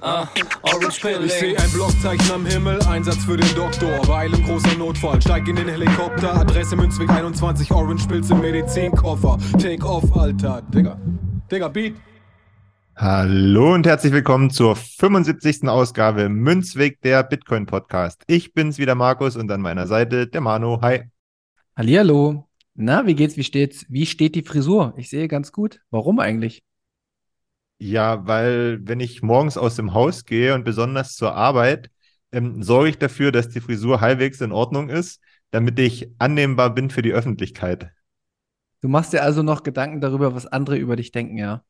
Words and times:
ah, 0.00 0.26
Orange 0.62 0.88
Ich 0.96 1.00
Pilling. 1.02 1.28
seh 1.28 1.56
ein 1.56 1.70
Blockzeichen 1.72 2.30
am 2.32 2.46
Himmel, 2.46 2.80
Einsatz 2.82 3.24
für 3.24 3.36
den 3.36 3.54
Doktor. 3.54 4.06
Weil 4.08 4.32
im 4.32 4.42
großer 4.44 4.76
Notfall, 4.78 5.20
steig 5.20 5.48
in 5.48 5.56
den 5.56 5.68
Helikopter. 5.68 6.34
Adresse 6.34 6.76
Münzweg 6.76 7.10
21, 7.10 7.70
Orange 7.72 8.06
Pilz 8.06 8.30
im 8.30 8.40
Medizinkoffer. 8.40 9.38
Take 9.58 9.84
off, 9.86 10.16
Alter. 10.16 10.62
Digga. 10.74 10.98
Digga, 11.50 11.68
Beat. 11.68 11.94
Hallo 12.96 13.74
und 13.74 13.86
herzlich 13.86 14.12
willkommen 14.12 14.50
zur 14.50 14.76
75. 14.76 15.68
Ausgabe 15.68 16.28
Münzweg 16.28 17.00
der 17.00 17.22
Bitcoin 17.22 17.66
Podcast. 17.66 18.22
Ich 18.26 18.52
bin's 18.52 18.78
wieder 18.78 18.94
Markus 18.94 19.36
und 19.36 19.50
an 19.50 19.62
meiner 19.62 19.86
Seite 19.86 20.26
der 20.26 20.40
Manu. 20.42 20.80
Hi. 20.82 21.04
Hallihallo. 21.76 22.46
Na, 22.74 23.06
wie 23.06 23.14
geht's? 23.14 23.36
Wie 23.36 23.44
steht's? 23.44 23.86
Wie 23.88 24.06
steht 24.06 24.34
die 24.34 24.42
Frisur? 24.42 24.92
Ich 24.96 25.08
sehe 25.08 25.28
ganz 25.28 25.50
gut. 25.50 25.80
Warum 25.90 26.18
eigentlich? 26.18 26.62
Ja, 27.82 28.26
weil 28.26 28.78
wenn 28.86 29.00
ich 29.00 29.22
morgens 29.22 29.56
aus 29.56 29.76
dem 29.76 29.94
Haus 29.94 30.24
gehe 30.26 30.54
und 30.54 30.64
besonders 30.64 31.14
zur 31.14 31.34
Arbeit, 31.34 31.90
ähm, 32.32 32.62
sorge 32.62 32.90
ich 32.90 32.98
dafür, 32.98 33.32
dass 33.32 33.48
die 33.48 33.60
Frisur 33.60 34.00
halbwegs 34.00 34.40
in 34.42 34.52
Ordnung 34.52 34.90
ist, 34.90 35.20
damit 35.50 35.78
ich 35.78 36.08
annehmbar 36.18 36.74
bin 36.74 36.90
für 36.90 37.02
die 37.02 37.12
Öffentlichkeit. 37.12 37.90
Du 38.82 38.88
machst 38.88 39.12
dir 39.14 39.22
also 39.22 39.42
noch 39.42 39.62
Gedanken 39.62 40.02
darüber, 40.02 40.34
was 40.34 40.46
andere 40.46 40.76
über 40.76 40.94
dich 40.96 41.12
denken, 41.12 41.38
ja? 41.38 41.64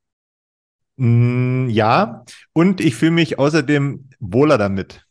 Mm, 0.96 1.68
ja, 1.70 2.24
und 2.52 2.80
ich 2.80 2.94
fühle 2.96 3.12
mich 3.12 3.38
außerdem 3.38 4.08
wohler 4.20 4.58
damit. 4.58 5.06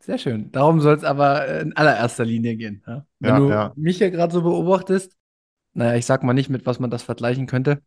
Sehr 0.00 0.18
schön. 0.18 0.50
Darum 0.50 0.80
soll 0.80 0.96
es 0.96 1.04
aber 1.04 1.60
in 1.60 1.76
allererster 1.76 2.24
Linie 2.24 2.56
gehen. 2.56 2.82
Ja? 2.86 3.06
Wenn 3.20 3.34
Ja, 3.34 3.36
du 3.36 3.54
ja. 3.54 3.76
mich 3.76 3.98
hier 3.98 4.10
gerade 4.10 4.32
so 4.32 4.42
beobachtest, 4.42 5.16
naja, 5.74 5.96
ich 5.96 6.06
sag 6.06 6.22
mal 6.24 6.34
nicht, 6.34 6.50
mit 6.50 6.66
was 6.66 6.80
man 6.80 6.90
das 6.90 7.02
vergleichen 7.04 7.46
könnte. 7.46 7.82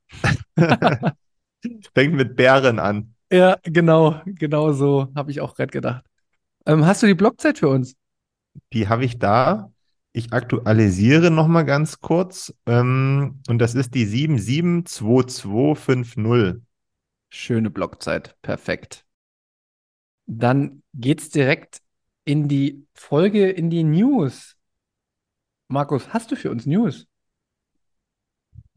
Fängt 1.93 2.13
mit 2.13 2.35
Bären 2.35 2.79
an. 2.79 3.15
Ja, 3.31 3.57
genau, 3.63 4.21
genau 4.25 4.71
so 4.71 5.07
habe 5.15 5.31
ich 5.31 5.41
auch 5.41 5.55
gerade 5.55 5.71
gedacht. 5.71 6.05
Ähm, 6.65 6.85
hast 6.85 7.03
du 7.03 7.07
die 7.07 7.15
Blockzeit 7.15 7.59
für 7.59 7.69
uns? 7.69 7.95
Die 8.73 8.87
habe 8.87 9.05
ich 9.05 9.19
da. 9.19 9.71
Ich 10.13 10.31
aktualisiere 10.31 11.29
nochmal 11.29 11.65
ganz 11.65 11.99
kurz. 11.99 12.53
Ähm, 12.65 13.41
und 13.47 13.59
das 13.59 13.75
ist 13.75 13.93
die 13.93 14.05
772250. 14.05 16.61
Schöne 17.29 17.69
Blockzeit, 17.69 18.35
perfekt. 18.41 19.05
Dann 20.25 20.81
geht's 20.93 21.29
direkt 21.29 21.81
in 22.23 22.47
die 22.47 22.87
Folge, 22.93 23.49
in 23.49 23.69
die 23.69 23.83
News. 23.83 24.55
Markus, 25.67 26.13
hast 26.13 26.31
du 26.31 26.35
für 26.35 26.49
uns 26.49 26.65
News? 26.65 27.05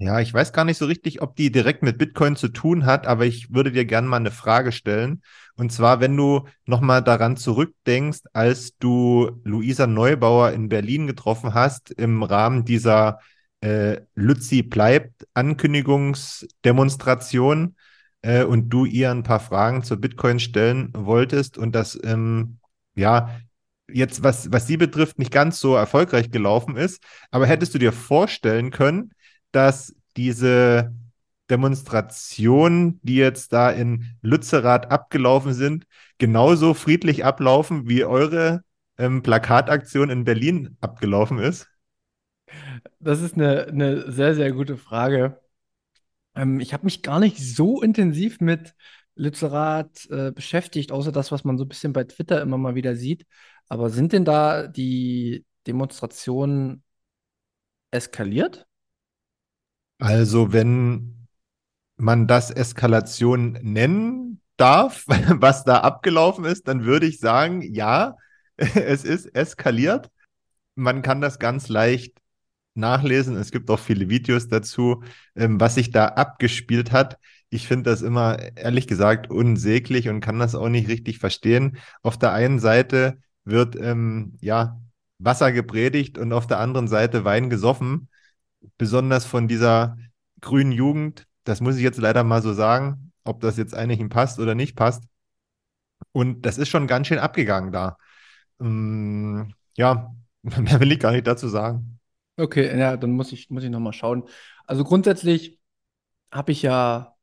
Ja, 0.01 0.21
ich 0.21 0.33
weiß 0.33 0.53
gar 0.53 0.65
nicht 0.65 0.79
so 0.79 0.87
richtig, 0.87 1.23
ob 1.23 1.35
die 1.35 1.51
direkt 1.51 1.83
mit 1.83 1.99
Bitcoin 1.99 2.37
zu 2.37 2.47
tun 2.49 2.87
hat, 2.87 3.09
aber 3.09 3.27
ich 3.27 3.53
würde 3.53 3.73
dir 3.73 3.85
gerne 3.85 4.07
mal 4.07 4.19
eine 4.19 4.31
Frage 4.31 4.71
stellen. 4.71 5.23
Und 5.57 5.73
zwar, 5.73 5.99
wenn 5.99 6.17
du 6.17 6.47
nochmal 6.67 7.03
daran 7.03 7.37
zurückdenkst, 7.37 8.21
als 8.33 8.77
du 8.79 9.41
Luisa 9.43 9.89
Neubauer 9.89 10.53
in 10.53 10.69
Berlin 10.69 11.09
getroffen 11.09 11.53
hast 11.53 11.91
im 11.91 12.23
Rahmen 12.23 12.65
dieser 12.65 13.19
äh, 13.61 13.97
Lützi 14.15 14.63
bleibt 14.63 15.27
Ankündigungsdemonstration 15.35 17.75
äh, 18.23 18.45
und 18.45 18.69
du 18.69 18.85
ihr 18.85 19.11
ein 19.11 19.25
paar 19.25 19.41
Fragen 19.41 19.83
zu 19.83 20.01
Bitcoin 20.01 20.39
stellen 20.39 20.91
wolltest 20.95 21.59
und 21.59 21.75
das, 21.75 21.99
ähm, 22.05 22.61
ja, 22.95 23.31
jetzt 23.91 24.23
was, 24.23 24.53
was 24.53 24.67
sie 24.67 24.77
betrifft, 24.77 25.19
nicht 25.19 25.33
ganz 25.33 25.61
so 25.61 25.75
erfolgreich 25.75 26.31
gelaufen 26.31 26.77
ist. 26.77 27.03
Aber 27.31 27.47
hättest 27.47 27.75
du 27.75 27.79
dir 27.79 27.93
vorstellen 27.93 28.71
können, 28.71 29.13
dass 29.53 29.95
diese 30.17 30.95
Demonstrationen, 31.51 33.01
die 33.03 33.17
jetzt 33.17 33.53
da 33.53 33.71
in 33.71 34.17
Lützerath 34.21 34.91
abgelaufen 34.91 35.55
sind, 35.55 35.87
genauso 36.19 36.75
friedlich 36.75 37.25
ablaufen, 37.25 37.89
wie 37.89 38.05
eure 38.05 38.63
ähm, 38.99 39.23
Plakataktion 39.23 40.11
in 40.11 40.25
Berlin 40.25 40.77
abgelaufen 40.81 41.39
ist? 41.39 41.69
Das 43.01 43.23
ist 43.23 43.35
eine, 43.35 43.67
eine 43.67 44.11
sehr, 44.11 44.35
sehr 44.35 44.53
gute 44.53 44.77
Frage. 44.77 45.41
Ähm, 46.35 46.61
ich 46.61 46.73
habe 46.73 46.85
mich 46.85 47.03
gar 47.03 47.21
nicht 47.21 47.39
so 47.39 47.83
intensiv 47.83 48.41
mit 48.41 48.75
Lützerath 49.15 50.09
äh, 50.11 50.31
beschäftigt, 50.33 50.93
außer 50.93 51.13
das, 51.13 51.33
was 51.33 51.45
man 51.45 51.59
so 51.59 51.65
ein 51.65 51.69
bisschen 51.69 51.93
bei 51.93 52.05
Twitter 52.05 52.41
immer 52.41 52.59
mal 52.59 52.75
wieder 52.75 52.95
sieht. 52.95 53.27
Aber 53.69 53.91
sind 53.91 54.13
denn 54.13 54.25
da 54.25 54.67
die 54.67 55.45
Demonstrationen 55.67 56.83
eskaliert? 57.91 58.67
Also, 59.99 60.53
wenn 60.53 61.27
man 61.97 62.27
das 62.27 62.51
Eskalation 62.51 63.59
nennen 63.63 64.41
darf, 64.57 65.05
was 65.29 65.65
da 65.65 65.81
abgelaufen 65.81 66.45
ist, 66.45 66.69
dann 66.69 66.85
würde 66.85 67.07
ich 67.07 67.19
sagen, 67.19 67.63
ja, 67.63 68.17
es 68.57 69.05
ist 69.05 69.27
eskaliert. 69.35 70.11
Man 70.75 71.03
kann 71.03 71.21
das 71.21 71.39
ganz 71.39 71.69
leicht 71.69 72.19
nachlesen. 72.75 73.37
Es 73.37 73.51
gibt 73.51 73.71
auch 73.71 73.81
viele 73.81 74.09
Videos 74.09 74.49
dazu, 74.49 75.03
ähm, 75.35 75.61
was 75.61 75.75
sich 75.75 75.91
da 75.91 76.07
abgespielt 76.07 76.93
hat. 76.93 77.19
Ich 77.51 77.67
finde 77.67 77.91
das 77.91 78.03
immer, 78.03 78.39
ehrlich 78.57 78.87
gesagt, 78.87 79.31
unsäglich 79.31 80.09
und 80.09 80.21
kann 80.21 80.39
das 80.39 80.55
auch 80.55 80.69
nicht 80.69 80.89
richtig 80.89 81.19
verstehen. 81.19 81.79
Auf 82.03 82.19
der 82.19 82.33
einen 82.33 82.61
Seite 82.61 83.19
wird 83.45 83.75
ähm, 83.77 84.37
ja 84.41 84.81
Wasser 85.19 85.51
gepredigt 85.51 86.19
und 86.19 86.33
auf 86.33 86.47
der 86.47 86.61
anderen 86.61 86.87
Seite 86.87 87.25
Wein 87.25 87.51
gesoffen 87.51 88.09
besonders 88.77 89.25
von 89.25 89.49
dieser 89.49 89.97
grünen 90.41 90.73
Jugend, 90.73 91.27
das 91.45 91.61
muss 91.61 91.77
ich 91.77 91.83
jetzt 91.83 91.99
leider 91.99 92.25
mal 92.25 92.43
so 92.43 92.53
sagen, 92.53 93.13
ob 93.25 93.41
das 93.41 93.57
jetzt 93.57 93.75
einigen 93.75 94.09
passt 94.09 94.39
oder 94.39 94.55
nicht 94.55 94.77
passt. 94.77 95.05
Und 96.13 96.43
das 96.43 96.59
ist 96.59 96.69
schon 96.69 96.87
ganz 96.87 97.07
schön 97.07 97.19
abgegangen 97.19 97.73
da. 97.73 97.99
Ähm, 98.61 99.55
ja, 99.77 100.15
mehr 100.43 100.81
will 100.81 100.93
ich 100.93 101.01
gar 101.01 101.13
nicht 101.13 101.27
dazu 101.27 101.49
sagen. 101.49 101.99
Okay, 102.37 102.79
ja, 102.79 102.97
dann 102.97 103.13
muss 103.13 103.33
ich, 103.33 103.51
muss 103.51 103.65
ich 103.65 103.71
nochmal 103.71 103.93
schauen. 103.93 104.25
Also 104.67 104.85
grundsätzlich 104.85 105.59
habe 106.31 106.53
ich 106.53 106.63
ja 106.63 107.15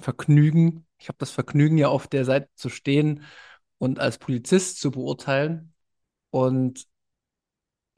Vergnügen, 0.00 0.86
ich 0.98 1.08
habe 1.08 1.18
das 1.18 1.30
Vergnügen, 1.30 1.78
ja 1.78 1.88
auf 1.88 2.06
der 2.08 2.24
Seite 2.24 2.48
zu 2.54 2.68
stehen 2.68 3.24
und 3.78 3.98
als 3.98 4.18
Polizist 4.18 4.80
zu 4.80 4.90
beurteilen. 4.90 5.72
Und 6.30 6.86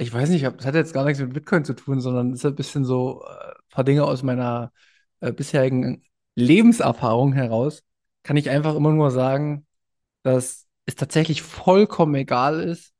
ich 0.02 0.12
weiß 0.12 0.28
nicht, 0.30 0.44
das 0.44 0.66
hat 0.66 0.74
jetzt 0.74 0.94
gar 0.94 1.04
nichts 1.04 1.20
mit 1.20 1.32
Bitcoin 1.32 1.64
zu 1.64 1.74
tun, 1.74 2.00
sondern 2.00 2.32
ist 2.32 2.44
ein 2.44 2.54
bisschen 2.54 2.84
so 2.84 3.24
äh, 3.24 3.50
ein 3.50 3.68
paar 3.70 3.84
Dinge 3.84 4.04
aus 4.04 4.22
meiner 4.22 4.72
äh, 5.20 5.32
bisherigen 5.32 6.04
Lebenserfahrung 6.34 7.32
heraus. 7.32 7.82
Kann 8.22 8.36
ich 8.36 8.50
einfach 8.50 8.74
immer 8.74 8.92
nur 8.92 9.10
sagen, 9.10 9.66
dass 10.22 10.66
es 10.86 10.96
tatsächlich 10.96 11.42
vollkommen 11.42 12.14
egal 12.14 12.60
ist, 12.60 12.92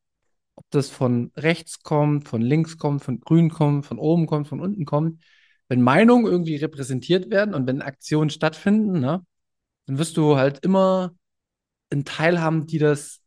das 0.71 0.91
von 0.91 1.33
rechts 1.37 1.83
kommt, 1.83 2.29
von 2.29 2.41
links 2.41 2.79
kommt, 2.79 3.05
von 3.05 3.21
grün 3.21 3.51
kommt, 3.51 3.87
von 3.87 3.99
oben 3.99 4.27
kommt, 4.27 4.49
von 4.49 4.61
unten 4.61 4.85
kommt, 4.85 5.23
wenn 5.69 5.83
Meinungen 5.83 6.27
irgendwie 6.27 6.57
repräsentiert 6.57 7.31
werden 7.31 7.55
und 7.55 7.67
wenn 7.67 7.83
Aktionen 7.83 8.31
stattfinden, 8.31 9.01
ne, 9.01 9.25
dann 9.87 9.99
wirst 9.99 10.17
du 10.17 10.37
halt 10.37 10.65
immer 10.65 11.15
einen 11.91 12.05
Teil 12.05 12.41
haben, 12.41 12.67
die 12.67 12.79
das 12.79 13.21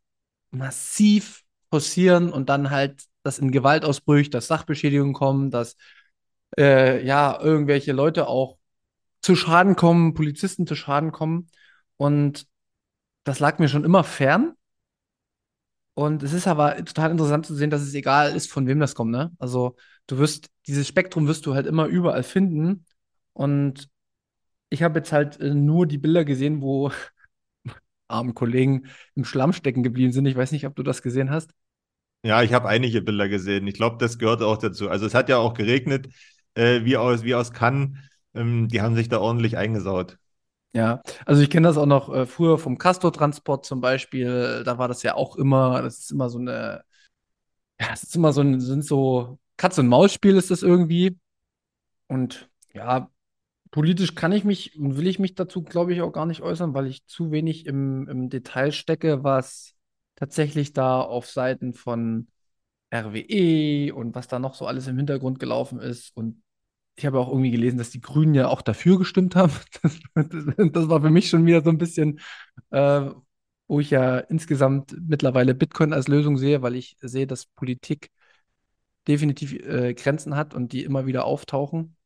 massiv 0.50 1.44
forcieren 1.70 2.32
und 2.32 2.48
dann 2.48 2.70
halt 2.70 3.04
das 3.26 3.38
in 3.38 3.50
Gewaltausbrüche, 3.50 4.30
dass 4.30 4.46
Sachbeschädigungen 4.48 5.14
kommen, 5.14 5.50
dass 5.50 5.76
äh, 6.58 7.04
ja 7.04 7.40
irgendwelche 7.40 7.92
Leute 7.92 8.28
auch 8.28 8.58
zu 9.22 9.36
Schaden 9.36 9.76
kommen, 9.76 10.14
Polizisten 10.14 10.66
zu 10.66 10.74
Schaden 10.76 11.12
kommen. 11.12 11.48
Und 11.96 12.46
das 13.24 13.40
lag 13.40 13.58
mir 13.58 13.68
schon 13.68 13.84
immer 13.84 14.04
fern. 14.04 14.54
Und 15.94 16.22
es 16.22 16.32
ist 16.32 16.46
aber 16.46 16.76
total 16.84 17.10
interessant 17.10 17.46
zu 17.46 17.54
sehen, 17.54 17.70
dass 17.70 17.80
es 17.82 17.94
egal 17.94 18.36
ist, 18.36 18.50
von 18.52 18.66
wem 18.66 18.80
das 18.80 18.94
kommt, 18.94 19.12
ne? 19.12 19.32
Also 19.38 19.76
du 20.06 20.18
wirst, 20.18 20.50
dieses 20.66 20.86
Spektrum 20.86 21.26
wirst 21.26 21.46
du 21.46 21.54
halt 21.54 21.66
immer 21.66 21.86
überall 21.86 22.22
finden. 22.22 22.84
Und 23.32 23.88
ich 24.70 24.82
habe 24.82 24.98
jetzt 24.98 25.12
halt 25.12 25.40
äh, 25.40 25.54
nur 25.54 25.86
die 25.86 25.98
Bilder 25.98 26.24
gesehen, 26.24 26.62
wo 26.62 26.92
armen 28.08 28.34
Kollegen 28.34 28.86
im 29.14 29.24
Schlamm 29.24 29.52
stecken 29.52 29.82
geblieben 29.82 30.12
sind. 30.12 30.26
Ich 30.26 30.36
weiß 30.36 30.52
nicht, 30.52 30.66
ob 30.66 30.76
du 30.76 30.82
das 30.82 31.02
gesehen 31.02 31.30
hast. 31.30 31.52
Ja, 32.22 32.42
ich 32.42 32.52
habe 32.52 32.68
einige 32.68 33.02
Bilder 33.02 33.28
gesehen. 33.28 33.66
Ich 33.66 33.74
glaube, 33.74 33.98
das 33.98 34.18
gehört 34.18 34.42
auch 34.42 34.56
dazu. 34.56 34.88
Also 34.88 35.06
es 35.06 35.14
hat 35.14 35.28
ja 35.28 35.38
auch 35.38 35.54
geregnet, 35.54 36.08
äh, 36.54 36.84
wie 36.84 36.96
aus, 36.96 37.22
wie 37.22 37.34
aus 37.34 37.52
Cannes. 37.52 37.96
Ähm, 38.34 38.68
die 38.68 38.80
haben 38.80 38.96
sich 38.96 39.08
da 39.08 39.20
ordentlich 39.20 39.56
eingesaut. 39.56 40.18
Ja, 40.72 41.00
also 41.24 41.40
ich 41.40 41.48
kenne 41.48 41.68
das 41.68 41.78
auch 41.78 41.86
noch 41.86 42.12
äh, 42.12 42.26
früher 42.26 42.58
vom 42.58 42.78
Castor-Transport 42.78 43.64
zum 43.64 43.80
Beispiel. 43.80 44.62
Da 44.64 44.76
war 44.76 44.88
das 44.88 45.02
ja 45.02 45.14
auch 45.14 45.36
immer, 45.36 45.80
das 45.82 46.00
ist 46.00 46.10
immer 46.10 46.28
so 46.28 46.38
eine, 46.38 46.82
ja, 47.80 47.88
es 47.92 48.02
ist 48.02 48.16
immer 48.16 48.32
so 48.32 48.42
ein, 48.42 48.60
sind 48.60 48.84
so 48.84 49.38
Katz-und-Maus-Spiel 49.56 50.36
ist 50.36 50.50
das 50.50 50.62
irgendwie. 50.62 51.18
Und 52.08 52.50
ja, 52.74 53.10
politisch 53.70 54.14
kann 54.14 54.32
ich 54.32 54.44
mich 54.44 54.78
und 54.78 54.96
will 54.96 55.06
ich 55.06 55.18
mich 55.18 55.34
dazu, 55.34 55.62
glaube 55.62 55.94
ich, 55.94 56.02
auch 56.02 56.12
gar 56.12 56.26
nicht 56.26 56.42
äußern, 56.42 56.74
weil 56.74 56.86
ich 56.88 57.06
zu 57.06 57.30
wenig 57.30 57.66
im, 57.66 58.08
im 58.08 58.30
Detail 58.30 58.72
stecke, 58.72 59.24
was 59.24 59.75
tatsächlich 60.16 60.72
da 60.72 61.00
auf 61.00 61.26
Seiten 61.30 61.74
von 61.74 62.28
RWE 62.94 63.94
und 63.94 64.14
was 64.14 64.28
da 64.28 64.38
noch 64.38 64.54
so 64.54 64.66
alles 64.66 64.86
im 64.88 64.96
Hintergrund 64.96 65.38
gelaufen 65.38 65.80
ist 65.80 66.16
und 66.16 66.42
ich 66.98 67.04
habe 67.04 67.20
auch 67.20 67.28
irgendwie 67.28 67.50
gelesen, 67.50 67.76
dass 67.76 67.90
die 67.90 68.00
Grünen 68.00 68.34
ja 68.34 68.48
auch 68.48 68.62
dafür 68.62 68.98
gestimmt 68.98 69.36
haben. 69.36 69.52
Das, 70.14 70.72
das 70.72 70.88
war 70.88 71.02
für 71.02 71.10
mich 71.10 71.28
schon 71.28 71.44
wieder 71.44 71.62
so 71.62 71.68
ein 71.68 71.76
bisschen, 71.76 72.20
äh, 72.70 73.10
wo 73.68 73.80
ich 73.80 73.90
ja 73.90 74.18
insgesamt 74.18 74.96
mittlerweile 75.06 75.54
Bitcoin 75.54 75.92
als 75.92 76.08
Lösung 76.08 76.38
sehe, 76.38 76.62
weil 76.62 76.74
ich 76.74 76.96
sehe, 77.02 77.26
dass 77.26 77.44
Politik 77.44 78.10
definitiv 79.06 79.52
äh, 79.52 79.92
Grenzen 79.92 80.36
hat 80.36 80.54
und 80.54 80.72
die 80.72 80.84
immer 80.84 81.04
wieder 81.04 81.26
auftauchen. 81.26 81.96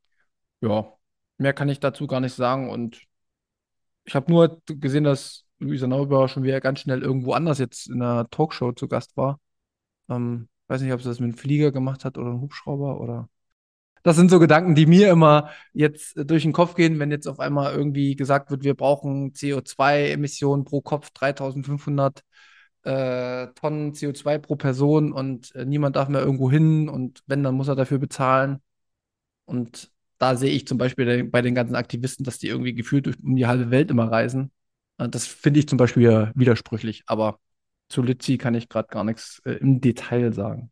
Ja, 0.60 0.92
mehr 1.38 1.52
kann 1.52 1.68
ich 1.68 1.78
dazu 1.78 2.08
gar 2.08 2.20
nicht 2.20 2.34
sagen. 2.34 2.68
Und 2.68 3.02
ich 4.04 4.14
habe 4.16 4.30
nur 4.30 4.60
gesehen, 4.66 5.04
dass 5.04 5.44
Luisa 5.60 5.86
Neubauer 5.86 6.28
schon 6.28 6.42
wieder 6.42 6.60
ganz 6.60 6.80
schnell 6.80 7.02
irgendwo 7.02 7.32
anders 7.32 7.58
jetzt 7.58 7.88
in 7.88 8.02
einer 8.02 8.28
Talkshow 8.30 8.72
zu 8.72 8.88
Gast 8.88 9.16
war. 9.16 9.40
Ähm, 10.08 10.48
weiß 10.68 10.82
nicht, 10.82 10.92
ob 10.92 11.02
sie 11.02 11.08
das 11.08 11.20
mit 11.20 11.30
einem 11.30 11.38
Flieger 11.38 11.72
gemacht 11.72 12.04
hat 12.04 12.18
oder 12.18 12.30
einem 12.30 12.40
Hubschrauber 12.42 13.00
oder 13.00 13.28
das 14.02 14.16
sind 14.16 14.30
so 14.30 14.38
Gedanken, 14.38 14.74
die 14.74 14.86
mir 14.86 15.10
immer 15.10 15.50
jetzt 15.74 16.14
durch 16.16 16.42
den 16.42 16.52
Kopf 16.52 16.74
gehen, 16.74 16.98
wenn 16.98 17.10
jetzt 17.10 17.26
auf 17.28 17.38
einmal 17.38 17.74
irgendwie 17.74 18.16
gesagt 18.16 18.50
wird, 18.50 18.64
wir 18.64 18.74
brauchen 18.74 19.32
CO2-Emissionen 19.32 20.64
pro 20.64 20.80
Kopf 20.80 21.10
3500 21.10 22.22
äh, 22.84 23.48
Tonnen 23.54 23.92
CO2 23.92 24.38
pro 24.38 24.56
Person 24.56 25.12
und 25.12 25.54
äh, 25.54 25.66
niemand 25.66 25.96
darf 25.96 26.08
mehr 26.08 26.22
irgendwo 26.22 26.50
hin 26.50 26.88
und 26.88 27.22
wenn, 27.26 27.42
dann 27.42 27.54
muss 27.54 27.68
er 27.68 27.76
dafür 27.76 27.98
bezahlen. 27.98 28.60
Und 29.44 29.90
da 30.18 30.36
sehe 30.36 30.52
ich 30.52 30.66
zum 30.66 30.78
Beispiel 30.78 31.24
bei 31.24 31.42
den 31.42 31.54
ganzen 31.54 31.74
Aktivisten, 31.76 32.24
dass 32.24 32.38
die 32.38 32.48
irgendwie 32.48 32.74
gefühlt 32.74 33.06
um 33.22 33.36
die 33.36 33.46
halbe 33.46 33.70
Welt 33.70 33.90
immer 33.90 34.10
reisen. 34.10 34.50
Das 35.08 35.26
finde 35.26 35.60
ich 35.60 35.68
zum 35.68 35.78
Beispiel 35.78 36.30
widersprüchlich, 36.34 37.02
aber 37.06 37.38
zu 37.88 38.02
Litchi 38.02 38.38
kann 38.38 38.54
ich 38.54 38.68
gerade 38.68 38.88
gar 38.88 39.04
nichts 39.04 39.40
äh, 39.44 39.52
im 39.52 39.80
Detail 39.80 40.32
sagen. 40.32 40.70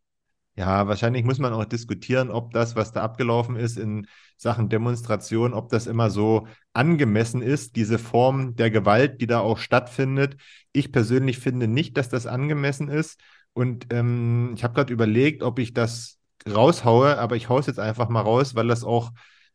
Ja, 0.57 0.89
wahrscheinlich 0.89 1.25
muss 1.25 1.39
man 1.39 1.53
auch 1.53 1.65
diskutieren, 1.65 2.31
ob 2.31 2.53
das, 2.53 2.75
was 2.75 2.93
da 2.93 3.03
abgelaufen 3.03 3.55
ist 3.55 3.79
in 3.79 4.09
Sachen 4.37 4.69
Demonstration, 4.69 5.55
ob 5.55 5.69
das 5.69 5.87
immer 5.87 6.11
so 6.11 6.49
angemessen 6.73 7.43
ist, 7.43 7.77
diese 7.77 7.97
Form 7.97 8.57
der 8.57 8.73
Gewalt, 8.73 9.21
die 9.21 9.29
da 9.29 9.39
auch 9.39 9.59
stattfindet. 9.59 10.37
Ich 10.73 10.91
persönlich 10.91 11.39
finde 11.39 11.69
nicht, 11.69 11.97
dass 11.97 12.09
das 12.09 12.27
angemessen 12.27 12.89
ist. 12.89 13.21
Und 13.53 13.87
ähm, 13.93 14.53
ich 14.57 14.65
habe 14.65 14.75
gerade 14.75 14.93
überlegt, 14.93 15.45
ob 15.45 15.61
ich 15.61 15.75
das 15.75 16.19
raushaue, 16.49 17.19
aber 17.19 17.37
ich 17.37 17.49
haue 17.49 17.61
es 17.61 17.67
jetzt 17.67 17.79
einfach 17.81 18.09
mal 18.09 18.23
raus, 18.23 18.57
weil 18.57 18.67
das 18.67 18.83
auch 18.83 19.13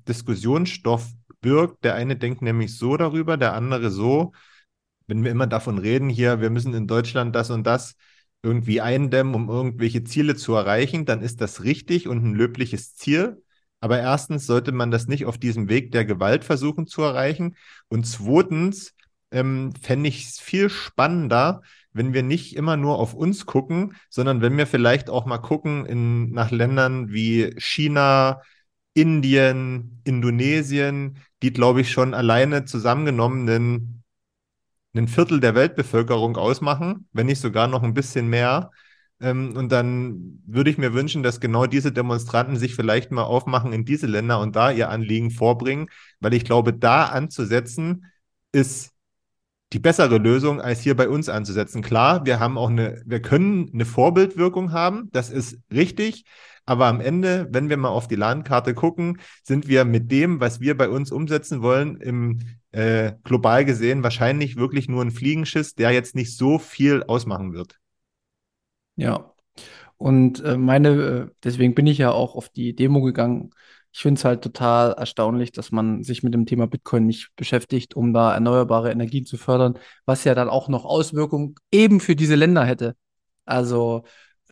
Diskussionsstoff 0.08 1.12
birgt. 1.42 1.84
Der 1.84 1.96
eine 1.96 2.16
denkt 2.16 2.42
nämlich 2.42 2.78
so 2.78 2.96
darüber, 2.96 3.36
der 3.36 3.54
andere 3.54 3.92
so. 3.92 4.32
Wenn 5.08 5.24
wir 5.24 5.32
immer 5.32 5.48
davon 5.48 5.78
reden, 5.78 6.10
hier, 6.10 6.42
wir 6.42 6.50
müssen 6.50 6.74
in 6.74 6.88
Deutschland 6.88 7.36
das 7.36 7.50
und 7.50 7.66
das 7.66 7.96
irgendwie 8.42 8.82
eindämmen, 8.82 9.36
um 9.36 9.50
irgendwelche 9.50 10.04
Ziele 10.04 10.36
zu 10.36 10.54
erreichen, 10.54 11.06
dann 11.06 11.22
ist 11.22 11.42
das 11.42 11.64
richtig 11.64 12.08
und 12.08 12.24
ein 12.24 12.36
löbliches 12.36 12.96
Ziel. 12.96 13.42
Aber 13.80 14.00
erstens 14.00 14.46
sollte 14.46 14.72
man 14.72 14.92
das 14.92 15.08
nicht 15.08 15.26
auf 15.26 15.38
diesem 15.38 15.70
Weg 15.70 15.92
der 15.92 16.06
Gewalt 16.06 16.44
versuchen 16.44 16.88
zu 16.88 17.02
erreichen. 17.02 17.56
Und 17.90 18.06
zweitens 18.06 18.94
ähm, 19.32 19.74
fände 19.82 20.10
ich 20.10 20.26
es 20.26 20.40
viel 20.40 20.70
spannender, 20.70 21.62
wenn 21.92 22.14
wir 22.14 22.24
nicht 22.24 22.56
immer 22.56 22.78
nur 22.78 22.98
auf 22.98 23.14
uns 23.14 23.46
gucken, 23.46 23.96
sondern 24.10 24.42
wenn 24.42 24.58
wir 24.58 24.68
vielleicht 24.68 25.10
auch 25.10 25.26
mal 25.26 25.38
gucken 25.40 25.86
in, 25.86 26.32
nach 26.32 26.52
Ländern 26.52 27.12
wie 27.12 27.54
China, 27.58 28.42
Indien, 28.94 30.02
Indonesien, 30.04 31.18
die, 31.42 31.52
glaube 31.52 31.82
ich, 31.82 31.92
schon 31.92 32.14
alleine 32.14 32.66
zusammengenommen 32.66 33.50
einen 33.50 34.03
ein 34.96 35.08
Viertel 35.08 35.40
der 35.40 35.56
Weltbevölkerung 35.56 36.38
ausmachen, 36.38 37.08
wenn 37.14 37.26
nicht 37.26 37.42
sogar 37.42 37.68
noch 37.68 37.84
ein 37.84 37.94
bisschen 37.94 38.28
mehr. 38.28 38.72
Ähm, 39.20 39.56
und 39.56 39.72
dann 39.72 40.42
würde 40.46 40.70
ich 40.70 40.78
mir 40.78 40.94
wünschen, 40.94 41.24
dass 41.24 41.40
genau 41.40 41.66
diese 41.66 41.92
Demonstranten 41.92 42.58
sich 42.58 42.76
vielleicht 42.76 43.12
mal 43.12 43.24
aufmachen 43.24 43.74
in 43.74 43.86
diese 43.86 44.08
Länder 44.08 44.40
und 44.40 44.56
da 44.56 44.72
ihr 44.72 44.90
Anliegen 44.90 45.32
vorbringen, 45.32 45.90
weil 46.20 46.34
ich 46.34 46.46
glaube, 46.46 46.74
da 46.74 47.06
anzusetzen 47.06 48.06
ist 48.52 48.92
die 49.74 49.80
bessere 49.80 50.18
Lösung, 50.20 50.62
als 50.62 50.82
hier 50.82 50.96
bei 50.96 51.10
uns 51.10 51.30
anzusetzen. 51.30 51.82
Klar, 51.82 52.26
wir 52.26 52.40
haben 52.40 52.58
auch 52.58 52.70
eine, 52.70 53.02
wir 53.06 53.22
können 53.22 53.72
eine 53.74 53.86
Vorbildwirkung 53.86 54.72
haben, 54.72 55.10
das 55.12 55.32
ist 55.32 55.58
richtig. 55.72 56.26
Aber 56.66 56.88
am 56.88 57.02
Ende, 57.02 57.48
wenn 57.52 57.70
wir 57.70 57.78
mal 57.78 57.90
auf 57.90 58.08
die 58.08 58.16
Landkarte 58.16 58.74
gucken, 58.74 59.20
sind 59.44 59.68
wir 59.68 59.84
mit 59.84 60.12
dem, 60.12 60.40
was 60.40 60.62
wir 60.62 60.78
bei 60.78 60.88
uns 60.88 61.12
umsetzen 61.12 61.62
wollen, 61.62 61.98
im 61.98 62.40
äh, 62.72 63.14
global 63.24 63.66
gesehen 63.66 64.04
wahrscheinlich 64.04 64.56
wirklich 64.56 64.88
nur 64.88 65.04
ein 65.04 65.12
Fliegenschiss, 65.12 65.76
der 65.76 65.92
jetzt 65.92 66.16
nicht 66.16 66.38
so 66.38 66.60
viel 66.60 67.04
ausmachen 67.04 67.54
wird. 67.54 67.80
Ja. 68.96 69.34
Und 69.98 70.44
äh, 70.44 70.58
meine, 70.58 70.90
äh, 70.90 71.28
deswegen 71.44 71.76
bin 71.76 71.88
ich 71.88 71.98
ja 71.98 72.12
auch 72.12 72.36
auf 72.36 72.50
die 72.50 72.76
Demo 72.76 73.02
gegangen. 73.02 73.52
Ich 73.92 74.00
finde 74.02 74.20
es 74.20 74.26
halt 74.26 74.42
total 74.42 74.94
erstaunlich, 74.94 75.52
dass 75.52 75.72
man 75.72 76.04
sich 76.04 76.24
mit 76.24 76.34
dem 76.34 76.46
Thema 76.46 76.68
Bitcoin 76.68 77.06
nicht 77.06 77.30
beschäftigt, 77.36 77.96
um 77.96 78.12
da 78.12 78.34
erneuerbare 78.34 78.92
Energien 78.92 79.26
zu 79.26 79.38
fördern, 79.38 79.78
was 80.06 80.24
ja 80.24 80.34
dann 80.34 80.50
auch 80.50 80.68
noch 80.68 80.84
Auswirkungen 80.84 81.56
eben 81.72 82.00
für 82.00 82.16
diese 82.16 82.36
Länder 82.36 82.66
hätte. 82.66 82.96
Also, 83.46 84.04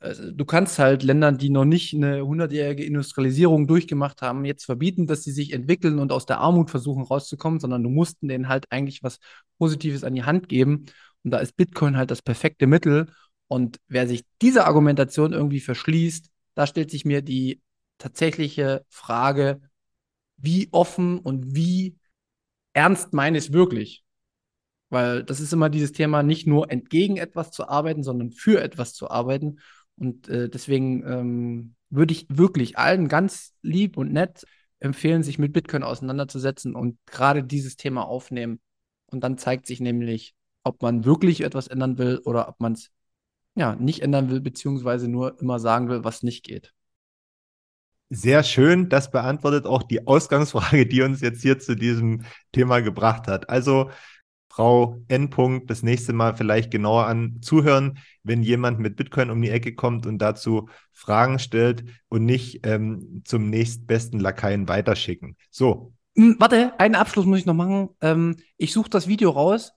du 0.01 0.45
kannst 0.45 0.79
halt 0.79 1.03
Ländern, 1.03 1.37
die 1.37 1.49
noch 1.49 1.65
nicht 1.65 1.93
eine 1.93 2.25
hundertjährige 2.25 2.83
Industrialisierung 2.83 3.67
durchgemacht 3.67 4.21
haben, 4.21 4.45
jetzt 4.45 4.65
verbieten, 4.65 5.05
dass 5.05 5.23
sie 5.23 5.31
sich 5.31 5.53
entwickeln 5.53 5.99
und 5.99 6.11
aus 6.11 6.25
der 6.25 6.39
Armut 6.39 6.71
versuchen 6.71 7.03
rauszukommen, 7.03 7.59
sondern 7.59 7.83
du 7.83 7.89
musst 7.89 8.17
denen 8.21 8.47
halt 8.47 8.65
eigentlich 8.71 9.03
was 9.03 9.19
Positives 9.59 10.03
an 10.03 10.15
die 10.15 10.23
Hand 10.23 10.49
geben. 10.49 10.85
Und 11.23 11.31
da 11.31 11.37
ist 11.37 11.55
Bitcoin 11.55 11.97
halt 11.97 12.09
das 12.09 12.23
perfekte 12.23 12.65
Mittel. 12.65 13.11
Und 13.47 13.79
wer 13.87 14.07
sich 14.07 14.23
dieser 14.41 14.65
Argumentation 14.65 15.33
irgendwie 15.33 15.59
verschließt, 15.59 16.29
da 16.55 16.65
stellt 16.65 16.89
sich 16.89 17.05
mir 17.05 17.21
die 17.21 17.61
tatsächliche 17.99 18.83
Frage, 18.89 19.61
wie 20.37 20.69
offen 20.71 21.19
und 21.19 21.53
wie 21.55 21.95
ernst 22.73 23.13
meine 23.13 23.37
ich 23.37 23.45
es 23.45 23.53
wirklich? 23.53 24.03
Weil 24.89 25.23
das 25.23 25.39
ist 25.39 25.53
immer 25.53 25.69
dieses 25.69 25.91
Thema, 25.91 26.23
nicht 26.23 26.47
nur 26.47 26.71
entgegen 26.71 27.17
etwas 27.17 27.51
zu 27.51 27.69
arbeiten, 27.69 28.03
sondern 28.03 28.31
für 28.31 28.61
etwas 28.61 28.93
zu 28.93 29.09
arbeiten. 29.09 29.59
Und 30.01 30.27
äh, 30.29 30.49
deswegen 30.49 31.05
ähm, 31.05 31.75
würde 31.91 32.11
ich 32.11 32.25
wirklich 32.27 32.79
allen 32.79 33.07
ganz 33.07 33.53
lieb 33.61 33.97
und 33.97 34.11
nett 34.11 34.47
empfehlen, 34.79 35.21
sich 35.21 35.37
mit 35.37 35.53
Bitcoin 35.53 35.83
auseinanderzusetzen 35.83 36.73
und 36.73 36.97
gerade 37.05 37.43
dieses 37.43 37.75
Thema 37.75 38.07
aufnehmen. 38.07 38.59
Und 39.05 39.23
dann 39.23 39.37
zeigt 39.37 39.67
sich 39.67 39.79
nämlich, 39.79 40.33
ob 40.63 40.81
man 40.81 41.05
wirklich 41.05 41.41
etwas 41.41 41.67
ändern 41.67 41.99
will 41.99 42.19
oder 42.25 42.49
ob 42.49 42.59
man 42.59 42.73
es 42.73 42.89
ja 43.53 43.75
nicht 43.75 44.01
ändern 44.01 44.31
will, 44.31 44.41
beziehungsweise 44.41 45.07
nur 45.07 45.39
immer 45.39 45.59
sagen 45.59 45.87
will, 45.87 46.03
was 46.03 46.23
nicht 46.23 46.43
geht. 46.43 46.73
Sehr 48.09 48.41
schön, 48.41 48.89
das 48.89 49.11
beantwortet 49.11 49.67
auch 49.67 49.83
die 49.83 50.07
Ausgangsfrage, 50.07 50.87
die 50.87 51.03
uns 51.03 51.21
jetzt 51.21 51.43
hier 51.43 51.59
zu 51.59 51.75
diesem 51.75 52.23
Thema 52.51 52.79
gebracht 52.79 53.27
hat. 53.27 53.51
Also 53.51 53.91
Frau 54.51 55.01
N. 55.07 55.29
-Punkt 55.29 55.67
das 55.67 55.81
nächste 55.81 56.11
Mal 56.11 56.35
vielleicht 56.35 56.71
genauer 56.71 57.05
an 57.05 57.37
zuhören, 57.41 57.99
wenn 58.23 58.43
jemand 58.43 58.79
mit 58.79 58.97
Bitcoin 58.97 59.29
um 59.29 59.41
die 59.41 59.49
Ecke 59.49 59.75
kommt 59.75 60.05
und 60.05 60.17
dazu 60.17 60.67
Fragen 60.91 61.39
stellt 61.39 61.85
und 62.09 62.25
nicht 62.25 62.67
ähm, 62.67 63.21
zum 63.23 63.49
nächstbesten 63.49 64.19
Lakaien 64.19 64.67
weiterschicken. 64.67 65.37
So. 65.51 65.93
Hm, 66.17 66.35
warte, 66.37 66.77
einen 66.81 66.95
Abschluss 66.95 67.25
muss 67.25 67.39
ich 67.39 67.45
noch 67.45 67.53
machen. 67.53 67.91
Ähm, 68.01 68.35
ich 68.57 68.73
suche 68.73 68.89
das 68.89 69.07
Video 69.07 69.29
raus, 69.29 69.71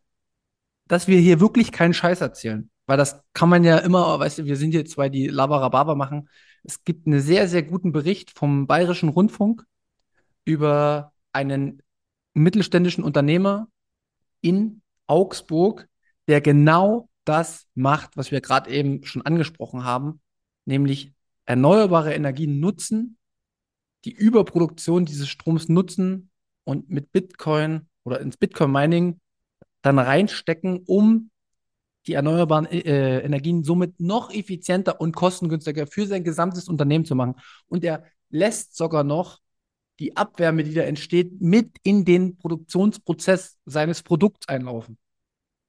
dass 0.88 1.06
wir 1.06 1.20
hier 1.20 1.38
wirklich 1.38 1.70
keinen 1.70 1.94
Scheiß 1.94 2.20
erzählen. 2.20 2.68
Weil 2.86 2.96
das 2.96 3.22
kann 3.32 3.48
man 3.48 3.62
ja 3.62 3.78
immer, 3.78 4.18
weißt 4.18 4.38
du, 4.38 4.44
wir 4.44 4.56
sind 4.56 4.72
hier 4.72 4.84
zwei, 4.86 5.08
die 5.08 5.28
Labarababa 5.28 5.94
machen. 5.94 6.28
Es 6.64 6.82
gibt 6.82 7.06
einen 7.06 7.20
sehr, 7.20 7.46
sehr 7.46 7.62
guten 7.62 7.92
Bericht 7.92 8.36
vom 8.36 8.66
Bayerischen 8.66 9.10
Rundfunk 9.10 9.64
über 10.44 11.12
einen 11.32 11.80
mittelständischen 12.34 13.04
Unternehmer 13.04 13.68
in 14.44 14.82
Augsburg, 15.06 15.88
der 16.28 16.40
genau 16.40 17.08
das 17.24 17.66
macht, 17.74 18.16
was 18.16 18.30
wir 18.30 18.40
gerade 18.40 18.70
eben 18.70 19.04
schon 19.04 19.22
angesprochen 19.22 19.84
haben, 19.84 20.20
nämlich 20.66 21.12
erneuerbare 21.46 22.14
Energien 22.14 22.60
nutzen, 22.60 23.16
die 24.04 24.12
Überproduktion 24.12 25.06
dieses 25.06 25.28
Stroms 25.28 25.68
nutzen 25.68 26.30
und 26.64 26.90
mit 26.90 27.10
Bitcoin 27.10 27.88
oder 28.04 28.20
ins 28.20 28.36
Bitcoin-Mining 28.36 29.20
dann 29.82 29.98
reinstecken, 29.98 30.82
um 30.86 31.30
die 32.06 32.14
erneuerbaren 32.14 32.66
äh, 32.66 33.20
Energien 33.20 33.64
somit 33.64 33.98
noch 33.98 34.30
effizienter 34.30 35.00
und 35.00 35.16
kostengünstiger 35.16 35.86
für 35.86 36.06
sein 36.06 36.22
gesamtes 36.22 36.68
Unternehmen 36.68 37.06
zu 37.06 37.14
machen. 37.14 37.36
Und 37.66 37.82
er 37.82 38.04
lässt 38.28 38.76
sogar 38.76 39.04
noch 39.04 39.40
die 39.98 40.16
Abwärme, 40.16 40.64
die 40.64 40.74
da 40.74 40.82
entsteht, 40.82 41.40
mit 41.40 41.76
in 41.82 42.04
den 42.04 42.36
Produktionsprozess 42.36 43.58
seines 43.64 44.02
Produkts 44.02 44.48
einlaufen. 44.48 44.98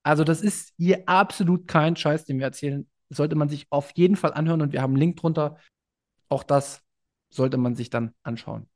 Also 0.03 0.23
das 0.23 0.41
ist 0.41 0.73
hier 0.77 1.03
absolut 1.07 1.67
kein 1.67 1.95
Scheiß, 1.95 2.25
den 2.25 2.39
wir 2.39 2.45
erzählen. 2.45 2.87
sollte 3.09 3.35
man 3.35 3.49
sich 3.49 3.67
auf 3.69 3.91
jeden 3.95 4.15
Fall 4.15 4.33
anhören 4.33 4.61
und 4.61 4.73
wir 4.73 4.81
haben 4.81 4.91
einen 4.91 4.99
Link 4.99 5.17
drunter. 5.17 5.57
Auch 6.27 6.43
das 6.43 6.81
sollte 7.29 7.57
man 7.57 7.75
sich 7.75 7.89
dann 7.89 8.13
anschauen. 8.23 8.67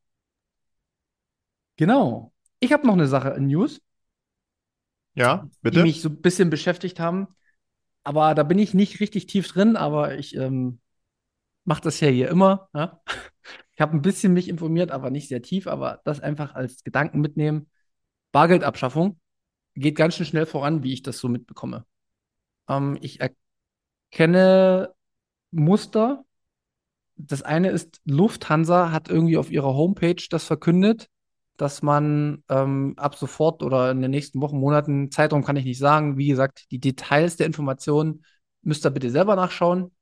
Genau. 1.78 2.34
Ich 2.60 2.74
habe 2.74 2.86
noch 2.86 2.94
eine 2.94 3.08
Sache 3.08 3.30
in 3.30 3.48
News. 3.48 3.82
Ja, 5.16 5.50
bitte. 5.62 5.80
Die 5.80 5.84
mich 5.84 6.02
so 6.02 6.10
ein 6.10 6.22
bisschen 6.22 6.50
beschäftigt 6.50 7.00
haben. 7.00 7.28
Aber 8.04 8.36
da 8.36 8.44
bin 8.44 8.60
ich 8.60 8.74
nicht 8.74 9.00
richtig 9.00 9.28
tief 9.28 9.48
drin, 9.48 9.76
aber 9.76 10.18
ich 10.18 10.36
ähm, 10.36 10.80
mache 11.64 11.82
das 11.82 12.00
ja 12.00 12.08
hier 12.08 12.30
immer. 12.30 12.70
Ja? 12.74 13.02
Ich 13.80 13.82
habe 13.82 13.96
ein 13.96 14.02
bisschen 14.02 14.34
mich 14.34 14.50
informiert, 14.50 14.92
aber 14.92 15.10
nicht 15.10 15.30
sehr 15.30 15.42
tief, 15.42 15.66
aber 15.66 16.02
das 16.04 16.20
einfach 16.20 16.54
als 16.54 16.84
Gedanken 16.84 17.22
mitnehmen. 17.22 17.70
Bargeldabschaffung 18.34 19.22
geht 19.74 19.96
ganz 19.96 20.16
schön 20.16 20.26
schnell 20.26 20.46
voran, 20.46 20.84
wie 20.84 20.92
ich 20.92 21.02
das 21.02 21.18
so 21.20 21.30
mitbekomme. 21.30 21.86
Ähm, 22.68 22.98
ich 23.00 23.22
erkenne 24.12 24.94
Muster. 25.52 26.26
Das 27.16 27.42
eine 27.42 27.70
ist, 27.70 28.02
Lufthansa 28.04 28.92
hat 28.92 29.08
irgendwie 29.08 29.38
auf 29.38 29.50
ihrer 29.50 29.74
Homepage 29.74 30.22
das 30.30 30.44
verkündet, 30.44 31.08
dass 31.56 31.82
man 31.82 32.44
ähm, 32.50 32.96
ab 32.98 33.16
sofort 33.16 33.64
oder 33.64 33.92
in 33.92 34.02
den 34.02 34.12
nächsten 34.12 34.42
Wochen, 34.42 34.60
Monaten, 34.60 35.10
Zeitraum 35.10 35.46
kann 35.46 35.56
ich 35.56 35.64
nicht 35.64 35.80
sagen. 35.80 36.18
Wie 36.18 36.28
gesagt, 36.28 36.70
die 36.72 36.80
Details 36.82 37.38
der 37.38 37.46
Informationen 37.46 38.26
müsst 38.62 38.86
ihr 38.86 38.92
bitte 38.92 39.10
selber 39.10 39.38
nachschauen. 39.38 39.96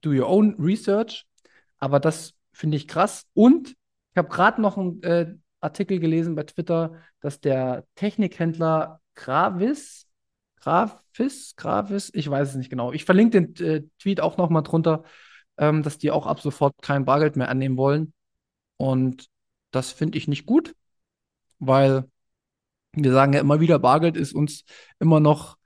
Do 0.00 0.08
your 0.08 0.26
own 0.26 0.54
research. 0.58 1.26
Aber 1.78 2.00
das 2.00 2.39
finde 2.60 2.76
ich 2.76 2.86
krass. 2.86 3.26
Und 3.32 3.70
ich 3.70 4.16
habe 4.16 4.28
gerade 4.28 4.60
noch 4.60 4.76
einen 4.76 5.02
äh, 5.02 5.34
Artikel 5.60 5.98
gelesen 5.98 6.34
bei 6.34 6.44
Twitter, 6.44 6.94
dass 7.20 7.40
der 7.40 7.86
Technikhändler 7.94 9.00
Gravis, 9.14 10.06
Gravis, 10.56 11.54
Gravis, 11.56 12.10
ich 12.12 12.28
weiß 12.28 12.50
es 12.50 12.54
nicht 12.56 12.68
genau. 12.68 12.92
Ich 12.92 13.06
verlinke 13.06 13.42
den 13.42 13.66
äh, 13.66 13.82
Tweet 13.98 14.20
auch 14.20 14.36
noch 14.36 14.50
mal 14.50 14.60
drunter, 14.60 15.04
ähm, 15.56 15.82
dass 15.82 15.96
die 15.96 16.10
auch 16.10 16.26
ab 16.26 16.40
sofort 16.40 16.74
kein 16.82 17.06
Bargeld 17.06 17.36
mehr 17.36 17.48
annehmen 17.48 17.78
wollen. 17.78 18.12
Und 18.76 19.26
das 19.70 19.90
finde 19.92 20.18
ich 20.18 20.28
nicht 20.28 20.44
gut, 20.44 20.74
weil 21.60 22.04
wir 22.92 23.12
sagen 23.12 23.32
ja 23.32 23.40
immer 23.40 23.60
wieder, 23.60 23.78
Bargeld 23.78 24.16
ist 24.16 24.34
uns 24.34 24.64
immer 24.98 25.20
noch, 25.20 25.56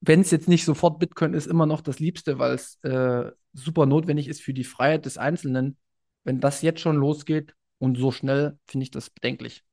wenn 0.00 0.20
es 0.20 0.30
jetzt 0.30 0.48
nicht 0.48 0.64
sofort 0.64 1.00
Bitcoin 1.00 1.34
ist, 1.34 1.46
immer 1.46 1.66
noch 1.66 1.80
das 1.80 1.98
Liebste, 1.98 2.38
weil 2.38 2.54
es 2.54 2.76
äh, 2.84 3.32
super 3.54 3.86
notwendig 3.86 4.28
ist 4.28 4.40
für 4.42 4.54
die 4.54 4.64
Freiheit 4.64 5.04
des 5.06 5.18
Einzelnen 5.18 5.78
wenn 6.24 6.40
das 6.40 6.62
jetzt 6.62 6.80
schon 6.80 6.96
losgeht 6.96 7.54
und 7.78 7.96
so 7.98 8.12
schnell, 8.12 8.58
finde 8.66 8.84
ich 8.84 8.90
das 8.90 9.10
bedenklich. 9.10 9.64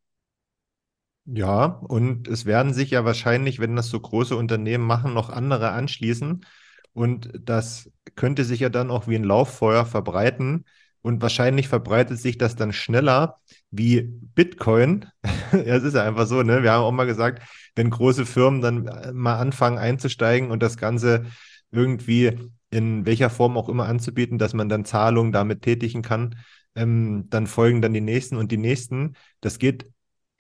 Ja, 1.26 1.66
und 1.66 2.28
es 2.28 2.46
werden 2.46 2.74
sich 2.74 2.90
ja 2.92 3.06
wahrscheinlich, 3.06 3.60
wenn 3.60 3.76
das 3.76 3.90
so 3.90 4.00
große 4.00 4.36
Unternehmen 4.36 4.86
machen, 4.86 5.14
noch 5.14 5.30
andere 5.30 5.72
anschließen. 5.72 6.44
Und 6.94 7.30
das 7.40 7.92
könnte 8.16 8.44
sich 8.46 8.62
ja 8.62 8.70
dann 8.70 8.90
auch 8.90 9.08
wie 9.08 9.16
ein 9.16 9.24
Lauffeuer 9.24 9.86
verbreiten. 9.86 10.66
Und 11.02 11.22
wahrscheinlich 11.22 11.68
verbreitet 11.68 12.20
sich 12.20 12.38
das 12.38 12.56
dann 12.56 12.74
schneller 12.74 13.38
wie 13.72 14.02
Bitcoin. 14.02 15.06
es 15.52 15.84
ist 15.84 15.94
ja 15.96 16.04
einfach 16.04 16.26
so, 16.26 16.42
ne? 16.42 16.64
Wir 16.64 16.72
haben 16.72 16.84
auch 16.84 16.92
mal 16.92 17.06
gesagt, 17.06 17.44
wenn 17.76 17.90
große 17.92 18.26
Firmen 18.26 18.62
dann 18.62 18.88
äh, 18.88 19.12
mal 19.14 19.38
anfangen 19.38 19.78
einzusteigen 19.78 20.50
und 20.52 20.64
das 20.64 20.78
Ganze 20.78 21.28
irgendwie 21.72 22.38
in 22.72 23.06
welcher 23.06 23.30
Form 23.30 23.58
auch 23.58 23.70
immer 23.70 23.88
anzubieten, 23.88 24.38
dass 24.38 24.54
man 24.54 24.70
dann 24.70 24.86
Zahlungen 24.86 25.32
damit 25.32 25.62
tätigen 25.62 26.02
kann. 26.02 26.36
Ähm, 26.76 27.28
dann 27.30 27.48
folgen 27.48 27.82
dann 27.82 27.94
die 27.94 28.02
nächsten 28.02 28.38
und 28.38 28.52
die 28.52 28.58
nächsten. 28.58 29.16
Das 29.42 29.60
geht 29.60 29.90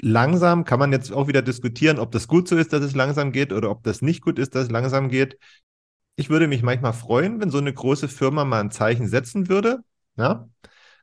langsam, 0.01 0.63
kann 0.63 0.79
man 0.79 0.91
jetzt 0.91 1.11
auch 1.11 1.27
wieder 1.27 1.41
diskutieren, 1.41 1.99
ob 1.99 2.11
das 2.11 2.27
gut 2.27 2.47
so 2.47 2.55
ist, 2.57 2.71
dass 2.73 2.83
es 2.83 2.95
langsam 2.95 3.31
geht 3.31 3.51
oder 3.51 3.69
ob 3.69 3.83
das 3.83 4.01
nicht 4.01 4.21
gut 4.21 4.39
ist, 4.39 4.55
dass 4.55 4.65
es 4.65 4.71
langsam 4.71 5.09
geht. 5.09 5.37
Ich 6.15 6.29
würde 6.29 6.47
mich 6.47 6.63
manchmal 6.63 6.93
freuen, 6.93 7.39
wenn 7.41 7.49
so 7.49 7.57
eine 7.57 7.73
große 7.73 8.07
Firma 8.07 8.45
mal 8.45 8.61
ein 8.61 8.71
Zeichen 8.71 9.07
setzen 9.07 9.49
würde. 9.49 9.79
Ja? 10.17 10.47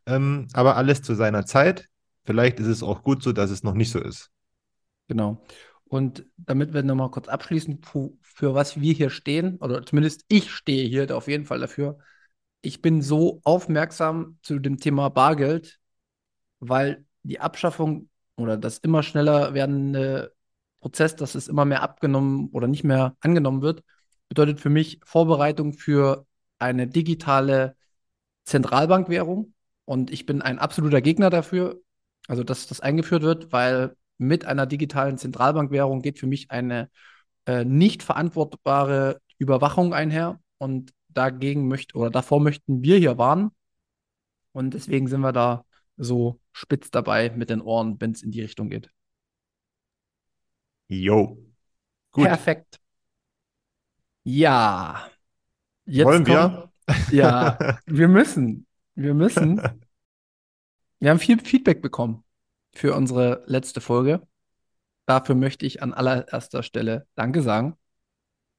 Ähm, 0.07 0.47
aber 0.53 0.77
alles 0.77 1.03
zu 1.03 1.15
seiner 1.15 1.47
Zeit. 1.47 1.89
Vielleicht 2.25 2.61
ist 2.61 2.67
es 2.67 2.83
auch 2.83 3.03
gut 3.03 3.23
so, 3.23 3.33
dass 3.33 3.51
es 3.51 3.63
noch 3.63 3.75
nicht 3.75 3.91
so 3.91 4.01
ist. 4.01 4.31
Genau. 5.09 5.43
Und 5.89 6.27
damit 6.37 6.75
wir 6.75 6.83
nochmal 6.83 7.11
kurz 7.11 7.29
abschließen, 7.29 7.81
für, 8.21 8.55
was 8.55 8.81
wir 8.81 8.93
hier 8.93 9.11
stehen, 9.11 9.57
oder 9.59 9.85
zumindest 9.85 10.25
ich 10.29 10.51
stehe 10.51 10.89
hier 10.89 11.17
auf 11.17 11.29
jeden 11.29 11.45
Fall 11.45 11.61
dafür. 11.61 11.99
Ich 12.61 12.83
bin 12.83 13.03
so 13.03 13.41
aufmerksam 13.45 14.39
zu 14.43 14.59
dem 14.59 14.79
Thema 14.79 15.11
Bargeld, 15.11 15.79
weil 16.59 17.05
die 17.23 17.41
Abschaffung 17.41 18.09
oder 18.37 18.57
das 18.57 18.79
immer 18.79 19.03
schneller 19.03 19.55
werdende 19.55 20.35
Prozess, 20.81 21.17
dass 21.17 21.35
es 21.35 21.49
immer 21.49 21.65
mehr 21.65 21.83
abgenommen 21.83 22.49
oder 22.53 22.69
nicht 22.69 22.85
mehr 22.85 23.17
angenommen 23.21 23.63
wird, 23.63 23.83
bedeutet 24.29 24.61
für 24.61 24.71
mich 24.71 25.01
Vorbereitung 25.05 25.73
für 25.73 26.27
eine 26.59 26.87
digitale 26.87 27.77
Zentralbankwährung. 28.45 29.55
Und 29.85 30.11
ich 30.11 30.27
bin 30.27 30.43
ein 30.43 30.59
absoluter 30.59 31.01
Gegner 31.01 31.31
dafür, 31.31 31.81
also 32.29 32.43
dass 32.43 32.67
das 32.67 32.81
eingeführt 32.81 33.23
wird, 33.23 33.53
weil 33.53 33.97
mit 34.19 34.45
einer 34.45 34.67
digitalen 34.67 35.19
Zentralbankwährung 35.19 36.03
geht 36.03 36.19
für 36.19 36.27
mich 36.27 36.51
eine 36.51 36.91
äh, 37.47 37.65
nicht 37.65 38.03
verantwortbare 38.03 39.21
Überwachung 39.39 39.95
einher. 39.95 40.41
Und 40.59 40.93
dagegen 41.09 41.69
möchte 41.69 41.97
oder 41.97 42.11
davor 42.11 42.41
möchten 42.41 42.83
wir 42.83 42.99
hier 42.99 43.19
warnen. 43.19 43.51
Und 44.53 44.75
deswegen 44.75 45.09
sind 45.09 45.21
wir 45.21 45.33
da 45.33 45.65
so 45.97 46.41
spitz 46.53 46.91
dabei 46.91 47.31
mit 47.31 47.51
den 47.51 47.61
Ohren, 47.61 48.01
wenn 48.01 48.13
es 48.13 48.23
in 48.23 48.31
die 48.31 48.43
Richtung 48.43 48.69
geht. 48.69 48.91
Jo. 50.89 51.39
Gut. 52.13 52.25
Perfekt. 52.25 52.79
Ja. 54.25 55.09
Jetzt 55.85 56.07
Wollen 56.07 56.27
wir? 56.27 56.73
ja, 57.11 57.79
wir 57.87 58.09
müssen. 58.09 58.67
Wir 58.95 59.15
müssen. 59.15 59.61
Wir 60.99 61.11
haben 61.11 61.19
viel 61.19 61.39
Feedback 61.41 61.83
bekommen 61.83 62.26
für 62.77 62.95
unsere 62.95 63.43
letzte 63.47 63.81
Folge. 63.81 64.23
Dafür 65.07 65.35
möchte 65.35 65.67
ich 65.67 65.83
an 65.83 65.95
allererster 65.95 66.63
Stelle 66.63 67.07
Danke 67.15 67.43
sagen. 67.43 67.77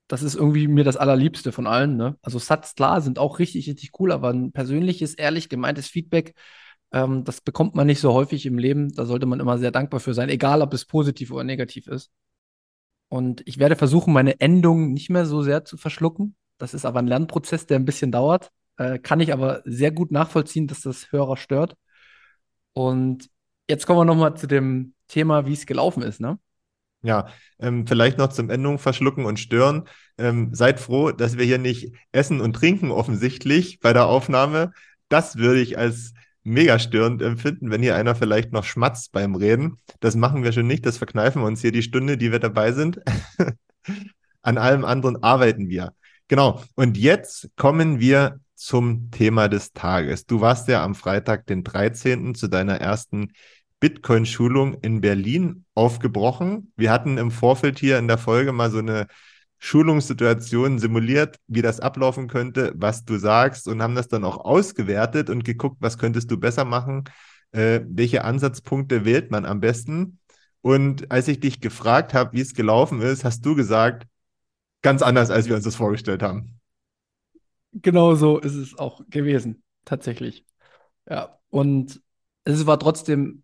Das 0.08 0.24
ist 0.24 0.36
irgendwie 0.36 0.68
mir 0.68 0.84
das 0.86 0.98
Allerliebste 0.98 1.52
von 1.52 1.68
allen. 1.68 1.98
Ne? 1.98 2.18
Also 2.22 2.40
Satz 2.40 2.76
klar 2.76 3.02
sind 3.02 3.20
auch 3.20 3.40
richtig, 3.40 3.68
richtig 3.70 3.92
cool, 4.00 4.12
aber 4.12 4.30
ein 4.32 4.54
persönliches, 4.54 5.14
ehrlich 5.16 5.50
gemeintes 5.50 5.88
Feedback, 5.88 6.34
ähm, 6.92 7.24
das 7.24 7.42
bekommt 7.42 7.76
man 7.76 7.88
nicht 7.88 8.00
so 8.00 8.14
häufig 8.14 8.46
im 8.46 8.58
Leben. 8.58 8.94
Da 8.94 9.06
sollte 9.06 9.26
man 9.26 9.40
immer 9.40 9.58
sehr 9.58 9.72
dankbar 9.72 10.00
für 10.00 10.14
sein, 10.14 10.30
egal 10.30 10.62
ob 10.62 10.74
es 10.74 10.86
positiv 10.86 11.32
oder 11.32 11.44
negativ 11.44 11.88
ist. 11.88 12.12
Und 13.10 13.42
ich 13.46 13.58
werde 13.58 13.76
versuchen, 13.76 14.14
meine 14.14 14.40
Endung 14.40 14.94
nicht 14.94 15.10
mehr 15.10 15.26
so 15.26 15.42
sehr 15.42 15.66
zu 15.66 15.78
verschlucken. 15.78 16.36
Das 16.58 16.74
ist 16.74 16.86
aber 16.86 17.00
ein 17.00 17.08
Lernprozess, 17.08 17.66
der 17.66 17.78
ein 17.78 17.86
bisschen 17.86 18.12
dauert. 18.12 18.52
Äh, 18.78 19.00
kann 19.00 19.20
ich 19.20 19.34
aber 19.34 19.62
sehr 19.66 19.92
gut 19.92 20.12
nachvollziehen, 20.12 20.68
dass 20.68 20.82
das 20.82 21.12
Hörer 21.12 21.38
stört. 21.38 21.76
Und 22.74 23.30
Jetzt 23.70 23.86
kommen 23.86 24.00
wir 24.00 24.06
nochmal 24.06 24.36
zu 24.36 24.48
dem 24.48 24.94
Thema, 25.08 25.46
wie 25.46 25.54
es 25.54 25.66
gelaufen 25.66 26.04
ist, 26.04 26.20
ne? 26.20 26.40
Ja, 27.04 27.28
ähm, 27.60 27.86
vielleicht 27.86 28.18
noch 28.18 28.30
zum 28.30 28.50
Endung 28.50 28.80
verschlucken 28.80 29.26
und 29.26 29.40
stören. 29.40 29.84
Ähm, 30.18 30.54
seid 30.54 30.80
froh, 30.80 31.12
dass 31.12 31.38
wir 31.38 31.46
hier 31.46 31.60
nicht 31.60 31.94
essen 32.12 32.42
und 32.42 32.54
trinken 32.54 32.92
offensichtlich 32.92 33.80
bei 33.80 33.94
der 33.94 34.08
Aufnahme. 34.08 34.72
Das 35.10 35.38
würde 35.38 35.62
ich 35.62 35.78
als 35.78 36.14
mega 36.44 36.80
störend 36.80 37.22
empfinden, 37.22 37.70
wenn 37.70 37.84
hier 37.84 37.96
einer 37.96 38.16
vielleicht 38.16 38.52
noch 38.52 38.64
schmatzt 38.64 39.12
beim 39.12 39.36
Reden. 39.36 39.78
Das 40.00 40.16
machen 40.16 40.44
wir 40.44 40.54
schon 40.54 40.68
nicht, 40.68 40.86
das 40.86 40.98
verkneifen 40.98 41.42
wir 41.42 41.48
uns 41.48 41.62
hier 41.62 41.72
die 41.72 41.84
Stunde, 41.84 42.18
die 42.18 42.32
wir 42.32 42.40
dabei 42.40 42.72
sind. 42.72 43.02
An 44.42 44.58
allem 44.58 44.86
anderen 44.86 45.22
arbeiten 45.22 45.70
wir. 45.70 45.94
Genau. 46.30 46.64
Und 46.76 46.98
jetzt 46.98 47.50
kommen 47.58 48.00
wir 48.00 48.40
zum 48.56 49.12
Thema 49.12 49.50
des 49.50 49.74
Tages. 49.74 50.26
Du 50.26 50.42
warst 50.42 50.68
ja 50.68 50.84
am 50.84 50.96
Freitag, 50.96 51.46
den 51.46 51.64
13. 51.64 52.34
zu 52.34 52.48
deiner 52.48 52.82
ersten 52.82 53.34
Bitcoin-Schulung 53.80 54.76
in 54.82 55.02
Berlin 55.02 55.66
aufgebrochen. 55.76 56.72
Wir 56.76 56.92
hatten 56.92 57.18
im 57.18 57.32
Vorfeld 57.32 57.80
hier 57.80 58.00
in 58.00 58.08
der 58.08 58.18
Folge 58.18 58.52
mal 58.52 58.72
so 58.72 58.80
eine 58.80 59.08
Schulungssituation 59.60 60.80
simuliert, 60.80 61.38
wie 61.48 61.62
das 61.62 61.80
ablaufen 61.80 62.28
könnte, 62.28 62.74
was 62.76 63.06
du 63.06 63.18
sagst 63.18 63.68
und 63.68 63.82
haben 63.82 63.96
das 63.96 64.08
dann 64.08 64.24
auch 64.24 64.38
ausgewertet 64.38 65.30
und 65.30 65.44
geguckt, 65.44 65.78
was 65.80 65.98
könntest 65.98 66.30
du 66.30 66.38
besser 66.38 66.66
machen, 66.66 67.06
äh, 67.52 67.82
welche 67.88 68.24
Ansatzpunkte 68.24 69.06
wählt 69.06 69.32
man 69.32 69.46
am 69.46 69.60
besten. 69.60 70.20
Und 70.62 71.12
als 71.12 71.28
ich 71.28 71.40
dich 71.40 71.62
gefragt 71.62 72.14
habe, 72.14 72.34
wie 72.34 72.42
es 72.42 72.54
gelaufen 72.54 73.02
ist, 73.02 73.24
hast 73.24 73.46
du 73.46 73.56
gesagt, 73.56 74.08
ganz 74.82 75.02
anders, 75.02 75.32
als 75.32 75.48
wir 75.48 75.56
uns 75.56 75.64
das 75.64 75.76
vorgestellt 75.76 76.22
haben. 76.22 76.60
Genau 77.74 78.16
so 78.16 78.40
ist 78.40 78.56
es 78.56 78.78
auch 78.78 79.02
gewesen, 79.10 79.64
tatsächlich. 79.86 80.46
Ja, 81.10 81.40
und 81.50 82.02
es 82.44 82.66
war 82.66 82.80
trotzdem 82.80 83.44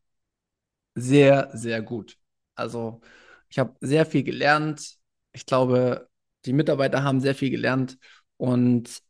sehr, 0.95 1.49
sehr 1.53 1.81
gut. 1.81 2.17
Also 2.55 3.01
ich 3.49 3.59
habe 3.59 3.75
sehr 3.81 4.05
viel 4.05 4.23
gelernt. 4.23 4.97
Ich 5.33 5.45
glaube, 5.45 6.09
die 6.45 6.53
Mitarbeiter 6.53 7.03
haben 7.03 7.21
sehr 7.21 7.35
viel 7.35 7.49
gelernt 7.49 7.97
und 8.37 9.01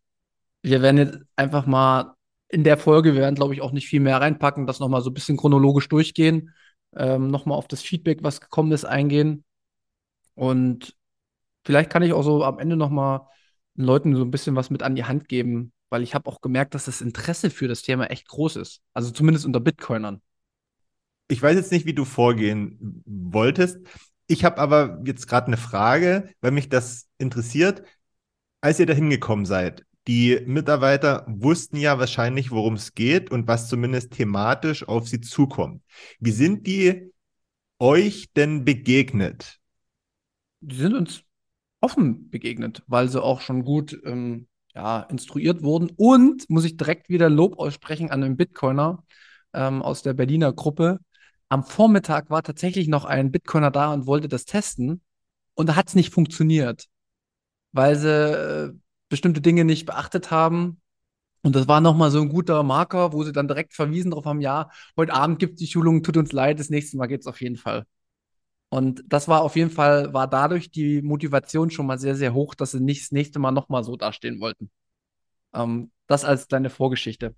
wir 0.61 0.81
werden 0.81 0.97
jetzt 0.97 1.19
einfach 1.35 1.65
mal 1.65 2.15
in 2.49 2.63
der 2.63 2.77
Folge, 2.77 3.13
wir 3.15 3.21
werden, 3.21 3.35
glaube 3.35 3.53
ich, 3.53 3.61
auch 3.61 3.71
nicht 3.71 3.87
viel 3.87 3.99
mehr 3.99 4.21
reinpacken, 4.21 4.67
das 4.67 4.79
nochmal 4.79 5.01
so 5.01 5.09
ein 5.09 5.13
bisschen 5.13 5.37
chronologisch 5.37 5.89
durchgehen, 5.89 6.53
ähm, 6.95 7.27
nochmal 7.29 7.57
auf 7.57 7.67
das 7.67 7.81
Feedback, 7.81 8.23
was 8.23 8.41
gekommen 8.41 8.71
ist, 8.71 8.85
eingehen. 8.85 9.43
Und 10.35 10.95
vielleicht 11.65 11.89
kann 11.89 12.03
ich 12.03 12.13
auch 12.13 12.23
so 12.23 12.43
am 12.43 12.59
Ende 12.59 12.75
nochmal 12.75 13.21
den 13.75 13.85
Leuten 13.85 14.15
so 14.15 14.23
ein 14.23 14.31
bisschen 14.31 14.55
was 14.55 14.69
mit 14.69 14.83
an 14.83 14.95
die 14.95 15.05
Hand 15.05 15.27
geben, 15.29 15.73
weil 15.89 16.03
ich 16.03 16.15
habe 16.15 16.29
auch 16.29 16.41
gemerkt, 16.41 16.75
dass 16.75 16.85
das 16.85 17.01
Interesse 17.01 17.49
für 17.49 17.67
das 17.67 17.81
Thema 17.81 18.05
echt 18.07 18.27
groß 18.27 18.57
ist. 18.57 18.81
Also 18.93 19.11
zumindest 19.11 19.45
unter 19.45 19.59
Bitcoinern 19.59 20.21
ich 21.27 21.41
weiß 21.41 21.55
jetzt 21.55 21.71
nicht, 21.71 21.85
wie 21.85 21.93
du 21.93 22.05
vorgehen 22.05 23.03
wolltest. 23.05 23.79
Ich 24.27 24.45
habe 24.45 24.57
aber 24.57 25.01
jetzt 25.05 25.27
gerade 25.27 25.47
eine 25.47 25.57
Frage, 25.57 26.29
weil 26.41 26.51
mich 26.51 26.69
das 26.69 27.07
interessiert. 27.17 27.83
Als 28.61 28.79
ihr 28.79 28.85
da 28.85 28.93
hingekommen 28.93 29.45
seid, 29.45 29.85
die 30.07 30.41
Mitarbeiter 30.45 31.25
wussten 31.27 31.77
ja 31.77 31.99
wahrscheinlich, 31.99 32.51
worum 32.51 32.75
es 32.75 32.93
geht 32.93 33.31
und 33.31 33.47
was 33.47 33.69
zumindest 33.69 34.11
thematisch 34.11 34.87
auf 34.87 35.07
sie 35.07 35.21
zukommt. 35.21 35.81
Wie 36.19 36.31
sind 36.31 36.67
die 36.67 37.11
euch 37.79 38.31
denn 38.33 38.65
begegnet? 38.65 39.59
Die 40.61 40.75
sind 40.75 40.93
uns 40.93 41.23
offen 41.81 42.29
begegnet, 42.29 42.83
weil 42.87 43.09
sie 43.09 43.21
auch 43.21 43.41
schon 43.41 43.63
gut 43.63 43.99
ähm, 44.05 44.47
ja, 44.73 45.01
instruiert 45.01 45.61
wurden. 45.61 45.91
Und 45.95 46.49
muss 46.49 46.65
ich 46.65 46.77
direkt 46.77 47.09
wieder 47.09 47.29
Lob 47.29 47.59
aussprechen 47.59 48.11
an 48.11 48.21
den 48.21 48.37
Bitcoiner 48.37 49.03
ähm, 49.53 49.81
aus 49.81 50.01
der 50.01 50.13
Berliner 50.13 50.53
Gruppe, 50.53 50.99
am 51.49 51.63
Vormittag 51.63 52.29
war 52.29 52.43
tatsächlich 52.43 52.87
noch 52.87 53.05
ein 53.05 53.31
Bitcoiner 53.31 53.71
da 53.71 53.93
und 53.93 54.07
wollte 54.07 54.27
das 54.27 54.45
testen. 54.45 55.01
Und 55.55 55.69
da 55.69 55.75
hat 55.75 55.89
es 55.89 55.95
nicht 55.95 56.13
funktioniert, 56.13 56.87
weil 57.71 57.95
sie 57.95 58.09
äh, 58.09 58.73
bestimmte 59.09 59.41
Dinge 59.41 59.65
nicht 59.65 59.85
beachtet 59.85 60.31
haben. 60.31 60.81
Und 61.43 61.55
das 61.55 61.67
war 61.67 61.81
nochmal 61.81 62.09
so 62.09 62.21
ein 62.21 62.29
guter 62.29 62.63
Marker, 62.63 63.13
wo 63.13 63.23
sie 63.23 63.33
dann 63.33 63.47
direkt 63.47 63.73
verwiesen 63.73 64.11
darauf 64.11 64.25
haben, 64.25 64.41
ja, 64.41 64.69
heute 64.97 65.13
Abend 65.13 65.39
gibt 65.39 65.55
es 65.55 65.59
die 65.59 65.67
Schulung, 65.67 66.01
tut 66.01 66.17
uns 66.17 66.31
leid, 66.31 66.59
das 66.59 66.69
nächste 66.69 66.97
Mal 66.97 67.07
geht 67.07 67.21
es 67.21 67.27
auf 67.27 67.41
jeden 67.41 67.57
Fall. 67.57 67.85
Und 68.69 69.03
das 69.07 69.27
war 69.27 69.41
auf 69.41 69.55
jeden 69.55 69.69
Fall, 69.69 70.13
war 70.13 70.27
dadurch 70.27 70.71
die 70.71 71.01
Motivation 71.03 71.69
schon 71.69 71.85
mal 71.85 71.99
sehr, 71.99 72.15
sehr 72.15 72.33
hoch, 72.33 72.55
dass 72.55 72.71
sie 72.71 72.79
nicht 72.79 73.03
das 73.03 73.11
nächste 73.11 73.39
Mal 73.39 73.51
nochmal 73.51 73.83
so 73.83 73.95
dastehen 73.97 74.39
wollten. 74.39 74.71
Ähm, 75.53 75.91
das 76.07 76.25
als 76.25 76.47
kleine 76.47 76.69
Vorgeschichte. 76.69 77.35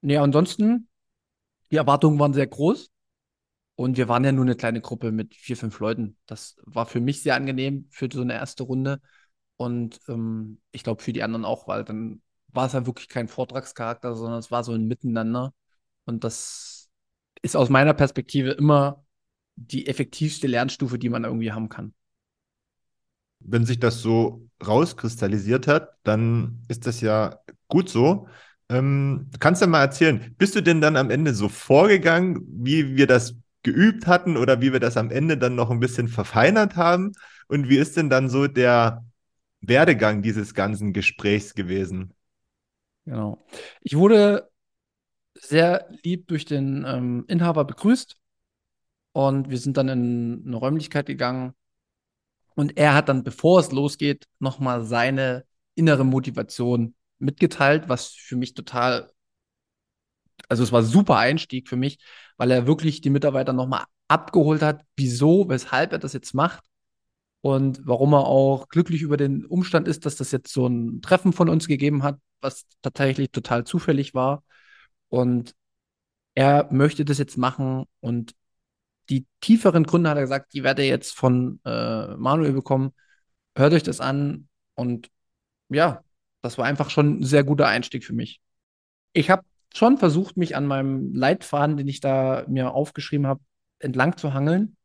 Nee, 0.00 0.16
ansonsten, 0.16 0.88
die 1.70 1.76
Erwartungen 1.76 2.18
waren 2.18 2.32
sehr 2.34 2.46
groß. 2.46 2.90
Und 3.76 3.98
wir 3.98 4.08
waren 4.08 4.24
ja 4.24 4.32
nur 4.32 4.44
eine 4.44 4.56
kleine 4.56 4.80
Gruppe 4.80 5.12
mit 5.12 5.34
vier, 5.34 5.56
fünf 5.56 5.78
Leuten. 5.80 6.16
Das 6.26 6.56
war 6.64 6.86
für 6.86 7.00
mich 7.00 7.22
sehr 7.22 7.36
angenehm 7.36 7.86
für 7.90 8.08
so 8.10 8.22
eine 8.22 8.32
erste 8.32 8.62
Runde. 8.62 9.00
Und 9.56 10.00
ähm, 10.08 10.60
ich 10.72 10.82
glaube 10.82 11.02
für 11.02 11.12
die 11.12 11.22
anderen 11.22 11.44
auch, 11.44 11.68
weil 11.68 11.84
dann 11.84 12.22
war 12.48 12.66
es 12.66 12.72
ja 12.72 12.86
wirklich 12.86 13.08
kein 13.08 13.28
Vortragscharakter, 13.28 14.16
sondern 14.16 14.38
es 14.38 14.50
war 14.50 14.64
so 14.64 14.72
ein 14.72 14.86
Miteinander. 14.86 15.52
Und 16.06 16.24
das 16.24 16.88
ist 17.42 17.54
aus 17.54 17.68
meiner 17.68 17.92
Perspektive 17.92 18.52
immer 18.52 19.04
die 19.56 19.86
effektivste 19.86 20.46
Lernstufe, 20.46 20.98
die 20.98 21.10
man 21.10 21.24
irgendwie 21.24 21.52
haben 21.52 21.68
kann. 21.68 21.94
Wenn 23.40 23.66
sich 23.66 23.78
das 23.78 24.00
so 24.00 24.48
rauskristallisiert 24.66 25.66
hat, 25.66 25.90
dann 26.02 26.62
ist 26.68 26.86
das 26.86 27.02
ja 27.02 27.40
gut 27.68 27.90
so. 27.90 28.28
Ähm, 28.68 29.30
kannst 29.38 29.62
du 29.62 29.66
mal 29.66 29.82
erzählen, 29.82 30.34
bist 30.38 30.54
du 30.56 30.62
denn 30.62 30.80
dann 30.80 30.96
am 30.96 31.10
Ende 31.10 31.34
so 31.34 31.48
vorgegangen, 31.48 32.42
wie 32.48 32.96
wir 32.96 33.06
das 33.06 33.36
geübt 33.66 34.06
hatten 34.06 34.36
oder 34.36 34.60
wie 34.60 34.72
wir 34.72 34.78
das 34.78 34.96
am 34.96 35.10
Ende 35.10 35.36
dann 35.36 35.56
noch 35.56 35.70
ein 35.70 35.80
bisschen 35.80 36.06
verfeinert 36.06 36.76
haben? 36.76 37.12
Und 37.48 37.68
wie 37.68 37.78
ist 37.78 37.96
denn 37.96 38.08
dann 38.08 38.28
so 38.30 38.46
der 38.46 39.04
Werdegang 39.60 40.22
dieses 40.22 40.54
ganzen 40.54 40.92
Gesprächs 40.92 41.54
gewesen? 41.54 42.14
Genau. 43.04 43.44
Ich 43.80 43.96
wurde 43.96 44.48
sehr 45.34 45.88
lieb 46.04 46.28
durch 46.28 46.44
den 46.44 46.84
ähm, 46.86 47.24
Inhaber 47.26 47.64
begrüßt 47.64 48.16
und 49.12 49.50
wir 49.50 49.58
sind 49.58 49.76
dann 49.76 49.88
in 49.88 50.44
eine 50.46 50.56
Räumlichkeit 50.56 51.06
gegangen 51.06 51.52
und 52.54 52.78
er 52.78 52.94
hat 52.94 53.08
dann, 53.08 53.24
bevor 53.24 53.58
es 53.58 53.72
losgeht, 53.72 54.28
nochmal 54.38 54.84
seine 54.84 55.44
innere 55.74 56.04
Motivation 56.04 56.94
mitgeteilt, 57.18 57.88
was 57.88 58.10
für 58.10 58.36
mich 58.36 58.54
total 58.54 59.10
also 60.48 60.62
es 60.62 60.72
war 60.72 60.82
super 60.82 61.16
Einstieg 61.16 61.68
für 61.68 61.76
mich, 61.76 61.98
weil 62.36 62.50
er 62.50 62.66
wirklich 62.66 63.00
die 63.00 63.10
Mitarbeiter 63.10 63.52
nochmal 63.52 63.84
abgeholt 64.08 64.62
hat, 64.62 64.82
wieso, 64.96 65.48
weshalb 65.48 65.92
er 65.92 65.98
das 65.98 66.12
jetzt 66.12 66.34
macht 66.34 66.64
und 67.40 67.80
warum 67.84 68.12
er 68.14 68.26
auch 68.26 68.68
glücklich 68.68 69.02
über 69.02 69.16
den 69.16 69.44
Umstand 69.46 69.88
ist, 69.88 70.06
dass 70.06 70.16
das 70.16 70.32
jetzt 70.32 70.52
so 70.52 70.66
ein 70.66 71.00
Treffen 71.02 71.32
von 71.32 71.48
uns 71.48 71.68
gegeben 71.68 72.02
hat, 72.02 72.18
was 72.40 72.66
tatsächlich 72.82 73.30
total 73.30 73.64
zufällig 73.64 74.14
war. 74.14 74.44
Und 75.08 75.54
er 76.34 76.68
möchte 76.72 77.04
das 77.04 77.18
jetzt 77.18 77.38
machen 77.38 77.84
und 78.00 78.34
die 79.08 79.26
tieferen 79.40 79.84
Gründe 79.84 80.10
hat 80.10 80.16
er 80.18 80.22
gesagt, 80.22 80.52
die 80.52 80.64
werde 80.64 80.82
er 80.82 80.88
jetzt 80.88 81.14
von 81.14 81.60
äh, 81.64 82.16
Manuel 82.16 82.52
bekommen. 82.52 82.92
Hört 83.56 83.72
euch 83.72 83.82
das 83.82 84.00
an 84.00 84.48
und 84.74 85.10
ja, 85.68 86.02
das 86.42 86.58
war 86.58 86.66
einfach 86.66 86.90
schon 86.90 87.20
ein 87.20 87.24
sehr 87.24 87.44
guter 87.44 87.68
Einstieg 87.68 88.04
für 88.04 88.12
mich. 88.12 88.40
Ich 89.12 89.30
habe 89.30 89.44
schon 89.74 89.98
versucht, 89.98 90.36
mich 90.36 90.56
an 90.56 90.66
meinem 90.66 91.14
Leitfaden, 91.14 91.76
den 91.76 91.88
ich 91.88 92.00
da 92.00 92.44
mir 92.48 92.72
aufgeschrieben 92.72 93.26
habe, 93.26 93.40
entlang 93.78 94.16
zu 94.16 94.34
hangeln. 94.34 94.76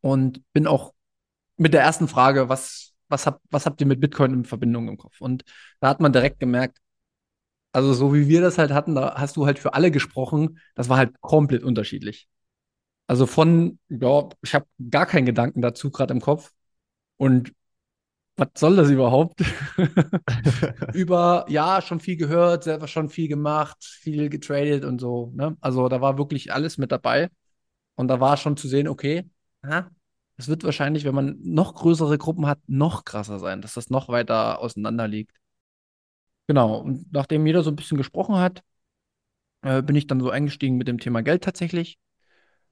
Und 0.00 0.42
bin 0.52 0.66
auch 0.66 0.94
mit 1.56 1.74
der 1.74 1.82
ersten 1.82 2.08
Frage, 2.08 2.48
was, 2.48 2.92
was, 3.08 3.26
hab, 3.26 3.40
was 3.50 3.66
habt 3.66 3.80
ihr 3.80 3.86
mit 3.86 4.00
Bitcoin 4.00 4.32
in 4.32 4.44
Verbindung 4.44 4.88
im 4.88 4.98
Kopf? 4.98 5.20
Und 5.20 5.44
da 5.80 5.88
hat 5.88 6.00
man 6.00 6.12
direkt 6.12 6.38
gemerkt, 6.40 6.78
also 7.72 7.92
so 7.92 8.14
wie 8.14 8.28
wir 8.28 8.40
das 8.40 8.58
halt 8.58 8.70
hatten, 8.72 8.94
da 8.94 9.16
hast 9.16 9.36
du 9.36 9.46
halt 9.46 9.58
für 9.58 9.74
alle 9.74 9.90
gesprochen, 9.90 10.60
das 10.74 10.88
war 10.88 10.96
halt 10.96 11.20
komplett 11.20 11.62
unterschiedlich. 11.62 12.28
Also 13.06 13.26
von, 13.26 13.78
ja, 13.88 14.28
ich 14.42 14.54
habe 14.54 14.66
gar 14.90 15.06
keinen 15.06 15.26
Gedanken 15.26 15.62
dazu 15.62 15.90
gerade 15.90 16.14
im 16.14 16.20
Kopf. 16.20 16.52
Und 17.18 17.52
was 18.36 18.48
soll 18.56 18.76
das 18.76 18.90
überhaupt? 18.90 19.42
Über, 20.94 21.46
ja, 21.48 21.80
schon 21.82 22.00
viel 22.00 22.16
gehört, 22.16 22.64
selber 22.64 22.88
schon 22.88 23.08
viel 23.08 23.28
gemacht, 23.28 23.82
viel 23.84 24.28
getradet 24.28 24.84
und 24.84 25.00
so. 25.00 25.32
Ne? 25.34 25.56
Also 25.60 25.88
da 25.88 26.00
war 26.00 26.18
wirklich 26.18 26.52
alles 26.52 26.78
mit 26.78 26.92
dabei. 26.92 27.30
Und 27.94 28.08
da 28.08 28.20
war 28.20 28.36
schon 28.36 28.56
zu 28.56 28.68
sehen, 28.68 28.88
okay, 28.88 29.24
es 30.36 30.48
wird 30.48 30.64
wahrscheinlich, 30.64 31.04
wenn 31.04 31.14
man 31.14 31.38
noch 31.42 31.74
größere 31.74 32.18
Gruppen 32.18 32.46
hat, 32.46 32.58
noch 32.66 33.04
krasser 33.04 33.38
sein, 33.38 33.62
dass 33.62 33.74
das 33.74 33.90
noch 33.90 34.08
weiter 34.08 34.60
auseinander 34.60 35.08
liegt. 35.08 35.36
Genau, 36.46 36.78
und 36.78 37.12
nachdem 37.12 37.46
jeder 37.46 37.62
so 37.62 37.70
ein 37.70 37.76
bisschen 37.76 37.96
gesprochen 37.96 38.36
hat, 38.36 38.62
äh, 39.62 39.82
bin 39.82 39.96
ich 39.96 40.06
dann 40.06 40.20
so 40.20 40.30
eingestiegen 40.30 40.76
mit 40.76 40.88
dem 40.88 40.98
Thema 40.98 41.22
Geld 41.22 41.42
tatsächlich 41.42 41.98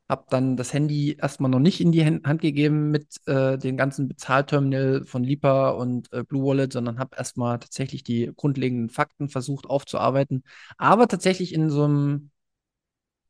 habe 0.09 0.27
dann 0.29 0.57
das 0.57 0.73
Handy 0.73 1.17
erstmal 1.21 1.51
noch 1.51 1.61
nicht 1.61 1.81
in 1.81 1.91
die 1.91 2.05
Hand 2.05 2.43
gegeben 2.43 2.91
mit 2.91 3.21
äh, 3.27 3.57
den 3.57 3.77
ganzen 3.77 4.07
Bezahlterminal 4.09 5.05
von 5.07 5.25
Lipa 5.25 5.71
und 5.71 6.13
äh, 6.13 6.23
Blue 6.25 6.45
Wallet, 6.45 6.73
sondern 6.73 6.99
habe 6.99 7.17
erstmal 7.17 7.59
tatsächlich 7.59 8.05
die 8.05 8.31
grundlegenden 8.37 8.91
Fakten 8.91 9.29
versucht 9.29 9.67
aufzuarbeiten, 9.67 10.45
aber 10.77 11.09
tatsächlich 11.09 11.55
in 11.55 11.71
so 11.71 11.85
einem 11.85 12.31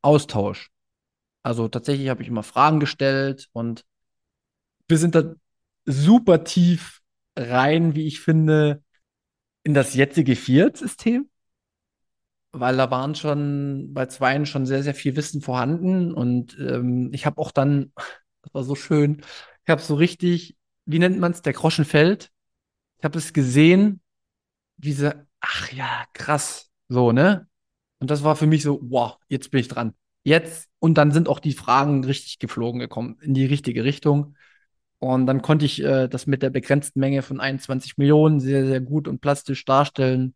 Austausch. 0.02 0.70
Also 1.42 1.68
tatsächlich 1.68 2.08
habe 2.08 2.22
ich 2.22 2.28
immer 2.28 2.42
Fragen 2.42 2.80
gestellt 2.80 3.48
und 3.52 3.84
wir 4.88 4.98
sind 4.98 5.14
da 5.14 5.34
super 5.84 6.44
tief 6.44 7.00
rein, 7.37 7.94
wie 7.94 8.06
ich 8.06 8.20
finde, 8.20 8.82
in 9.62 9.74
das 9.74 9.94
jetzige 9.94 10.37
Fiat-System. 10.37 11.28
Weil 12.54 12.76
da 12.76 12.90
waren 12.90 13.14
schon 13.14 13.92
bei 13.92 14.06
zweien 14.06 14.46
schon 14.46 14.66
sehr, 14.66 14.82
sehr 14.82 14.94
viel 14.94 15.16
Wissen 15.16 15.40
vorhanden. 15.40 16.12
Und 16.14 16.56
ähm, 16.58 17.10
ich 17.12 17.26
habe 17.26 17.40
auch 17.40 17.50
dann, 17.50 17.92
das 18.42 18.54
war 18.54 18.64
so 18.64 18.74
schön, 18.74 19.22
ich 19.64 19.70
habe 19.70 19.82
so 19.82 19.94
richtig, 19.94 20.56
wie 20.86 20.98
nennt 20.98 21.18
man 21.18 21.32
es, 21.32 21.42
der 21.42 21.52
Groschen 21.52 21.84
fällt. 21.84 22.30
Ich 22.98 23.04
habe 23.04 23.18
es 23.18 23.32
gesehen, 23.32 24.00
diese, 24.76 25.26
ach 25.40 25.72
ja, 25.72 26.04
krass, 26.12 26.70
so, 26.88 27.12
ne? 27.12 27.48
Und 28.00 28.10
das 28.10 28.24
war 28.24 28.36
für 28.36 28.46
mich 28.46 28.62
so, 28.62 28.80
wow, 28.82 29.18
jetzt 29.28 29.50
bin 29.50 29.60
ich 29.60 29.68
dran. 29.68 29.94
Jetzt, 30.24 30.68
und 30.78 30.94
dann 30.98 31.12
sind 31.12 31.28
auch 31.28 31.38
die 31.38 31.52
Fragen 31.52 32.04
richtig 32.04 32.38
geflogen 32.38 32.80
gekommen, 32.80 33.18
in 33.20 33.34
die 33.34 33.46
richtige 33.46 33.84
Richtung. 33.84 34.36
Und 34.98 35.26
dann 35.26 35.42
konnte 35.42 35.66
ich 35.66 35.82
äh, 35.82 36.08
das 36.08 36.26
mit 36.26 36.42
der 36.42 36.50
begrenzten 36.50 37.00
Menge 37.00 37.22
von 37.22 37.40
21 37.40 37.98
Millionen 37.98 38.40
sehr, 38.40 38.66
sehr 38.66 38.80
gut 38.80 39.08
und 39.08 39.20
plastisch 39.20 39.64
darstellen. 39.64 40.34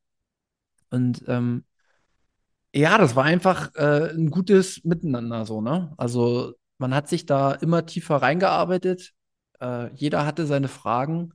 Und 0.91 1.25
ähm, 1.27 1.65
ja, 2.79 2.97
das 2.99 3.17
war 3.17 3.25
einfach 3.25 3.75
äh, 3.75 4.11
ein 4.11 4.31
gutes 4.31 4.85
Miteinander 4.85 5.45
so, 5.47 5.61
ne? 5.61 5.93
Also 5.97 6.55
man 6.79 6.95
hat 6.95 7.09
sich 7.09 7.27
da 7.27 7.53
immer 7.53 7.87
tiefer 7.87 8.17
reingearbeitet. 8.17 9.13
Äh, 9.61 9.93
jeder 9.95 10.25
hatte 10.25 10.47
seine 10.47 10.69
Fragen. 10.69 11.33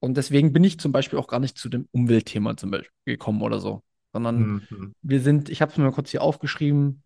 Und 0.00 0.16
deswegen 0.16 0.52
bin 0.52 0.64
ich 0.64 0.80
zum 0.80 0.90
Beispiel 0.90 1.18
auch 1.20 1.28
gar 1.28 1.38
nicht 1.38 1.56
zu 1.56 1.68
dem 1.68 1.88
Umweltthema 1.92 2.56
zum 2.56 2.72
Beispiel 2.72 2.90
gekommen 3.04 3.42
oder 3.42 3.60
so. 3.60 3.82
Sondern 4.12 4.66
Mhm. 4.68 4.94
wir 5.02 5.20
sind, 5.20 5.48
ich 5.48 5.62
habe 5.62 5.70
es 5.70 5.78
mir 5.78 5.84
mal 5.84 5.92
kurz 5.92 6.10
hier 6.10 6.22
aufgeschrieben, 6.22 7.04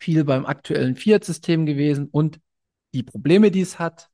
viel 0.00 0.24
beim 0.24 0.46
aktuellen 0.46 0.94
Fiat-System 0.94 1.66
gewesen 1.66 2.08
und 2.10 2.38
die 2.94 3.02
Probleme, 3.02 3.50
die 3.50 3.62
es 3.62 3.78
hat, 3.80 4.08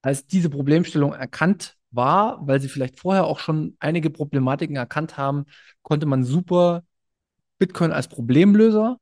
als 0.00 0.26
diese 0.26 0.48
Problemstellung 0.48 1.12
erkannt 1.12 1.76
war, 1.90 2.46
weil 2.46 2.60
sie 2.60 2.68
vielleicht 2.68 2.98
vorher 2.98 3.26
auch 3.26 3.38
schon 3.38 3.76
einige 3.80 4.08
Problematiken 4.10 4.76
erkannt 4.76 5.18
haben, 5.18 5.44
konnte 5.82 6.06
man 6.06 6.24
super 6.24 6.82
Bitcoin 7.58 7.92
als 7.92 8.08
Problemlöser 8.08 8.98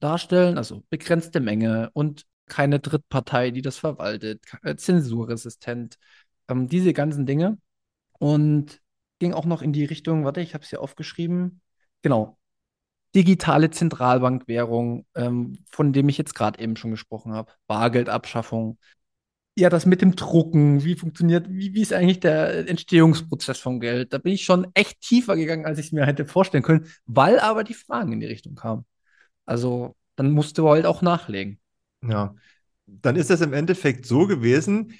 darstellen, 0.00 0.58
also 0.58 0.82
begrenzte 0.90 1.40
Menge 1.40 1.90
und 1.92 2.24
keine 2.46 2.80
Drittpartei, 2.80 3.50
die 3.50 3.62
das 3.62 3.78
verwaltet, 3.78 4.42
äh, 4.62 4.76
zensurresistent, 4.76 5.96
ähm, 6.48 6.68
diese 6.68 6.92
ganzen 6.92 7.26
Dinge. 7.26 7.58
Und 8.18 8.80
ging 9.18 9.34
auch 9.34 9.44
noch 9.46 9.62
in 9.62 9.72
die 9.72 9.84
Richtung, 9.84 10.24
warte, 10.24 10.40
ich 10.40 10.54
habe 10.54 10.64
es 10.64 10.70
hier 10.70 10.80
aufgeschrieben, 10.82 11.60
genau, 12.02 12.38
digitale 13.14 13.70
Zentralbankwährung, 13.70 15.06
ähm, 15.14 15.58
von 15.70 15.92
dem 15.92 16.08
ich 16.08 16.18
jetzt 16.18 16.34
gerade 16.34 16.60
eben 16.60 16.76
schon 16.76 16.90
gesprochen 16.90 17.32
habe, 17.32 17.52
Bargeldabschaffung. 17.66 18.78
Ja, 19.60 19.68
das 19.68 19.84
mit 19.84 20.00
dem 20.00 20.16
Drucken, 20.16 20.84
wie 20.84 20.94
funktioniert, 20.94 21.46
wie, 21.50 21.74
wie 21.74 21.82
ist 21.82 21.92
eigentlich 21.92 22.20
der 22.20 22.66
Entstehungsprozess 22.66 23.58
vom 23.58 23.78
Geld? 23.78 24.10
Da 24.10 24.16
bin 24.16 24.32
ich 24.32 24.42
schon 24.42 24.66
echt 24.72 25.02
tiefer 25.02 25.36
gegangen, 25.36 25.66
als 25.66 25.78
ich 25.78 25.86
es 25.86 25.92
mir 25.92 26.06
hätte 26.06 26.24
vorstellen 26.24 26.62
können, 26.62 26.86
weil 27.04 27.38
aber 27.38 27.62
die 27.62 27.74
Fragen 27.74 28.10
in 28.14 28.20
die 28.20 28.26
Richtung 28.26 28.54
kamen. 28.54 28.86
Also, 29.44 29.96
dann 30.16 30.30
musste 30.30 30.62
du 30.62 30.70
halt 30.70 30.86
auch 30.86 31.02
nachlegen. 31.02 31.60
Ja. 32.02 32.34
Dann 32.86 33.16
ist 33.16 33.28
das 33.28 33.42
im 33.42 33.52
Endeffekt 33.52 34.06
so 34.06 34.26
gewesen, 34.26 34.94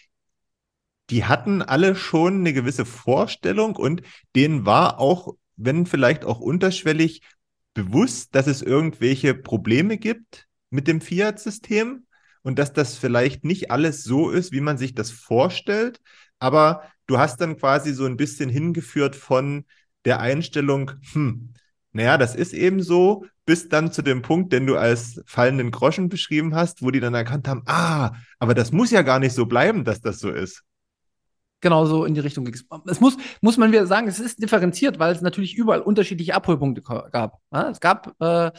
die 1.09 1.25
hatten 1.25 1.62
alle 1.62 1.96
schon 1.96 2.40
eine 2.40 2.53
gewisse 2.53 2.85
Vorstellung 2.85 3.77
und 3.77 4.03
denen 4.37 4.66
war 4.66 5.01
auch, 5.01 5.37
wenn 5.57 5.87
vielleicht 5.87 6.27
auch 6.27 6.38
unterschwellig, 6.38 7.23
bewusst, 7.73 8.35
dass 8.35 8.46
es 8.46 8.61
irgendwelche 8.61 9.33
Probleme 9.33 9.96
gibt 9.96 10.49
mit 10.68 10.87
dem 10.87 11.01
Fiat-System 11.01 12.05
und 12.42 12.59
dass 12.59 12.72
das 12.72 12.96
vielleicht 12.96 13.44
nicht 13.44 13.70
alles 13.70 14.03
so 14.03 14.31
ist, 14.31 14.53
wie 14.53 14.61
man 14.61 14.79
sich 14.79 14.94
das 14.94 15.11
vorstellt. 15.11 16.00
Aber 16.38 16.83
du 17.07 17.18
hast 17.18 17.40
dann 17.40 17.57
quasi 17.57 17.92
so 17.92 18.07
ein 18.07 18.16
bisschen 18.16 18.48
hingeführt 18.48 19.16
von 19.16 19.64
der 20.05 20.20
Einstellung, 20.20 20.92
hm, 21.12 21.53
naja, 21.92 22.16
das 22.16 22.35
ist 22.35 22.53
eben 22.53 22.83
so, 22.83 23.24
bis 23.44 23.68
dann 23.68 23.92
zu 23.92 24.03
dem 24.03 24.22
Punkt, 24.22 24.53
den 24.53 24.66
du 24.66 24.76
als 24.76 25.20
fallenden 25.26 25.70
Groschen 25.70 26.09
beschrieben 26.09 26.55
hast, 26.55 26.83
wo 26.83 26.90
die 26.90 27.00
dann 27.00 27.14
erkannt 27.14 27.48
haben, 27.48 27.62
ah, 27.66 28.12
aber 28.38 28.55
das 28.55 28.70
muss 28.70 28.90
ja 28.90 29.03
gar 29.03 29.18
nicht 29.18 29.35
so 29.35 29.46
bleiben, 29.46 29.85
dass 29.85 30.00
das 30.00 30.20
so 30.20 30.31
ist. 30.31 30.62
Genau 31.61 31.85
so 31.85 32.05
in 32.07 32.14
die 32.14 32.20
Richtung 32.20 32.44
ging 32.44 32.55
es. 32.55 32.64
Es 32.87 33.00
muss, 33.00 33.18
muss 33.42 33.59
man 33.59 33.70
wieder 33.70 33.87
sagen, 33.87 34.09
es 34.09 34.18
ist 34.18 34.42
differenziert, 34.42 34.98
weil 34.98 35.12
es 35.12 35.20
natürlich 35.20 35.57
überall 35.57 35.83
unterschiedliche 35.83 36.35
Abholpunkte 36.35 36.81
gab. 36.81 37.38
Es 37.50 37.81
gab 37.81 38.14
äh, 38.18 38.50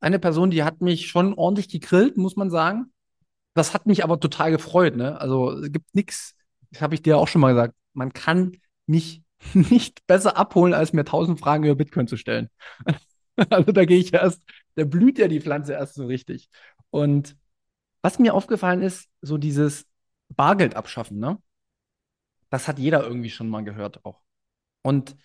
eine 0.00 0.18
Person, 0.20 0.50
die 0.50 0.62
hat 0.62 0.80
mich 0.80 1.08
schon 1.08 1.34
ordentlich 1.34 1.68
gegrillt, 1.68 2.16
muss 2.16 2.36
man 2.36 2.50
sagen. 2.50 2.92
Das 3.56 3.72
hat 3.72 3.86
mich 3.86 4.04
aber 4.04 4.20
total 4.20 4.50
gefreut. 4.50 4.96
Ne? 4.96 5.18
Also 5.18 5.50
es 5.52 5.72
gibt 5.72 5.94
nichts, 5.94 6.36
das 6.70 6.82
habe 6.82 6.94
ich 6.94 7.02
dir 7.02 7.16
auch 7.16 7.26
schon 7.26 7.40
mal 7.40 7.54
gesagt, 7.54 7.74
man 7.94 8.12
kann 8.12 8.58
mich 8.86 9.22
nicht 9.54 10.06
besser 10.06 10.36
abholen, 10.36 10.74
als 10.74 10.92
mir 10.92 11.04
tausend 11.04 11.40
Fragen 11.40 11.64
über 11.64 11.74
Bitcoin 11.74 12.06
zu 12.06 12.16
stellen. 12.16 12.48
Also 13.50 13.70
da 13.70 13.84
gehe 13.84 13.98
ich 13.98 14.14
erst, 14.14 14.42
da 14.76 14.86
blüht 14.86 15.18
ja 15.18 15.28
die 15.28 15.42
Pflanze 15.42 15.74
erst 15.74 15.94
so 15.94 16.06
richtig. 16.06 16.48
Und 16.88 17.36
was 18.00 18.18
mir 18.18 18.32
aufgefallen 18.32 18.80
ist, 18.80 19.10
so 19.20 19.36
dieses 19.36 19.84
Bargeld 20.30 20.74
abschaffen, 20.74 21.18
ne? 21.18 21.38
Das 22.48 22.66
hat 22.66 22.78
jeder 22.78 23.04
irgendwie 23.04 23.28
schon 23.28 23.50
mal 23.50 23.62
gehört 23.62 24.06
auch. 24.06 24.22
Und 24.80 25.16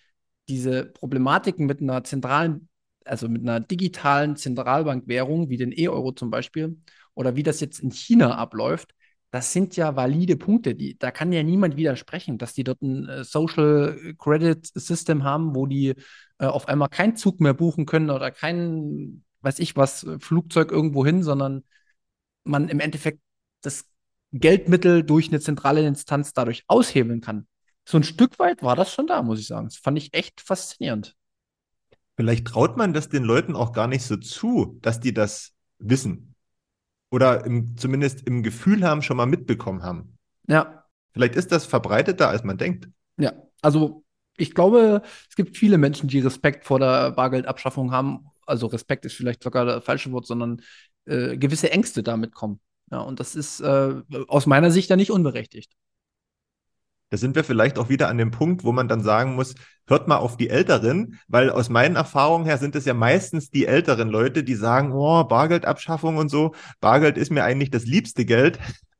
diese 0.48 0.84
Problematiken 0.86 1.64
mit 1.64 1.80
einer 1.80 2.04
zentralen, 2.04 2.68
also 3.06 3.30
mit 3.30 3.42
einer 3.42 3.60
digitalen 3.60 4.36
Zentralbankwährung, 4.36 5.48
wie 5.48 5.56
den 5.56 5.72
E-Euro 5.72 6.12
zum 6.12 6.30
Beispiel, 6.30 6.76
oder 7.14 7.36
wie 7.36 7.42
das 7.42 7.60
jetzt 7.60 7.80
in 7.80 7.90
China 7.90 8.36
abläuft, 8.36 8.94
das 9.32 9.52
sind 9.52 9.76
ja 9.76 9.96
valide 9.96 10.36
Punkte. 10.36 10.74
Die, 10.74 10.98
da 10.98 11.10
kann 11.10 11.32
ja 11.32 11.42
niemand 11.42 11.76
widersprechen, 11.76 12.36
dass 12.36 12.52
die 12.52 12.64
dort 12.64 12.82
ein 12.82 13.08
äh, 13.08 13.24
Social 13.24 14.14
Credit 14.18 14.64
System 14.74 15.24
haben, 15.24 15.54
wo 15.54 15.66
die 15.66 15.94
äh, 16.38 16.46
auf 16.46 16.68
einmal 16.68 16.90
keinen 16.90 17.16
Zug 17.16 17.40
mehr 17.40 17.54
buchen 17.54 17.86
können 17.86 18.10
oder 18.10 18.30
kein, 18.30 19.24
weiß 19.40 19.58
ich 19.58 19.74
was, 19.74 20.06
Flugzeug 20.18 20.70
irgendwo 20.70 21.04
hin, 21.06 21.22
sondern 21.22 21.64
man 22.44 22.68
im 22.68 22.78
Endeffekt 22.78 23.20
das 23.62 23.86
Geldmittel 24.32 25.02
durch 25.02 25.28
eine 25.28 25.40
zentrale 25.40 25.86
Instanz 25.86 26.34
dadurch 26.34 26.64
aushebeln 26.66 27.20
kann. 27.20 27.46
So 27.86 27.96
ein 27.98 28.04
Stück 28.04 28.38
weit 28.38 28.62
war 28.62 28.76
das 28.76 28.92
schon 28.92 29.06
da, 29.06 29.22
muss 29.22 29.40
ich 29.40 29.46
sagen. 29.46 29.66
Das 29.66 29.76
fand 29.76 29.98
ich 29.98 30.14
echt 30.14 30.40
faszinierend. 30.40 31.16
Vielleicht 32.16 32.46
traut 32.46 32.76
man 32.76 32.92
das 32.92 33.08
den 33.08 33.24
Leuten 33.24 33.56
auch 33.56 33.72
gar 33.72 33.86
nicht 33.88 34.02
so 34.02 34.16
zu, 34.16 34.78
dass 34.82 35.00
die 35.00 35.14
das 35.14 35.52
wissen. 35.78 36.31
Oder 37.12 37.44
im, 37.44 37.76
zumindest 37.76 38.26
im 38.26 38.42
Gefühl 38.42 38.84
haben, 38.84 39.02
schon 39.02 39.16
mal 39.16 39.26
mitbekommen 39.26 39.82
haben. 39.82 40.18
Ja, 40.48 40.82
Vielleicht 41.12 41.36
ist 41.36 41.52
das 41.52 41.66
verbreiteter, 41.66 42.28
als 42.28 42.42
man 42.42 42.58
denkt. 42.58 42.88
ja. 43.18 43.32
Also 43.60 44.02
ich 44.36 44.54
glaube, 44.54 45.02
es 45.28 45.36
gibt 45.36 45.56
viele 45.56 45.78
Menschen, 45.78 46.08
die 46.08 46.18
Respekt 46.18 46.64
vor 46.64 46.80
der 46.80 47.12
Bargeldabschaffung 47.12 47.92
haben. 47.92 48.26
Also 48.44 48.66
Respekt 48.66 49.04
ist 49.04 49.14
vielleicht 49.14 49.42
sogar 49.42 49.64
das 49.64 49.84
falsche 49.84 50.10
Wort, 50.10 50.26
sondern 50.26 50.62
äh, 51.04 51.36
gewisse 51.36 51.70
Ängste 51.70 52.02
damit 52.02 52.34
kommen. 52.34 52.58
Ja, 52.90 53.00
und 53.00 53.20
das 53.20 53.36
ist 53.36 53.60
äh, 53.60 53.94
aus 54.26 54.46
meiner 54.46 54.70
Sicht 54.72 54.90
ja 54.90 54.96
nicht 54.96 55.12
unberechtigt. 55.12 55.72
Da 57.12 57.18
sind 57.18 57.36
wir 57.36 57.44
vielleicht 57.44 57.78
auch 57.78 57.90
wieder 57.90 58.08
an 58.08 58.16
dem 58.16 58.30
Punkt, 58.30 58.64
wo 58.64 58.72
man 58.72 58.88
dann 58.88 59.02
sagen 59.02 59.34
muss, 59.34 59.54
hört 59.86 60.08
mal 60.08 60.16
auf 60.16 60.38
die 60.38 60.48
Älteren, 60.48 61.20
weil 61.28 61.50
aus 61.50 61.68
meinen 61.68 61.94
Erfahrungen 61.94 62.46
her 62.46 62.56
sind 62.56 62.74
es 62.74 62.86
ja 62.86 62.94
meistens 62.94 63.50
die 63.50 63.66
älteren 63.66 64.08
Leute, 64.08 64.42
die 64.42 64.54
sagen, 64.54 64.92
oh, 64.92 65.22
Bargeldabschaffung 65.24 66.16
und 66.16 66.30
so. 66.30 66.54
Bargeld 66.80 67.18
ist 67.18 67.30
mir 67.30 67.44
eigentlich 67.44 67.70
das 67.70 67.84
liebste 67.84 68.24
Geld. 68.24 68.58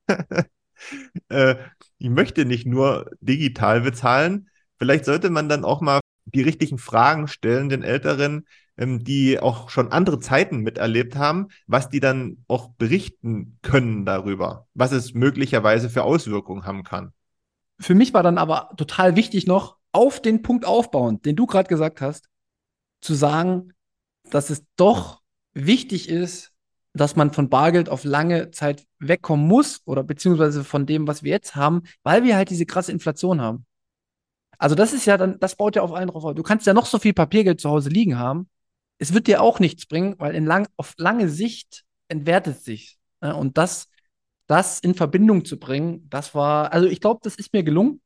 äh, 1.30 1.54
ich 1.96 2.10
möchte 2.10 2.44
nicht 2.44 2.66
nur 2.66 3.10
digital 3.22 3.80
bezahlen. 3.80 4.50
Vielleicht 4.78 5.06
sollte 5.06 5.30
man 5.30 5.48
dann 5.48 5.64
auch 5.64 5.80
mal 5.80 6.00
die 6.26 6.42
richtigen 6.42 6.76
Fragen 6.76 7.28
stellen, 7.28 7.70
den 7.70 7.82
Älteren, 7.82 8.46
ähm, 8.76 9.02
die 9.02 9.40
auch 9.40 9.70
schon 9.70 9.90
andere 9.90 10.20
Zeiten 10.20 10.58
miterlebt 10.58 11.16
haben, 11.16 11.48
was 11.66 11.88
die 11.88 12.00
dann 12.00 12.44
auch 12.46 12.72
berichten 12.76 13.58
können 13.62 14.04
darüber, 14.04 14.66
was 14.74 14.92
es 14.92 15.14
möglicherweise 15.14 15.88
für 15.88 16.02
Auswirkungen 16.02 16.66
haben 16.66 16.82
kann. 16.84 17.14
Für 17.82 17.94
mich 17.94 18.14
war 18.14 18.22
dann 18.22 18.38
aber 18.38 18.70
total 18.76 19.16
wichtig 19.16 19.46
noch, 19.46 19.76
auf 19.90 20.22
den 20.22 20.42
Punkt 20.42 20.64
aufbauend, 20.64 21.26
den 21.26 21.36
du 21.36 21.46
gerade 21.46 21.68
gesagt 21.68 22.00
hast, 22.00 22.28
zu 23.00 23.14
sagen, 23.14 23.72
dass 24.30 24.50
es 24.50 24.64
doch 24.76 25.20
wichtig 25.52 26.08
ist, 26.08 26.52
dass 26.94 27.16
man 27.16 27.32
von 27.32 27.48
Bargeld 27.48 27.88
auf 27.88 28.04
lange 28.04 28.50
Zeit 28.52 28.86
wegkommen 28.98 29.46
muss 29.46 29.82
oder 29.84 30.04
beziehungsweise 30.04 30.62
von 30.62 30.86
dem, 30.86 31.06
was 31.06 31.22
wir 31.22 31.32
jetzt 31.32 31.56
haben, 31.56 31.82
weil 32.02 32.22
wir 32.22 32.36
halt 32.36 32.50
diese 32.50 32.66
krasse 32.66 32.92
Inflation 32.92 33.40
haben. 33.40 33.66
Also 34.58 34.76
das 34.76 34.92
ist 34.92 35.06
ja 35.06 35.16
dann, 35.16 35.40
das 35.40 35.56
baut 35.56 35.74
ja 35.74 35.82
auf 35.82 35.92
einen 35.92 36.10
drauf 36.10 36.24
auf. 36.24 36.34
Du 36.34 36.42
kannst 36.44 36.66
ja 36.66 36.74
noch 36.74 36.86
so 36.86 36.98
viel 36.98 37.14
Papiergeld 37.14 37.60
zu 37.60 37.68
Hause 37.68 37.88
liegen 37.88 38.18
haben. 38.18 38.48
Es 38.98 39.12
wird 39.12 39.26
dir 39.26 39.42
auch 39.42 39.58
nichts 39.58 39.86
bringen, 39.86 40.14
weil 40.18 40.36
in 40.36 40.46
lang, 40.46 40.68
auf 40.76 40.94
lange 40.98 41.28
Sicht 41.28 41.84
entwertet 42.06 42.62
sich. 42.62 42.98
Ja, 43.20 43.32
und 43.32 43.58
das, 43.58 43.88
das 44.52 44.80
in 44.80 44.94
Verbindung 44.94 45.46
zu 45.46 45.58
bringen, 45.58 46.06
das 46.10 46.34
war, 46.34 46.72
also 46.74 46.86
ich 46.86 47.00
glaube, 47.00 47.20
das 47.22 47.36
ist 47.36 47.54
mir 47.54 47.62
gelungen. 47.62 48.02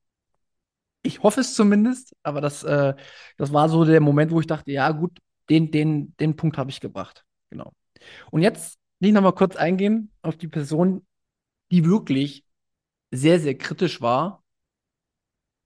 Ich 1.02 1.24
hoffe 1.24 1.40
es 1.40 1.54
zumindest, 1.54 2.14
aber 2.22 2.40
das, 2.40 2.62
äh, 2.62 2.94
das 3.36 3.52
war 3.52 3.68
so 3.68 3.84
der 3.84 4.00
Moment, 4.00 4.30
wo 4.30 4.38
ich 4.38 4.46
dachte, 4.46 4.70
ja 4.70 4.92
gut, 4.92 5.18
den, 5.50 5.72
den, 5.72 6.14
den 6.18 6.36
Punkt 6.36 6.56
habe 6.56 6.70
ich 6.70 6.80
gebracht. 6.80 7.24
Genau. 7.50 7.72
Und 8.30 8.42
jetzt 8.42 8.78
will 9.00 9.08
ich 9.08 9.14
noch 9.14 9.22
mal 9.22 9.32
kurz 9.32 9.56
eingehen 9.56 10.12
auf 10.22 10.36
die 10.36 10.46
Person, 10.46 11.04
die 11.72 11.84
wirklich 11.84 12.44
sehr, 13.10 13.40
sehr 13.40 13.58
kritisch 13.58 14.00
war. 14.00 14.44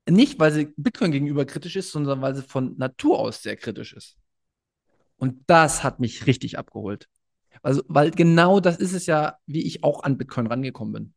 Nicht, 0.09 0.39
weil 0.39 0.51
sie 0.51 0.73
Bitcoin 0.79 1.13
gegenüber 1.13 1.45
kritisch 1.45 1.77
ist, 1.77 1.93
sondern 1.93 2.23
weil 2.23 2.35
sie 2.35 2.43
von 2.43 2.75
Natur 2.79 3.19
aus 3.19 3.43
sehr 3.43 3.57
kritisch 3.57 3.93
ist. 3.93 4.17
Und 5.17 5.45
das 5.47 5.85
hat 5.85 6.01
mich 6.01 6.27
richtig 6.27 6.57
abgeholt. 6.57 7.07
Also, 7.63 7.83
weil 7.89 8.11
genau 8.11 8.61
das 8.61 8.77
ist 8.77 8.93
es 8.93 9.07
ja, 9.07 9.37
wie 9.47 9.63
ich 9.67 9.85
auch 9.85 10.03
an 10.03 10.19
Bitcoin 10.19 10.47
rangekommen 10.47 10.93
bin. 10.93 11.15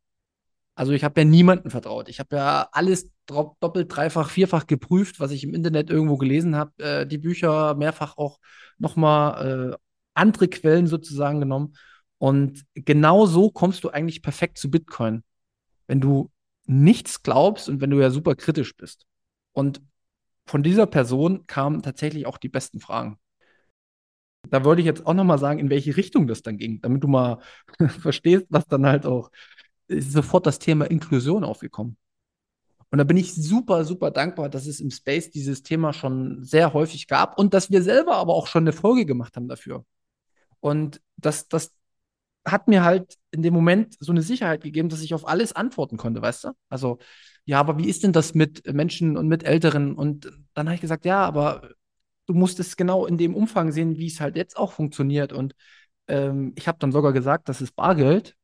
Also 0.75 0.93
ich 0.93 1.03
habe 1.03 1.21
ja 1.21 1.25
niemanden 1.25 1.69
vertraut. 1.69 2.09
Ich 2.09 2.19
habe 2.19 2.35
ja 2.35 2.67
alles 2.71 3.09
doppelt, 3.27 3.95
dreifach, 3.95 4.29
vierfach 4.29 4.65
geprüft, 4.65 5.19
was 5.19 5.31
ich 5.31 5.43
im 5.43 5.53
Internet 5.53 5.89
irgendwo 5.89 6.17
gelesen 6.17 6.55
habe. 6.55 6.71
Äh, 6.83 7.07
die 7.07 7.19
Bücher 7.19 7.75
mehrfach 7.75 8.17
auch 8.17 8.39
nochmal 8.79 9.73
äh, 9.73 9.77
andere 10.15 10.47
Quellen 10.47 10.87
sozusagen 10.87 11.39
genommen. 11.39 11.75
Und 12.17 12.65
genau 12.73 13.25
so 13.25 13.51
kommst 13.51 13.83
du 13.83 13.89
eigentlich 13.89 14.21
perfekt 14.21 14.57
zu 14.57 14.71
Bitcoin. 14.71 15.23
Wenn 15.87 16.01
du 16.01 16.31
nichts 16.65 17.21
glaubst 17.21 17.69
und 17.69 17.81
wenn 17.81 17.89
du 17.89 17.99
ja 17.99 18.09
super 18.09 18.35
kritisch 18.35 18.75
bist. 18.75 19.05
Und 19.51 19.81
von 20.45 20.63
dieser 20.63 20.87
Person 20.87 21.45
kamen 21.47 21.81
tatsächlich 21.83 22.25
auch 22.25 22.37
die 22.37 22.49
besten 22.49 22.79
Fragen. 22.79 23.19
Da 24.49 24.65
würde 24.65 24.81
ich 24.81 24.85
jetzt 24.85 25.05
auch 25.05 25.13
nochmal 25.13 25.39
sagen, 25.39 25.59
in 25.59 25.69
welche 25.69 25.95
Richtung 25.95 26.27
das 26.27 26.41
dann 26.41 26.57
ging, 26.57 26.81
damit 26.81 27.03
du 27.03 27.07
mal 27.07 27.39
verstehst, 27.99 28.45
was 28.49 28.65
dann 28.67 28.85
halt 28.85 29.05
auch 29.05 29.31
ist 29.87 30.11
sofort 30.11 30.45
das 30.45 30.59
Thema 30.59 30.85
Inklusion 30.85 31.43
aufgekommen. 31.43 31.97
Und 32.89 32.99
da 32.99 33.03
bin 33.03 33.17
ich 33.17 33.33
super, 33.33 33.85
super 33.85 34.11
dankbar, 34.11 34.49
dass 34.49 34.67
es 34.67 34.79
im 34.79 34.91
Space 34.91 35.31
dieses 35.31 35.63
Thema 35.63 35.93
schon 35.93 36.43
sehr 36.43 36.73
häufig 36.73 37.07
gab 37.07 37.39
und 37.39 37.53
dass 37.53 37.71
wir 37.71 37.81
selber 37.81 38.15
aber 38.15 38.33
auch 38.35 38.47
schon 38.47 38.63
eine 38.63 38.73
Folge 38.73 39.05
gemacht 39.05 39.35
haben 39.35 39.47
dafür. 39.47 39.83
Und 40.59 41.01
das, 41.17 41.47
das 41.47 41.73
hat 42.45 42.67
mir 42.67 42.83
halt 42.83 43.17
in 43.31 43.41
dem 43.41 43.53
Moment 43.53 43.95
so 43.99 44.11
eine 44.11 44.21
Sicherheit 44.21 44.61
gegeben, 44.63 44.89
dass 44.89 45.01
ich 45.01 45.13
auf 45.13 45.27
alles 45.27 45.53
antworten 45.53 45.97
konnte, 45.97 46.21
weißt 46.21 46.45
du? 46.45 46.51
Also, 46.69 46.99
ja, 47.45 47.59
aber 47.59 47.77
wie 47.77 47.89
ist 47.89 48.03
denn 48.03 48.13
das 48.13 48.35
mit 48.35 48.65
Menschen 48.71 49.17
und 49.17 49.27
mit 49.27 49.43
Älteren? 49.43 49.95
Und 49.95 50.31
dann 50.53 50.67
habe 50.67 50.75
ich 50.75 50.81
gesagt, 50.81 51.05
ja, 51.05 51.25
aber 51.25 51.71
du 52.33 52.39
musst 52.39 52.59
es 52.59 52.75
genau 52.75 53.05
in 53.05 53.17
dem 53.17 53.35
Umfang 53.35 53.71
sehen, 53.71 53.97
wie 53.97 54.07
es 54.07 54.19
halt 54.19 54.35
jetzt 54.35 54.57
auch 54.57 54.73
funktioniert. 54.73 55.33
Und 55.33 55.53
ähm, 56.07 56.53
ich 56.57 56.67
habe 56.67 56.79
dann 56.79 56.91
sogar 56.91 57.13
gesagt, 57.13 57.49
das 57.49 57.61
ist 57.61 57.75
Bargeld 57.75 58.35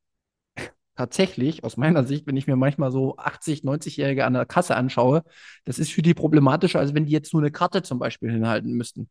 tatsächlich, 0.96 1.64
aus 1.64 1.78
meiner 1.78 2.04
Sicht, 2.06 2.28
wenn 2.28 2.38
ich 2.38 2.48
mir 2.48 2.56
manchmal 2.56 2.92
so 2.92 3.18
80, 3.18 3.64
90-Jährige 3.64 4.26
an 4.26 4.34
der 4.34 4.46
Kasse 4.46 4.76
anschaue, 4.76 5.24
das 5.66 5.80
ist 5.80 5.92
für 5.92 6.02
die 6.02 6.14
problematischer, 6.14 6.80
als 6.80 6.94
wenn 6.94 7.06
die 7.06 7.12
jetzt 7.12 7.34
nur 7.34 7.42
eine 7.42 7.52
Karte 7.52 7.82
zum 7.84 8.00
Beispiel 8.00 8.32
hinhalten 8.32 8.74
müssten. 8.74 9.10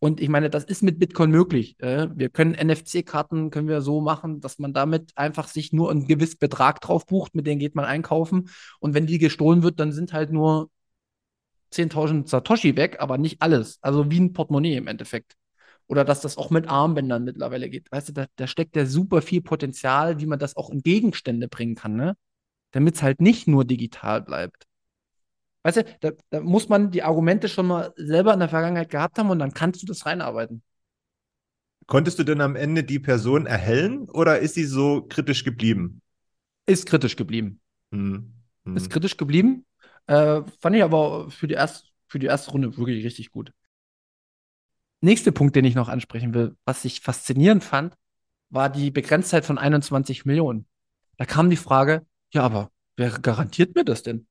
Und 0.00 0.20
ich 0.20 0.28
meine, 0.28 0.48
das 0.48 0.62
ist 0.64 0.82
mit 0.82 1.00
Bitcoin 1.00 1.30
möglich. 1.32 1.74
Äh, 1.80 2.08
wir 2.14 2.28
können 2.28 2.54
NFC-Karten 2.54 3.50
können 3.50 3.66
wir 3.66 3.80
so 3.82 4.00
machen, 4.00 4.40
dass 4.40 4.60
man 4.60 4.72
damit 4.72 5.10
einfach 5.16 5.48
sich 5.48 5.72
nur 5.72 5.90
einen 5.90 6.06
gewissen 6.06 6.38
Betrag 6.38 6.80
drauf 6.80 7.04
bucht, 7.06 7.34
mit 7.34 7.48
denen 7.48 7.58
geht 7.58 7.74
man 7.74 7.84
einkaufen. 7.84 8.48
Und 8.78 8.94
wenn 8.94 9.06
die 9.08 9.18
gestohlen 9.18 9.64
wird, 9.64 9.80
dann 9.80 9.90
sind 9.92 10.12
halt 10.12 10.30
nur 10.30 10.70
10.000 11.72 12.28
Satoshi 12.28 12.76
weg, 12.76 12.96
aber 13.00 13.18
nicht 13.18 13.42
alles. 13.42 13.78
Also 13.82 14.10
wie 14.10 14.20
ein 14.20 14.32
Portemonnaie 14.32 14.76
im 14.76 14.86
Endeffekt. 14.86 15.36
Oder 15.86 16.04
dass 16.04 16.20
das 16.20 16.36
auch 16.36 16.50
mit 16.50 16.68
Armbändern 16.68 17.24
mittlerweile 17.24 17.70
geht. 17.70 17.90
Weißt 17.90 18.10
du, 18.10 18.12
da, 18.12 18.26
da 18.36 18.46
steckt 18.46 18.76
ja 18.76 18.84
super 18.86 19.22
viel 19.22 19.40
Potenzial, 19.40 20.20
wie 20.20 20.26
man 20.26 20.38
das 20.38 20.56
auch 20.56 20.70
in 20.70 20.82
Gegenstände 20.82 21.48
bringen 21.48 21.74
kann, 21.74 21.96
ne? 21.96 22.16
Damit 22.72 22.96
es 22.96 23.02
halt 23.02 23.22
nicht 23.22 23.48
nur 23.48 23.64
digital 23.64 24.20
bleibt. 24.20 24.66
Weißt 25.62 25.78
du, 25.78 25.84
da, 26.00 26.12
da, 26.30 26.40
muss 26.40 26.68
man 26.68 26.90
die 26.90 27.02
Argumente 27.02 27.48
schon 27.48 27.66
mal 27.66 27.92
selber 27.96 28.32
in 28.34 28.40
der 28.40 28.48
Vergangenheit 28.48 28.90
gehabt 28.90 29.18
haben 29.18 29.30
und 29.30 29.38
dann 29.38 29.54
kannst 29.54 29.82
du 29.82 29.86
das 29.86 30.06
reinarbeiten. 30.06 30.62
Konntest 31.86 32.18
du 32.18 32.24
denn 32.24 32.42
am 32.42 32.54
Ende 32.54 32.84
die 32.84 32.98
Person 32.98 33.46
erhellen 33.46 34.10
oder 34.10 34.38
ist 34.40 34.54
sie 34.54 34.64
so 34.64 35.06
kritisch 35.08 35.42
geblieben? 35.42 36.02
Ist 36.66 36.84
kritisch 36.84 37.16
geblieben. 37.16 37.60
Hm. 37.92 38.34
Hm. 38.66 38.76
Ist 38.76 38.90
kritisch 38.90 39.16
geblieben. 39.16 39.64
Äh, 40.08 40.42
fand 40.60 40.74
ich 40.76 40.82
aber 40.82 41.30
für 41.30 41.46
die, 41.48 41.54
erst, 41.54 41.92
für 42.08 42.18
die 42.18 42.26
erste 42.26 42.50
Runde 42.52 42.76
wirklich 42.76 43.04
richtig 43.04 43.30
gut. 43.30 43.52
Nächster 45.00 45.30
Punkt, 45.30 45.54
den 45.54 45.64
ich 45.64 45.74
noch 45.76 45.88
ansprechen 45.88 46.34
will, 46.34 46.56
was 46.64 46.84
ich 46.84 47.00
faszinierend 47.00 47.62
fand, 47.62 47.94
war 48.50 48.70
die 48.70 48.90
Begrenztheit 48.90 49.44
von 49.44 49.58
21 49.58 50.24
Millionen. 50.24 50.66
Da 51.18 51.26
kam 51.26 51.50
die 51.50 51.56
Frage, 51.56 52.06
ja, 52.32 52.42
aber 52.42 52.70
wer 52.96 53.10
garantiert 53.10 53.76
mir 53.76 53.84
das 53.84 54.02
denn 54.02 54.26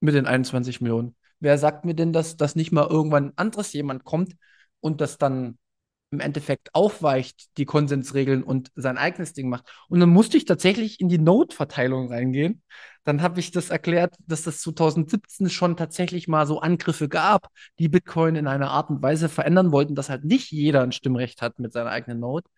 mit 0.00 0.14
den 0.14 0.26
21 0.26 0.80
Millionen? 0.80 1.16
Wer 1.40 1.58
sagt 1.58 1.84
mir 1.84 1.94
denn, 1.94 2.12
dass, 2.12 2.36
dass 2.36 2.56
nicht 2.56 2.72
mal 2.72 2.86
irgendwann 2.88 3.32
anderes 3.36 3.72
jemand 3.74 4.04
kommt 4.04 4.36
und 4.80 5.00
das 5.00 5.18
dann 5.18 5.58
im 6.12 6.20
Endeffekt 6.20 6.74
aufweicht, 6.74 7.56
die 7.56 7.64
Konsensregeln 7.64 8.42
und 8.42 8.70
sein 8.74 8.98
eigenes 8.98 9.32
Ding 9.32 9.48
macht. 9.48 9.64
Und 9.88 10.00
dann 10.00 10.10
musste 10.10 10.36
ich 10.36 10.44
tatsächlich 10.44 11.00
in 11.00 11.08
die 11.08 11.18
Node-Verteilung 11.18 12.08
reingehen. 12.12 12.62
Dann 13.04 13.22
habe 13.22 13.40
ich 13.40 13.50
das 13.50 13.70
erklärt, 13.70 14.14
dass 14.26 14.42
das 14.42 14.60
2017 14.60 15.50
schon 15.50 15.76
tatsächlich 15.76 16.28
mal 16.28 16.46
so 16.46 16.60
Angriffe 16.60 17.08
gab, 17.08 17.48
die 17.78 17.88
Bitcoin 17.88 18.36
in 18.36 18.46
einer 18.46 18.70
Art 18.70 18.90
und 18.90 19.02
Weise 19.02 19.28
verändern 19.28 19.72
wollten, 19.72 19.94
dass 19.94 20.10
halt 20.10 20.24
nicht 20.24 20.52
jeder 20.52 20.82
ein 20.82 20.92
Stimmrecht 20.92 21.42
hat 21.42 21.58
mit 21.58 21.72
seiner 21.72 21.90
eigenen 21.90 22.20
Node. 22.20 22.48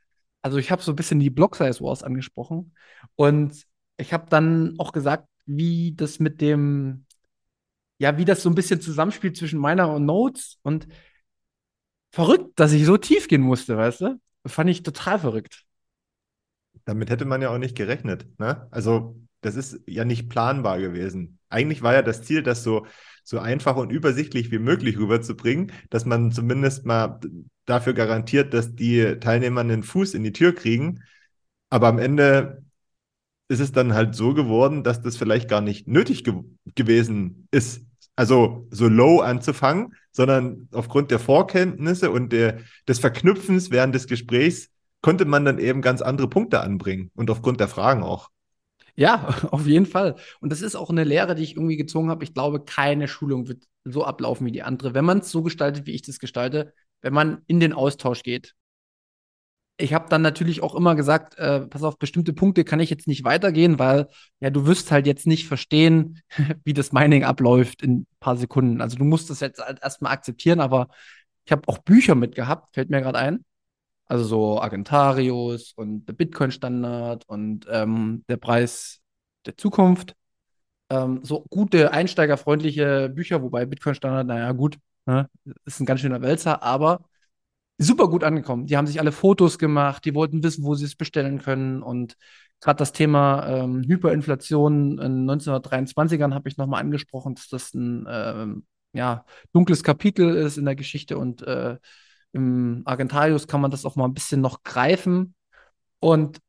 Also 0.42 0.58
ich 0.58 0.70
habe 0.70 0.82
so 0.82 0.92
ein 0.92 0.96
bisschen 0.96 1.20
die 1.20 1.30
Block-Size 1.30 1.80
Wars 1.80 2.02
angesprochen 2.02 2.74
und 3.16 3.64
ich 3.96 4.12
habe 4.12 4.26
dann 4.28 4.74
auch 4.78 4.92
gesagt, 4.92 5.28
wie 5.46 5.94
das 5.94 6.18
mit 6.18 6.40
dem, 6.40 7.06
ja, 7.98 8.18
wie 8.18 8.24
das 8.24 8.42
so 8.42 8.50
ein 8.50 8.54
bisschen 8.54 8.80
zusammenspielt 8.80 9.36
zwischen 9.36 9.58
meiner 9.58 9.92
und 9.92 10.04
Nodes 10.04 10.58
und 10.62 10.86
verrückt, 12.14 12.52
dass 12.60 12.72
ich 12.72 12.86
so 12.86 12.96
tief 12.96 13.26
gehen 13.26 13.42
musste, 13.42 13.76
weißt 13.76 14.02
du? 14.02 14.20
Fand 14.46 14.70
ich 14.70 14.82
total 14.82 15.18
verrückt. 15.18 15.64
Damit 16.84 17.10
hätte 17.10 17.24
man 17.24 17.42
ja 17.42 17.50
auch 17.50 17.58
nicht 17.58 17.76
gerechnet. 17.76 18.26
Ne? 18.38 18.68
Also, 18.70 19.16
das 19.40 19.56
ist 19.56 19.80
ja 19.86 20.04
nicht 20.04 20.28
planbar 20.28 20.78
gewesen. 20.78 21.38
Eigentlich 21.48 21.82
war 21.82 21.92
ja 21.92 22.02
das 22.02 22.22
Ziel, 22.22 22.42
das 22.42 22.62
so, 22.62 22.86
so 23.24 23.40
einfach 23.40 23.76
und 23.76 23.90
übersichtlich 23.90 24.50
wie 24.52 24.58
möglich 24.58 24.96
rüberzubringen, 24.96 25.72
dass 25.90 26.04
man 26.04 26.30
zumindest 26.30 26.86
mal 26.86 27.20
dafür 27.64 27.94
garantiert, 27.94 28.54
dass 28.54 28.74
die 28.74 29.18
Teilnehmer 29.18 29.62
einen 29.62 29.82
Fuß 29.82 30.14
in 30.14 30.22
die 30.22 30.32
Tür 30.32 30.54
kriegen. 30.54 31.02
Aber 31.68 31.88
am 31.88 31.98
Ende 31.98 32.62
ist 33.48 33.60
es 33.60 33.72
dann 33.72 33.92
halt 33.92 34.14
so 34.14 34.34
geworden, 34.34 34.84
dass 34.84 35.02
das 35.02 35.16
vielleicht 35.16 35.48
gar 35.48 35.60
nicht 35.60 35.88
nötig 35.88 36.22
ge 36.22 36.34
gewesen 36.76 37.48
ist, 37.50 37.84
also 38.16 38.68
so 38.70 38.88
low 38.88 39.20
anzufangen, 39.20 39.94
sondern 40.14 40.68
aufgrund 40.72 41.10
der 41.10 41.18
Vorkenntnisse 41.18 42.10
und 42.10 42.32
der, 42.32 42.60
des 42.88 43.00
Verknüpfens 43.00 43.70
während 43.70 43.94
des 43.94 44.06
Gesprächs 44.06 44.70
konnte 45.02 45.24
man 45.24 45.44
dann 45.44 45.58
eben 45.58 45.82
ganz 45.82 46.00
andere 46.00 46.28
Punkte 46.28 46.60
anbringen 46.60 47.10
und 47.14 47.30
aufgrund 47.30 47.60
der 47.60 47.68
Fragen 47.68 48.02
auch. 48.02 48.30
Ja, 48.94 49.34
auf 49.50 49.66
jeden 49.66 49.86
Fall. 49.86 50.16
Und 50.40 50.50
das 50.50 50.62
ist 50.62 50.76
auch 50.76 50.88
eine 50.88 51.04
Lehre, 51.04 51.34
die 51.34 51.42
ich 51.42 51.56
irgendwie 51.56 51.76
gezogen 51.76 52.10
habe. 52.10 52.24
Ich 52.24 52.32
glaube, 52.32 52.64
keine 52.64 53.08
Schulung 53.08 53.48
wird 53.48 53.64
so 53.84 54.04
ablaufen 54.04 54.46
wie 54.46 54.52
die 54.52 54.62
andere, 54.62 54.94
wenn 54.94 55.04
man 55.04 55.18
es 55.18 55.30
so 55.30 55.42
gestaltet, 55.42 55.86
wie 55.86 55.92
ich 55.92 56.02
das 56.02 56.18
gestalte, 56.18 56.72
wenn 57.02 57.12
man 57.12 57.42
in 57.48 57.60
den 57.60 57.72
Austausch 57.72 58.22
geht 58.22 58.54
ich 59.76 59.92
habe 59.92 60.08
dann 60.08 60.22
natürlich 60.22 60.62
auch 60.62 60.74
immer 60.74 60.94
gesagt, 60.94 61.36
äh, 61.38 61.66
pass 61.66 61.82
auf, 61.82 61.98
bestimmte 61.98 62.32
Punkte 62.32 62.64
kann 62.64 62.80
ich 62.80 62.90
jetzt 62.90 63.08
nicht 63.08 63.24
weitergehen, 63.24 63.78
weil 63.78 64.08
ja, 64.40 64.50
du 64.50 64.66
wirst 64.66 64.92
halt 64.92 65.06
jetzt 65.06 65.26
nicht 65.26 65.48
verstehen, 65.48 66.20
wie 66.64 66.74
das 66.74 66.92
Mining 66.92 67.24
abläuft 67.24 67.82
in 67.82 68.00
ein 68.00 68.06
paar 68.20 68.36
Sekunden. 68.36 68.80
Also 68.80 68.96
du 68.96 69.04
musst 69.04 69.30
das 69.30 69.40
jetzt 69.40 69.60
halt 69.60 69.82
erstmal 69.82 70.12
akzeptieren, 70.12 70.60
aber 70.60 70.88
ich 71.44 71.52
habe 71.52 71.62
auch 71.68 71.78
Bücher 71.78 72.14
mitgehabt, 72.14 72.74
fällt 72.74 72.90
mir 72.90 73.02
gerade 73.02 73.18
ein. 73.18 73.44
Also 74.06 74.24
so 74.24 74.60
Agentarius 74.60 75.72
und 75.74 76.06
der 76.06 76.12
Bitcoin-Standard 76.14 77.24
und 77.28 77.66
ähm, 77.70 78.24
der 78.28 78.36
Preis 78.36 79.00
der 79.46 79.56
Zukunft. 79.56 80.14
Ähm, 80.90 81.20
so 81.24 81.44
gute, 81.50 81.92
einsteigerfreundliche 81.92 83.08
Bücher, 83.08 83.42
wobei 83.42 83.66
Bitcoin-Standard, 83.66 84.26
naja, 84.26 84.52
gut, 84.52 84.78
ne, 85.06 85.28
ist 85.64 85.80
ein 85.80 85.86
ganz 85.86 86.00
schöner 86.00 86.22
Wälzer, 86.22 86.62
aber 86.62 87.04
super 87.78 88.08
gut 88.08 88.24
angekommen. 88.24 88.66
Die 88.66 88.76
haben 88.76 88.86
sich 88.86 89.00
alle 89.00 89.12
Fotos 89.12 89.58
gemacht, 89.58 90.04
die 90.04 90.14
wollten 90.14 90.42
wissen, 90.42 90.64
wo 90.64 90.74
sie 90.74 90.84
es 90.84 90.96
bestellen 90.96 91.40
können. 91.40 91.82
Und 91.82 92.16
gerade 92.60 92.78
das 92.78 92.92
Thema 92.92 93.46
ähm, 93.46 93.82
Hyperinflation 93.82 94.98
in 94.98 95.30
1923ern 95.30 96.34
habe 96.34 96.48
ich 96.48 96.56
nochmal 96.56 96.80
angesprochen, 96.80 97.34
dass 97.34 97.48
das 97.48 97.74
ein 97.74 98.06
ähm, 98.08 98.66
ja, 98.92 99.24
dunkles 99.52 99.82
Kapitel 99.82 100.36
ist 100.36 100.56
in 100.56 100.64
der 100.64 100.76
Geschichte 100.76 101.18
und 101.18 101.42
äh, 101.42 101.78
im 102.32 102.82
Argentarius 102.84 103.46
kann 103.46 103.60
man 103.60 103.70
das 103.70 103.84
auch 103.84 103.96
mal 103.96 104.06
ein 104.06 104.14
bisschen 104.14 104.40
noch 104.40 104.62
greifen. 104.62 105.34
Und 106.00 106.40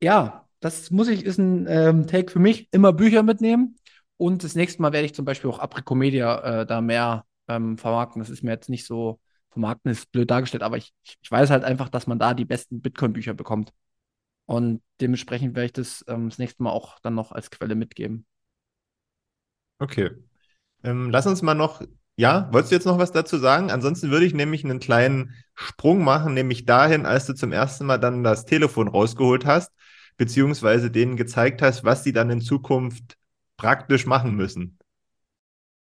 ja, 0.00 0.48
das 0.60 0.90
muss 0.90 1.08
ich, 1.08 1.24
ist 1.24 1.38
ein 1.38 1.66
ähm, 1.68 2.06
Take 2.06 2.30
für 2.30 2.38
mich, 2.38 2.68
immer 2.72 2.92
Bücher 2.92 3.22
mitnehmen. 3.22 3.76
Und 4.16 4.44
das 4.44 4.54
nächste 4.54 4.82
Mal 4.82 4.92
werde 4.92 5.06
ich 5.06 5.14
zum 5.14 5.24
Beispiel 5.24 5.50
auch 5.50 5.58
Apricomedia 5.58 6.62
äh, 6.62 6.66
da 6.66 6.80
mehr 6.80 7.24
ähm, 7.48 7.78
vermarkten. 7.78 8.20
Das 8.20 8.30
ist 8.30 8.42
mir 8.42 8.52
jetzt 8.52 8.68
nicht 8.68 8.86
so 8.86 9.20
vermarkten 9.52 9.92
ist 9.92 10.10
blöd 10.12 10.30
dargestellt, 10.30 10.62
aber 10.62 10.76
ich, 10.76 10.92
ich 11.02 11.30
weiß 11.30 11.50
halt 11.50 11.64
einfach, 11.64 11.88
dass 11.88 12.06
man 12.06 12.18
da 12.18 12.34
die 12.34 12.44
besten 12.44 12.80
Bitcoin-Bücher 12.80 13.34
bekommt. 13.34 13.72
Und 14.46 14.82
dementsprechend 15.00 15.54
werde 15.54 15.66
ich 15.66 15.72
das 15.72 16.04
ähm, 16.08 16.28
das 16.28 16.38
nächste 16.38 16.62
Mal 16.62 16.70
auch 16.70 16.98
dann 17.00 17.14
noch 17.14 17.32
als 17.32 17.50
Quelle 17.50 17.74
mitgeben. 17.74 18.26
Okay. 19.78 20.10
Ähm, 20.84 21.10
lass 21.10 21.26
uns 21.26 21.42
mal 21.42 21.54
noch, 21.54 21.82
ja, 22.16 22.48
wolltest 22.52 22.72
du 22.72 22.76
jetzt 22.76 22.84
noch 22.86 22.98
was 22.98 23.12
dazu 23.12 23.38
sagen? 23.38 23.70
Ansonsten 23.70 24.10
würde 24.10 24.26
ich 24.26 24.34
nämlich 24.34 24.64
einen 24.64 24.80
kleinen 24.80 25.34
Sprung 25.54 26.02
machen, 26.02 26.34
nämlich 26.34 26.66
dahin, 26.66 27.06
als 27.06 27.26
du 27.26 27.34
zum 27.34 27.52
ersten 27.52 27.86
Mal 27.86 27.98
dann 27.98 28.24
das 28.24 28.44
Telefon 28.44 28.88
rausgeholt 28.88 29.46
hast, 29.46 29.70
beziehungsweise 30.16 30.90
denen 30.90 31.16
gezeigt 31.16 31.62
hast, 31.62 31.84
was 31.84 32.04
sie 32.04 32.12
dann 32.12 32.30
in 32.30 32.40
Zukunft 32.40 33.16
praktisch 33.56 34.06
machen 34.06 34.34
müssen. 34.34 34.78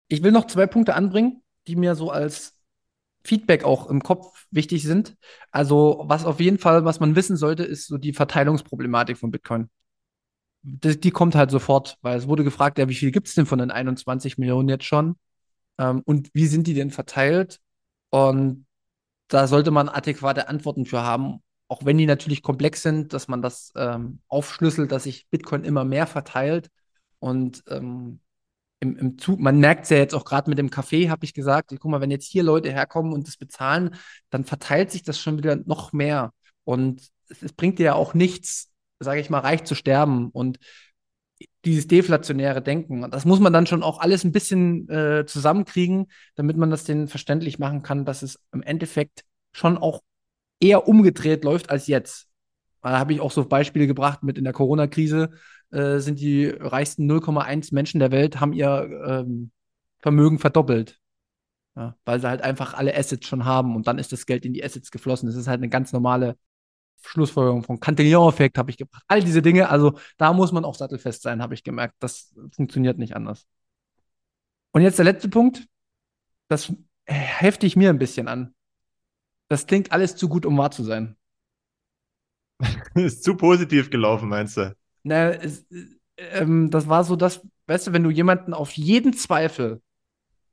Ich 0.08 0.22
will 0.22 0.32
noch 0.32 0.46
zwei 0.46 0.66
Punkte 0.66 0.94
anbringen, 0.94 1.42
die 1.66 1.76
mir 1.76 1.94
so 1.94 2.10
als 2.10 2.55
Feedback 3.26 3.64
auch 3.64 3.88
im 3.88 4.02
Kopf 4.02 4.46
wichtig 4.50 4.84
sind. 4.84 5.16
Also, 5.50 6.04
was 6.06 6.24
auf 6.24 6.40
jeden 6.40 6.58
Fall, 6.58 6.84
was 6.84 7.00
man 7.00 7.16
wissen 7.16 7.36
sollte, 7.36 7.64
ist 7.64 7.86
so 7.86 7.98
die 7.98 8.12
Verteilungsproblematik 8.12 9.18
von 9.18 9.30
Bitcoin. 9.30 9.68
Die, 10.62 10.98
die 10.98 11.10
kommt 11.10 11.34
halt 11.34 11.50
sofort, 11.50 11.98
weil 12.02 12.18
es 12.18 12.28
wurde 12.28 12.44
gefragt, 12.44 12.78
ja, 12.78 12.88
wie 12.88 12.94
viel 12.94 13.12
gibt 13.12 13.28
es 13.28 13.34
denn 13.34 13.46
von 13.46 13.58
den 13.58 13.70
21 13.70 14.38
Millionen 14.38 14.68
jetzt 14.68 14.84
schon? 14.84 15.16
Ähm, 15.78 16.02
und 16.04 16.30
wie 16.34 16.46
sind 16.46 16.66
die 16.66 16.74
denn 16.74 16.90
verteilt? 16.90 17.60
Und 18.10 18.66
da 19.28 19.46
sollte 19.46 19.70
man 19.70 19.88
adäquate 19.88 20.48
Antworten 20.48 20.86
für 20.86 21.02
haben, 21.02 21.42
auch 21.68 21.84
wenn 21.84 21.98
die 21.98 22.06
natürlich 22.06 22.42
komplex 22.42 22.82
sind, 22.82 23.12
dass 23.12 23.28
man 23.28 23.42
das 23.42 23.72
ähm, 23.76 24.20
aufschlüsselt, 24.28 24.92
dass 24.92 25.04
sich 25.04 25.28
Bitcoin 25.30 25.64
immer 25.64 25.84
mehr 25.84 26.06
verteilt. 26.06 26.70
Und 27.18 27.64
ähm, 27.68 28.20
im, 28.80 28.96
im 28.96 29.18
Zug, 29.18 29.40
man 29.40 29.58
merkt 29.58 29.84
es 29.84 29.90
ja 29.90 29.96
jetzt 29.96 30.14
auch 30.14 30.24
gerade 30.24 30.50
mit 30.50 30.58
dem 30.58 30.70
Kaffee, 30.70 31.08
habe 31.08 31.24
ich 31.24 31.34
gesagt, 31.34 31.70
guck 31.78 31.90
mal, 31.90 32.00
wenn 32.00 32.10
jetzt 32.10 32.26
hier 32.26 32.42
Leute 32.42 32.70
herkommen 32.70 33.12
und 33.12 33.26
das 33.26 33.36
bezahlen, 33.36 33.94
dann 34.30 34.44
verteilt 34.44 34.90
sich 34.90 35.02
das 35.02 35.18
schon 35.18 35.38
wieder 35.38 35.56
noch 35.56 35.92
mehr. 35.92 36.32
Und 36.64 37.02
es, 37.28 37.42
es 37.42 37.52
bringt 37.52 37.78
dir 37.78 37.84
ja 37.86 37.94
auch 37.94 38.14
nichts, 38.14 38.70
sage 39.00 39.20
ich 39.20 39.30
mal, 39.30 39.40
reich 39.40 39.64
zu 39.64 39.74
sterben. 39.74 40.30
Und 40.30 40.58
dieses 41.64 41.86
deflationäre 41.86 42.62
Denken. 42.62 43.04
Und 43.04 43.12
das 43.12 43.24
muss 43.24 43.40
man 43.40 43.52
dann 43.52 43.66
schon 43.66 43.82
auch 43.82 43.98
alles 43.98 44.24
ein 44.24 44.32
bisschen 44.32 44.88
äh, 44.88 45.26
zusammenkriegen, 45.26 46.06
damit 46.34 46.56
man 46.56 46.70
das 46.70 46.84
denen 46.84 47.08
verständlich 47.08 47.58
machen 47.58 47.82
kann, 47.82 48.04
dass 48.04 48.22
es 48.22 48.38
im 48.52 48.62
Endeffekt 48.62 49.24
schon 49.52 49.76
auch 49.76 50.02
eher 50.60 50.88
umgedreht 50.88 51.44
läuft 51.44 51.70
als 51.70 51.88
jetzt. 51.88 52.28
Da 52.82 52.98
habe 52.98 53.12
ich 53.12 53.20
auch 53.20 53.32
so 53.32 53.44
Beispiele 53.44 53.86
gebracht 53.86 54.22
mit 54.22 54.38
in 54.38 54.44
der 54.44 54.52
Corona-Krise 54.52 55.30
äh, 55.76 56.00
sind 56.00 56.20
die 56.20 56.46
reichsten 56.46 57.10
0,1 57.10 57.74
Menschen 57.74 58.00
der 58.00 58.10
Welt, 58.10 58.40
haben 58.40 58.52
ihr 58.54 58.88
ähm, 59.06 59.50
Vermögen 59.98 60.38
verdoppelt. 60.38 60.98
Ja, 61.76 61.94
weil 62.06 62.20
sie 62.20 62.28
halt 62.28 62.40
einfach 62.40 62.72
alle 62.72 62.96
Assets 62.96 63.26
schon 63.26 63.44
haben 63.44 63.76
und 63.76 63.86
dann 63.86 63.98
ist 63.98 64.10
das 64.10 64.24
Geld 64.24 64.46
in 64.46 64.54
die 64.54 64.64
Assets 64.64 64.90
geflossen. 64.90 65.26
Das 65.26 65.36
ist 65.36 65.46
halt 65.46 65.58
eine 65.58 65.68
ganz 65.68 65.92
normale 65.92 66.38
Schlussfolgerung 67.02 67.62
von 67.62 67.78
Cantillon-Effekt 67.78 68.56
habe 68.56 68.70
ich 68.70 68.78
gebracht. 68.78 69.02
All 69.08 69.22
diese 69.22 69.42
Dinge, 69.42 69.68
also 69.68 69.98
da 70.16 70.32
muss 70.32 70.52
man 70.52 70.64
auch 70.64 70.74
sattelfest 70.74 71.20
sein, 71.22 71.42
habe 71.42 71.52
ich 71.52 71.62
gemerkt. 71.62 71.94
Das 71.98 72.34
funktioniert 72.52 72.96
nicht 72.96 73.14
anders. 73.14 73.46
Und 74.72 74.80
jetzt 74.82 74.98
der 74.98 75.04
letzte 75.04 75.28
Punkt. 75.28 75.66
Das 76.48 76.72
hefte 77.04 77.66
ich 77.66 77.76
mir 77.76 77.90
ein 77.90 77.98
bisschen 77.98 78.28
an. 78.28 78.54
Das 79.48 79.66
klingt 79.66 79.92
alles 79.92 80.16
zu 80.16 80.28
gut, 80.28 80.46
um 80.46 80.56
wahr 80.56 80.70
zu 80.70 80.82
sein. 80.82 81.16
ist 82.94 83.22
zu 83.22 83.36
positiv 83.36 83.90
gelaufen, 83.90 84.28
meinst 84.30 84.56
du? 84.56 84.74
Na, 85.06 85.30
es, 85.30 85.64
ähm, 86.16 86.68
das 86.70 86.88
war 86.88 87.04
so 87.04 87.14
das, 87.14 87.40
du, 87.68 87.92
wenn 87.92 88.02
du 88.02 88.10
jemanden 88.10 88.52
auf 88.52 88.72
jeden 88.72 89.12
Zweifel 89.12 89.80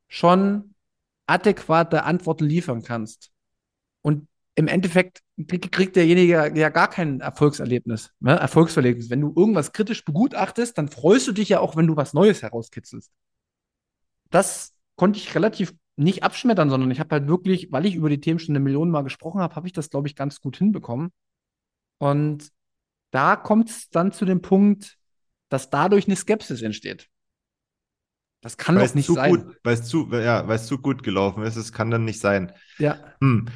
schon 0.08 0.76
adäquate 1.26 2.04
Antworten 2.04 2.46
liefern 2.46 2.84
kannst 2.84 3.32
und 4.04 4.28
im 4.54 4.68
Endeffekt 4.68 5.24
kriegt 5.48 5.96
derjenige 5.96 6.52
ja 6.56 6.70
gar 6.70 6.88
kein 6.88 7.22
Erfolgserlebnis, 7.22 8.12
ne? 8.20 8.36
Erfolgserlebnis. 8.40 9.10
Wenn 9.10 9.22
du 9.22 9.34
irgendwas 9.36 9.72
kritisch 9.72 10.06
begutachtest, 10.06 10.78
dann 10.78 10.88
freust 10.88 11.28
du 11.28 11.32
dich 11.32 11.50
ja 11.50 11.60
auch, 11.60 11.76
wenn 11.76 11.88
du 11.88 11.96
was 11.96 12.14
Neues 12.14 12.44
herauskitzelst. 12.44 13.12
Das 14.30 14.76
konnte 14.96 15.18
ich 15.18 15.34
relativ 15.34 15.74
nicht 15.96 16.22
abschmettern, 16.22 16.70
sondern 16.70 16.92
ich 16.92 17.00
habe 17.00 17.16
halt 17.16 17.28
wirklich, 17.28 17.72
weil 17.72 17.88
ich 17.88 17.96
über 17.96 18.10
die 18.10 18.20
Themen 18.20 18.38
schon 18.38 18.56
eine 18.56 18.64
Million 18.64 18.92
Mal 18.92 19.02
gesprochen 19.02 19.42
habe, 19.42 19.56
habe 19.56 19.66
ich 19.66 19.74
das, 19.74 19.90
glaube 19.90 20.08
ich, 20.08 20.16
ganz 20.16 20.42
gut 20.42 20.58
hinbekommen. 20.58 21.12
Und 21.98 22.52
da 23.14 23.36
kommt 23.36 23.70
es 23.70 23.90
dann 23.90 24.12
zu 24.12 24.26
dem 24.26 24.42
Punkt, 24.42 24.98
dass 25.50 25.70
dadurch 25.70 26.08
eine 26.08 26.16
Skepsis 26.16 26.64
entsteht. 26.64 27.10
Das 28.42 28.58
kann 28.58 28.76
weil 28.76 28.88
doch 28.88 28.96
nicht 28.96 29.08
sein. 29.08 29.30
Gut, 29.32 29.56
weil 29.64 29.76
es 29.76 29.86
zu, 29.86 30.10
ja, 30.12 30.58
zu 30.58 30.80
gut 30.80 31.04
gelaufen 31.04 31.44
ist, 31.44 31.56
es 31.56 31.72
kann 31.72 31.92
dann 31.92 32.06
nicht 32.06 32.20
sein. 32.20 32.52
Ja. 32.80 32.98
Hm. 33.22 33.48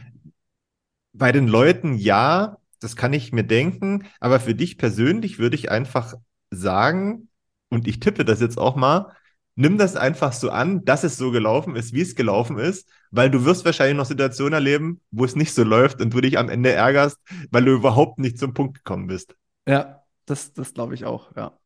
Bei 1.11 1.31
den 1.31 1.47
Leuten 1.47 1.95
ja, 1.95 2.57
das 2.79 2.95
kann 2.95 3.13
ich 3.13 3.33
mir 3.33 3.43
denken, 3.43 4.05
aber 4.19 4.39
für 4.39 4.53
dich 4.53 4.77
persönlich 4.77 5.39
würde 5.39 5.55
ich 5.55 5.71
einfach 5.71 6.13
sagen, 6.51 7.29
und 7.69 7.87
ich 7.87 7.99
tippe 7.99 8.23
das 8.23 8.39
jetzt 8.39 8.59
auch 8.59 8.75
mal, 8.75 9.11
nimm 9.55 9.79
das 9.79 9.95
einfach 9.95 10.33
so 10.33 10.51
an, 10.51 10.85
dass 10.85 11.03
es 11.03 11.17
so 11.17 11.31
gelaufen 11.31 11.75
ist, 11.75 11.93
wie 11.93 12.01
es 12.01 12.15
gelaufen 12.15 12.59
ist, 12.59 12.87
weil 13.09 13.31
du 13.31 13.43
wirst 13.43 13.65
wahrscheinlich 13.65 13.97
noch 13.97 14.05
Situationen 14.05 14.53
erleben, 14.53 15.01
wo 15.09 15.25
es 15.25 15.35
nicht 15.35 15.53
so 15.53 15.63
läuft 15.63 15.99
und 15.99 16.13
du 16.13 16.21
dich 16.21 16.37
am 16.37 16.47
Ende 16.47 16.71
ärgerst, 16.71 17.17
weil 17.49 17.65
du 17.65 17.71
überhaupt 17.71 18.19
nicht 18.19 18.37
zum 18.37 18.53
Punkt 18.53 18.75
gekommen 18.75 19.07
bist. 19.07 19.35
Ja, 19.67 20.03
das, 20.25 20.53
das 20.53 20.73
glaube 20.73 20.93
ich 20.95 21.05
auch, 21.05 21.35
ja. 21.35 21.57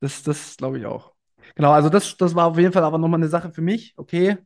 Das, 0.00 0.22
das 0.22 0.56
glaube 0.56 0.78
ich 0.78 0.86
auch. 0.86 1.12
Genau, 1.56 1.72
also 1.72 1.88
das, 1.88 2.16
das 2.16 2.34
war 2.34 2.46
auf 2.46 2.58
jeden 2.58 2.72
Fall 2.72 2.84
aber 2.84 2.98
nochmal 2.98 3.20
eine 3.20 3.28
Sache 3.28 3.50
für 3.50 3.62
mich. 3.62 3.94
Okay, 3.96 4.38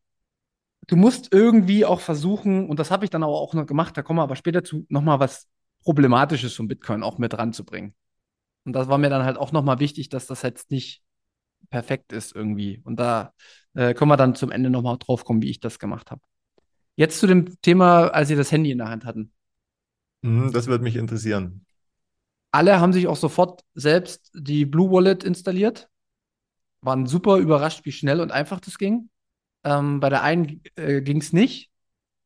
du 0.86 0.96
musst 0.96 1.32
irgendwie 1.32 1.84
auch 1.84 2.00
versuchen, 2.00 2.68
und 2.68 2.78
das 2.78 2.90
habe 2.90 3.04
ich 3.04 3.10
dann 3.10 3.22
aber 3.22 3.34
auch 3.34 3.54
noch 3.54 3.66
gemacht, 3.66 3.96
da 3.96 4.02
kommen 4.02 4.18
wir 4.18 4.22
aber 4.22 4.36
später 4.36 4.64
zu, 4.64 4.86
nochmal 4.88 5.20
was 5.20 5.48
Problematisches 5.84 6.54
von 6.54 6.68
Bitcoin 6.68 7.02
auch 7.02 7.18
mit 7.18 7.36
ranzubringen. 7.36 7.94
Und 8.64 8.74
das 8.74 8.88
war 8.88 8.98
mir 8.98 9.10
dann 9.10 9.24
halt 9.24 9.38
auch 9.38 9.52
nochmal 9.52 9.80
wichtig, 9.80 10.08
dass 10.08 10.26
das 10.26 10.42
jetzt 10.42 10.70
nicht 10.70 11.02
perfekt 11.70 12.12
ist 12.12 12.34
irgendwie. 12.34 12.80
Und 12.84 12.98
da 13.00 13.32
äh, 13.74 13.94
können 13.94 14.10
wir 14.10 14.16
dann 14.16 14.34
zum 14.34 14.50
Ende 14.50 14.70
nochmal 14.70 14.98
drauf 14.98 15.24
kommen, 15.24 15.42
wie 15.42 15.50
ich 15.50 15.60
das 15.60 15.78
gemacht 15.78 16.10
habe. 16.10 16.22
Jetzt 16.96 17.20
zu 17.20 17.26
dem 17.26 17.60
Thema, 17.62 18.08
als 18.08 18.28
Sie 18.28 18.36
das 18.36 18.52
Handy 18.52 18.70
in 18.70 18.78
der 18.78 18.88
Hand 18.90 19.04
hatten. 19.04 19.32
Mhm, 20.22 20.52
das 20.52 20.66
würde 20.66 20.82
mich 20.84 20.96
interessieren. 20.96 21.63
Alle 22.54 22.78
haben 22.78 22.92
sich 22.92 23.08
auch 23.08 23.16
sofort 23.16 23.64
selbst 23.74 24.30
die 24.32 24.64
Blue 24.64 24.88
Wallet 24.92 25.24
installiert, 25.24 25.88
waren 26.82 27.06
super 27.06 27.38
überrascht, 27.38 27.84
wie 27.84 27.90
schnell 27.90 28.20
und 28.20 28.30
einfach 28.30 28.60
das 28.60 28.78
ging. 28.78 29.10
Ähm, 29.64 29.98
bei 29.98 30.08
der 30.08 30.22
einen 30.22 30.62
äh, 30.76 31.02
ging 31.02 31.18
es 31.18 31.32
nicht, 31.32 31.72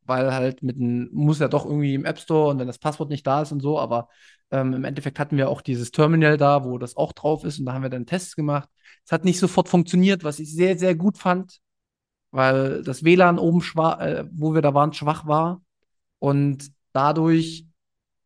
weil 0.02 0.34
halt 0.34 0.62
mit 0.62 0.76
einem, 0.76 1.08
muss 1.12 1.38
ja 1.38 1.48
doch 1.48 1.64
irgendwie 1.64 1.94
im 1.94 2.04
App 2.04 2.18
Store 2.18 2.50
und 2.50 2.58
wenn 2.58 2.66
das 2.66 2.78
Passwort 2.78 3.08
nicht 3.08 3.26
da 3.26 3.40
ist 3.40 3.52
und 3.52 3.60
so, 3.60 3.78
aber 3.80 4.10
ähm, 4.50 4.74
im 4.74 4.84
Endeffekt 4.84 5.18
hatten 5.18 5.38
wir 5.38 5.48
auch 5.48 5.62
dieses 5.62 5.92
Terminal 5.92 6.36
da, 6.36 6.62
wo 6.66 6.76
das 6.76 6.94
auch 6.98 7.14
drauf 7.14 7.44
ist 7.44 7.58
und 7.58 7.64
da 7.64 7.72
haben 7.72 7.82
wir 7.82 7.90
dann 7.90 8.04
Tests 8.04 8.36
gemacht. 8.36 8.68
Es 9.06 9.12
hat 9.12 9.24
nicht 9.24 9.38
sofort 9.38 9.70
funktioniert, 9.70 10.24
was 10.24 10.40
ich 10.40 10.54
sehr, 10.54 10.76
sehr 10.78 10.94
gut 10.94 11.16
fand, 11.16 11.58
weil 12.32 12.82
das 12.84 13.04
WLAN 13.04 13.38
oben, 13.38 13.62
schwach, 13.62 14.00
äh, 14.00 14.26
wo 14.32 14.54
wir 14.54 14.62
da 14.62 14.74
waren, 14.74 14.92
schwach 14.92 15.26
war 15.26 15.62
und 16.20 16.72
dadurch 16.92 17.67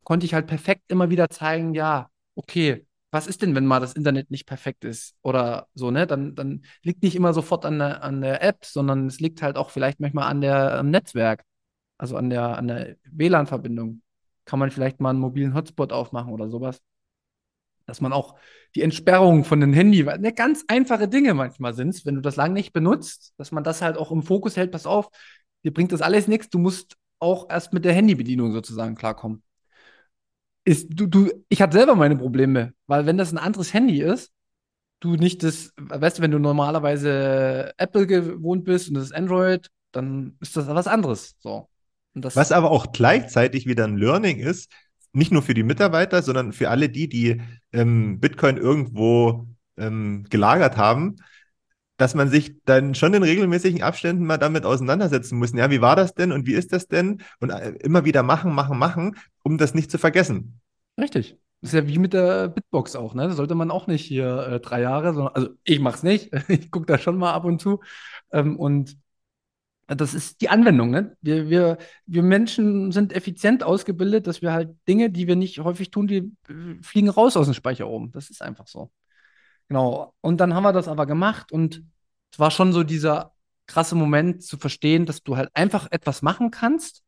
konnte 0.05 0.27
ich 0.27 0.35
halt 0.35 0.47
perfekt 0.47 0.85
immer 0.89 1.11
wieder 1.11 1.31
zeigen, 1.31 1.75
ja, 1.75 2.11
okay, 2.35 2.87
was 3.11 3.27
ist 3.27 3.43
denn, 3.43 3.55
wenn 3.55 3.67
mal 3.67 3.81
das 3.81 3.93
Internet 3.93 4.31
nicht 4.31 4.47
perfekt 4.47 4.85
ist 4.85 5.15
oder 5.23 5.69
so, 5.75 5.91
ne? 5.91 6.07
Dann, 6.07 6.35
dann 6.35 6.63
liegt 6.83 7.03
nicht 7.03 7.15
immer 7.15 7.35
sofort 7.35 7.67
an 7.67 7.79
der, 7.79 8.03
an 8.03 8.23
der 8.23 8.43
App, 8.43 8.65
sondern 8.65 9.07
es 9.07 9.21
liegt 9.21 9.43
halt 9.43 9.57
auch 9.57 9.71
vielleicht 9.71 10.01
manchmal 10.01 10.29
an 10.31 10.41
der, 10.41 10.79
am 10.79 10.91
Netzwerk, 10.91 11.45
also 11.99 12.17
an 12.17 12.31
der, 12.31 12.57
an 12.57 12.69
der 12.69 12.97
WLAN-Verbindung. 13.11 14.03
Kann 14.47 14.59
man 14.59 14.71
vielleicht 14.71 15.01
mal 15.01 15.11
einen 15.11 15.21
mobilen 15.21 15.55
Hotspot 15.55 15.93
aufmachen 15.93 16.33
oder 16.33 16.49
sowas. 16.49 16.81
Dass 17.87 18.01
man 18.01 18.13
auch 18.15 18.37
die 18.75 18.83
Entsperrung 18.83 19.45
von 19.45 19.61
den 19.61 19.75
Handy, 19.75 20.03
ne, 20.05 20.33
ganz 20.33 20.65
einfache 20.69 21.09
Dinge 21.09 21.35
manchmal 21.35 21.75
sind 21.75 21.91
es, 21.91 22.07
wenn 22.07 22.15
du 22.15 22.23
das 22.23 22.37
lange 22.37 22.55
nicht 22.55 22.73
benutzt, 22.73 23.35
dass 23.37 23.53
man 23.53 23.65
das 23.65 23.83
halt 23.83 23.99
auch 23.99 24.11
im 24.11 24.23
Fokus 24.23 24.57
hält, 24.57 24.73
pass 24.73 24.87
auf, 24.87 25.11
dir 25.65 25.75
bringt 25.75 25.93
das 25.93 26.01
alles 26.01 26.29
nichts, 26.29 26.49
du 26.49 26.59
musst 26.59 26.97
auch 27.19 27.51
erst 27.51 27.73
mit 27.75 27.85
der 27.85 27.93
Handybedienung 27.93 28.53
sozusagen 28.53 28.95
klarkommen 28.95 29.43
ist, 30.65 30.89
du, 30.91 31.07
du, 31.07 31.31
ich 31.49 31.61
hatte 31.61 31.77
selber 31.77 31.95
meine 31.95 32.17
Probleme, 32.17 32.73
weil 32.87 33.07
wenn 33.07 33.19
das 33.19 33.33
ein 33.33 33.39
anderes 33.39 33.75
Handy 33.75 34.01
ist, 34.01 34.33
du 35.01 35.17
nicht 35.17 35.43
das, 35.43 35.73
weißt 35.77 36.19
du, 36.19 36.23
wenn 36.23 36.31
du 36.31 36.39
normalerweise 36.39 37.73
Apple 37.77 38.07
gewohnt 38.07 38.65
bist 38.65 38.89
und 38.89 38.95
das 38.95 39.05
ist 39.05 39.15
Android, 39.15 39.69
dann 39.91 40.37
ist 40.41 40.57
das 40.57 40.69
was 40.69 40.87
anderes. 40.87 41.35
So. 41.41 41.69
was 42.15 42.53
aber 42.53 42.71
auch 42.71 42.93
gleichzeitig 42.93 43.67
wieder 43.67 43.85
ein 43.85 43.97
Learning 43.97 44.39
ist, 44.39 44.71
nicht 45.13 45.33
nur 45.33 45.43
für 45.43 45.55
die 45.55 45.65
Mitarbeiter, 45.65 46.23
sondern 46.23 46.53
für 46.53 46.71
alle 46.71 46.89
die, 46.89 47.09
die 47.09 47.41
ähm, 47.73 48.21
Bitcoin 48.21 48.57
irgendwo 48.57 49.47
ähm, 49.77 50.25
gelagert 50.31 50.77
haben, 50.77 51.17
dass 51.99 52.15
man 52.15 52.31
sich 52.31 52.55
dann 52.65 52.95
schon 52.95 53.15
in 53.15 53.23
regelmäßigen 53.23 53.83
Abständen 53.83 54.25
mal 54.25 54.39
damit 54.39 54.65
auseinandersetzen 54.65 55.39
muss. 55.39 55.53
Ja, 55.53 55.71
wie 55.71 55.81
war 55.81 55.97
das 55.97 56.15
denn 56.15 56.33
und 56.33 56.47
wie 56.47 56.55
ist 56.55 56.73
das 56.73 56.89
denn? 56.89 57.23
Und 57.41 57.51
äh, 57.51 57.71
immer 57.81 58.05
wieder 58.05 58.23
machen, 58.23 58.55
machen, 58.55 58.79
machen, 58.79 59.17
um 59.43 59.59
das 59.59 59.75
nicht 59.75 59.91
zu 59.91 59.99
vergessen. 59.99 60.61
Richtig. 60.99 61.39
Das 61.61 61.73
ist 61.73 61.75
ja 61.75 61.87
wie 61.87 61.99
mit 61.99 62.13
der 62.13 62.49
Bitbox 62.49 62.97
auch, 62.97 63.15
ne? 63.15 63.29
Da 63.29 63.35
sollte 63.35 63.55
man 63.55 63.71
auch 63.71 63.87
nicht 63.87 64.05
hier 64.05 64.47
äh, 64.49 64.61
drei 64.61 64.81
Jahre, 64.81 65.15
sondern, 65.15 65.35
also 65.35 65.51
ich 65.65 65.79
mach's 65.79 66.03
nicht. 66.03 66.33
ich 66.49 66.71
gucke 66.71 66.87
da 66.87 66.99
schon 66.99 67.17
mal 67.17 67.33
ab 67.33 67.45
und 67.45 67.61
zu. 67.61 67.81
Ähm, 68.33 68.59
und 68.59 68.97
das 69.87 70.15
ist 70.15 70.41
die 70.41 70.49
Anwendung, 70.49 70.91
ne? 70.91 71.17
Wir, 71.21 71.51
wir, 71.51 71.79
wir 72.07 72.23
Menschen 72.23 72.93
sind 72.93 73.13
effizient 73.13 73.63
ausgebildet, 73.63 74.27
dass 74.27 74.43
wir 74.43 74.53
halt 74.53 74.77
Dinge, 74.89 75.11
die 75.11 75.27
wir 75.29 75.37
nicht 75.37 75.61
häufig 75.61 75.91
tun, 75.91 76.07
die 76.09 76.33
äh, 76.49 76.83
fliegen 76.83 77.09
raus 77.09 77.37
aus 77.37 77.47
dem 77.47 77.55
Speicher 77.55 77.89
oben. 77.89 78.11
Das 78.13 78.31
ist 78.31 78.43
einfach 78.43 78.67
so. 78.67 78.91
Genau. 79.69 80.15
Und 80.21 80.41
dann 80.41 80.55
haben 80.55 80.65
wir 80.65 80.73
das 80.73 80.89
aber 80.89 81.07
gemacht 81.07 81.53
und 81.53 81.85
es 82.33 82.39
war 82.39 82.51
schon 82.51 82.73
so 82.73 82.83
dieser 82.85 83.35
krasse 83.67 83.95
Moment 83.95 84.43
zu 84.43 84.59
verstehen, 84.59 85.07
dass 85.07 85.23
du 85.23 85.37
halt 85.37 85.51
einfach 85.55 85.89
etwas 85.91 86.23
machen 86.23 86.51
kannst, 86.51 87.03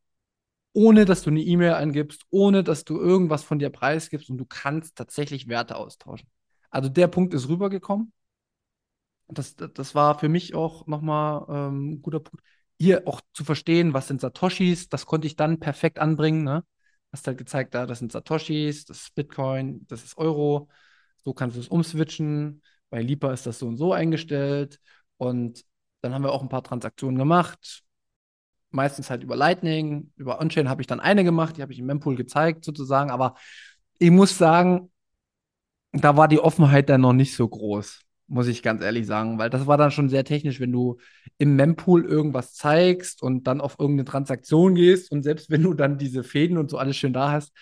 ohne 0.75 1.05
dass 1.05 1.23
du 1.23 1.29
eine 1.29 1.41
E-Mail 1.41 1.73
eingibst, 1.73 2.25
ohne 2.31 2.61
dass 2.61 2.83
du 2.83 2.99
irgendwas 2.99 3.43
von 3.43 3.59
dir 3.59 3.69
preisgibst 3.69 4.29
und 4.29 4.37
du 4.37 4.45
kannst 4.45 4.97
tatsächlich 4.97 5.47
Werte 5.47 5.77
austauschen. 5.77 6.29
Also 6.69 6.89
der 6.89 7.07
Punkt 7.07 7.33
ist 7.33 7.47
rübergekommen. 7.47 8.11
Das, 9.27 9.55
das 9.55 9.95
war 9.95 10.19
für 10.19 10.27
mich 10.27 10.53
auch 10.53 10.85
nochmal 10.85 11.45
ähm, 11.49 11.93
ein 11.93 12.01
guter 12.01 12.19
Punkt. 12.19 12.45
hier 12.77 13.07
auch 13.07 13.21
zu 13.33 13.45
verstehen, 13.45 13.93
was 13.93 14.09
sind 14.09 14.19
Satoshis, 14.19 14.89
das 14.89 15.05
konnte 15.05 15.27
ich 15.27 15.37
dann 15.37 15.59
perfekt 15.59 15.97
anbringen. 15.97 16.43
Ne? 16.43 16.63
Hast 17.13 17.25
halt 17.25 17.37
gezeigt, 17.37 17.73
da, 17.73 17.85
das 17.85 17.99
sind 17.99 18.11
Satoshis, 18.11 18.83
das 18.85 19.03
ist 19.03 19.15
Bitcoin, 19.15 19.87
das 19.87 20.03
ist 20.03 20.17
Euro. 20.17 20.67
So 21.23 21.33
kannst 21.33 21.55
du 21.55 21.61
es 21.61 21.69
umswitchen. 21.69 22.61
Bei 22.89 23.01
Lipa 23.01 23.31
ist 23.31 23.45
das 23.45 23.59
so 23.59 23.67
und 23.67 23.77
so 23.77 23.93
eingestellt. 23.93 24.81
Und 25.17 25.63
dann 26.01 26.13
haben 26.13 26.23
wir 26.23 26.33
auch 26.33 26.41
ein 26.43 26.49
paar 26.49 26.63
Transaktionen 26.63 27.17
gemacht. 27.17 27.83
Meistens 28.75 29.09
halt 29.09 29.23
über 29.23 29.35
Lightning. 29.35 30.11
Über 30.15 30.39
Onchain 30.39 30.69
habe 30.69 30.81
ich 30.81 30.87
dann 30.87 30.99
eine 30.99 31.23
gemacht, 31.23 31.57
die 31.57 31.61
habe 31.61 31.73
ich 31.73 31.79
im 31.79 31.85
Mempool 31.85 32.15
gezeigt, 32.15 32.65
sozusagen. 32.65 33.09
Aber 33.11 33.35
ich 33.99 34.11
muss 34.11 34.37
sagen, 34.37 34.91
da 35.93 36.17
war 36.17 36.27
die 36.27 36.39
Offenheit 36.39 36.89
dann 36.89 37.01
noch 37.01 37.13
nicht 37.13 37.35
so 37.35 37.47
groß 37.47 38.05
muss 38.27 38.47
ich 38.47 38.63
ganz 38.63 38.81
ehrlich 38.81 39.05
sagen, 39.05 39.37
weil 39.37 39.49
das 39.49 39.67
war 39.67 39.77
dann 39.77 39.91
schon 39.91 40.09
sehr 40.09 40.23
technisch, 40.23 40.59
wenn 40.59 40.71
du 40.71 40.97
im 41.37 41.55
Mempool 41.55 42.05
irgendwas 42.05 42.53
zeigst 42.53 43.21
und 43.21 43.45
dann 43.45 43.61
auf 43.61 43.77
irgendeine 43.79 44.05
Transaktion 44.05 44.75
gehst 44.75 45.11
und 45.11 45.23
selbst 45.23 45.49
wenn 45.49 45.63
du 45.63 45.73
dann 45.73 45.97
diese 45.97 46.23
Fäden 46.23 46.57
und 46.57 46.69
so 46.69 46.77
alles 46.77 46.97
schön 46.97 47.13
da 47.13 47.31
hast, 47.31 47.53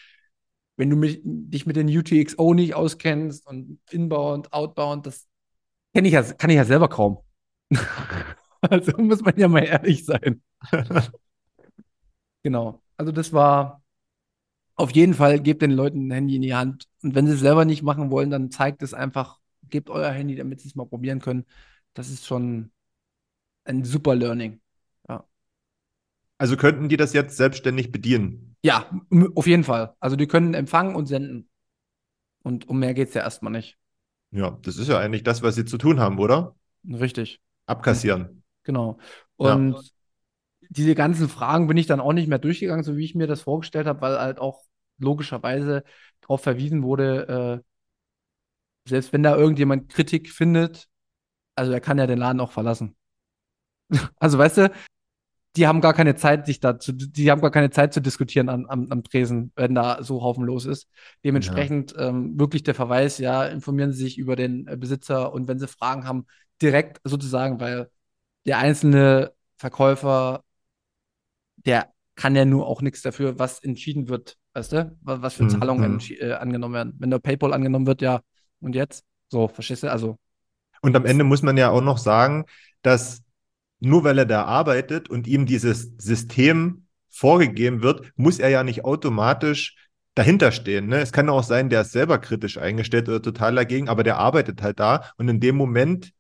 wenn 0.77 0.89
du 0.89 0.95
mich, 0.95 1.21
dich 1.23 1.65
mit 1.65 1.75
den 1.75 1.89
UTXO 1.89 2.53
nicht 2.53 2.75
auskennst 2.75 3.45
und 3.47 3.79
Inbound, 3.91 4.53
Outbound, 4.53 5.05
das 5.05 5.27
kenne 5.93 6.07
ich 6.07 6.13
ja, 6.13 6.23
kann 6.23 6.49
ich 6.49 6.55
ja 6.55 6.65
selber 6.65 6.87
kaum. 6.87 7.19
also 8.69 8.97
muss 8.97 9.21
man 9.21 9.37
ja 9.37 9.47
mal 9.47 9.63
ehrlich 9.63 10.05
sein. 10.05 10.41
genau. 12.43 12.81
Also 12.97 13.11
das 13.11 13.33
war 13.33 13.83
auf 14.75 14.91
jeden 14.91 15.13
Fall, 15.13 15.39
gebt 15.39 15.61
den 15.61 15.71
Leuten 15.71 16.07
ein 16.07 16.11
Handy 16.11 16.35
in 16.37 16.41
die 16.41 16.55
Hand. 16.55 16.87
Und 17.03 17.15
wenn 17.15 17.27
sie 17.27 17.33
es 17.33 17.39
selber 17.39 17.65
nicht 17.65 17.83
machen 17.83 18.09
wollen, 18.09 18.29
dann 18.29 18.51
zeigt 18.51 18.81
es 18.81 18.93
einfach 18.93 19.39
gebt 19.69 19.89
euer 19.89 20.11
Handy, 20.11 20.35
damit 20.35 20.61
sie 20.61 20.69
es 20.69 20.75
mal 20.75 20.85
probieren 20.85 21.19
können. 21.19 21.45
Das 21.93 22.09
ist 22.09 22.25
schon 22.25 22.71
ein 23.65 23.83
super 23.83 24.15
Learning. 24.15 24.61
Ja. 25.09 25.27
Also 26.37 26.57
könnten 26.57 26.89
die 26.89 26.97
das 26.97 27.13
jetzt 27.13 27.37
selbstständig 27.37 27.91
bedienen? 27.91 28.55
Ja, 28.63 28.89
auf 29.35 29.47
jeden 29.47 29.63
Fall. 29.63 29.95
Also 29.99 30.15
die 30.15 30.27
können 30.27 30.53
empfangen 30.53 30.95
und 30.95 31.07
senden. 31.07 31.49
Und 32.43 32.67
um 32.67 32.79
mehr 32.79 32.93
geht 32.93 33.09
es 33.09 33.13
ja 33.13 33.21
erstmal 33.21 33.51
nicht. 33.51 33.77
Ja, 34.31 34.57
das 34.61 34.77
ist 34.77 34.89
ja 34.89 34.99
eigentlich 34.99 35.23
das, 35.23 35.41
was 35.41 35.55
sie 35.55 35.65
zu 35.65 35.77
tun 35.77 35.99
haben, 35.99 36.19
oder? 36.19 36.55
Richtig. 36.87 37.41
Abkassieren. 37.65 38.42
Genau. 38.63 38.97
Und 39.35 39.73
ja. 39.73 39.81
diese 40.69 40.95
ganzen 40.95 41.29
Fragen 41.29 41.67
bin 41.67 41.77
ich 41.77 41.87
dann 41.87 41.99
auch 41.99 42.13
nicht 42.13 42.27
mehr 42.27 42.39
durchgegangen, 42.39 42.83
so 42.83 42.97
wie 42.97 43.05
ich 43.05 43.15
mir 43.15 43.27
das 43.27 43.41
vorgestellt 43.41 43.87
habe, 43.87 44.01
weil 44.01 44.19
halt 44.19 44.39
auch 44.39 44.63
logischerweise 44.97 45.83
darauf 46.21 46.41
verwiesen 46.41 46.83
wurde, 46.83 47.61
äh, 47.63 48.89
selbst 48.89 49.13
wenn 49.13 49.23
da 49.23 49.35
irgendjemand 49.35 49.89
Kritik 49.89 50.29
findet, 50.29 50.87
also 51.55 51.71
er 51.71 51.81
kann 51.81 51.97
ja 51.97 52.07
den 52.07 52.19
Laden 52.19 52.41
auch 52.41 52.51
verlassen. 52.51 52.95
also 54.19 54.37
weißt 54.37 54.57
du, 54.57 54.71
die 55.55 55.67
haben 55.67 55.81
gar 55.81 55.93
keine 55.93 56.15
Zeit, 56.15 56.47
sich 56.47 56.59
da 56.59 56.79
zu, 56.79 56.93
die 56.93 57.29
haben 57.29 57.41
gar 57.41 57.51
keine 57.51 57.69
Zeit 57.69 57.93
zu 57.93 58.01
diskutieren 58.01 58.49
am, 58.49 58.65
am, 58.65 58.87
am 58.89 59.03
Tresen, 59.03 59.51
wenn 59.55 59.75
da 59.75 60.01
so 60.01 60.23
haufenlos 60.23 60.65
ist. 60.65 60.89
Dementsprechend 61.23 61.91
ja. 61.91 62.09
ähm, 62.09 62.39
wirklich 62.39 62.63
der 62.63 62.73
Verweis, 62.73 63.19
ja, 63.19 63.45
informieren 63.45 63.91
Sie 63.91 64.03
sich 64.03 64.17
über 64.17 64.35
den 64.35 64.67
äh, 64.67 64.77
Besitzer 64.77 65.31
und 65.31 65.47
wenn 65.47 65.59
Sie 65.59 65.67
Fragen 65.67 66.07
haben, 66.07 66.25
direkt 66.61 67.01
sozusagen, 67.03 67.59
weil 67.59 67.89
der 68.45 68.57
einzelne 68.57 69.33
Verkäufer, 69.57 70.43
der 71.57 71.89
kann 72.15 72.35
ja 72.35 72.45
nur 72.45 72.67
auch 72.67 72.81
nichts 72.81 73.01
dafür, 73.01 73.39
was 73.39 73.59
entschieden 73.63 74.07
wird, 74.09 74.37
weißt 74.53 74.73
du, 74.73 74.97
was 75.01 75.33
für 75.33 75.43
mhm, 75.43 75.49
Zahlungen 75.49 75.93
mhm. 75.93 76.15
äh, 76.19 76.33
angenommen 76.33 76.73
werden. 76.73 76.93
Wenn 76.99 77.09
der 77.09 77.19
PayPal 77.19 77.53
angenommen 77.53 77.87
wird, 77.87 78.01
ja, 78.01 78.21
und 78.59 78.75
jetzt? 78.75 79.03
So, 79.29 79.47
verstehst 79.47 79.83
du? 79.83 79.91
Also. 79.91 80.17
Und 80.81 80.95
am 80.95 81.05
Ende 81.05 81.23
muss 81.23 81.41
man 81.41 81.57
ja 81.57 81.69
auch 81.69 81.81
noch 81.81 81.97
sagen, 81.97 82.45
dass 82.81 83.23
nur 83.79 84.03
weil 84.03 84.17
er 84.17 84.25
da 84.25 84.45
arbeitet 84.45 85.09
und 85.09 85.27
ihm 85.27 85.45
dieses 85.45 85.91
System 85.97 86.87
vorgegeben 87.09 87.83
wird, 87.83 88.11
muss 88.15 88.39
er 88.39 88.49
ja 88.49 88.63
nicht 88.63 88.85
automatisch 88.85 89.75
dahinter 90.15 90.51
stehen. 90.51 90.87
Ne? 90.87 90.99
Es 90.99 91.11
kann 91.11 91.29
auch 91.29 91.43
sein, 91.43 91.69
der 91.69 91.81
ist 91.81 91.91
selber 91.91 92.19
kritisch 92.19 92.57
eingestellt 92.57 93.09
oder 93.09 93.21
total 93.21 93.55
dagegen, 93.55 93.89
aber 93.89 94.03
der 94.03 94.17
arbeitet 94.17 94.61
halt 94.61 94.79
da 94.79 95.09
und 95.17 95.27
in 95.27 95.39
dem 95.39 95.55
Moment 95.55 96.11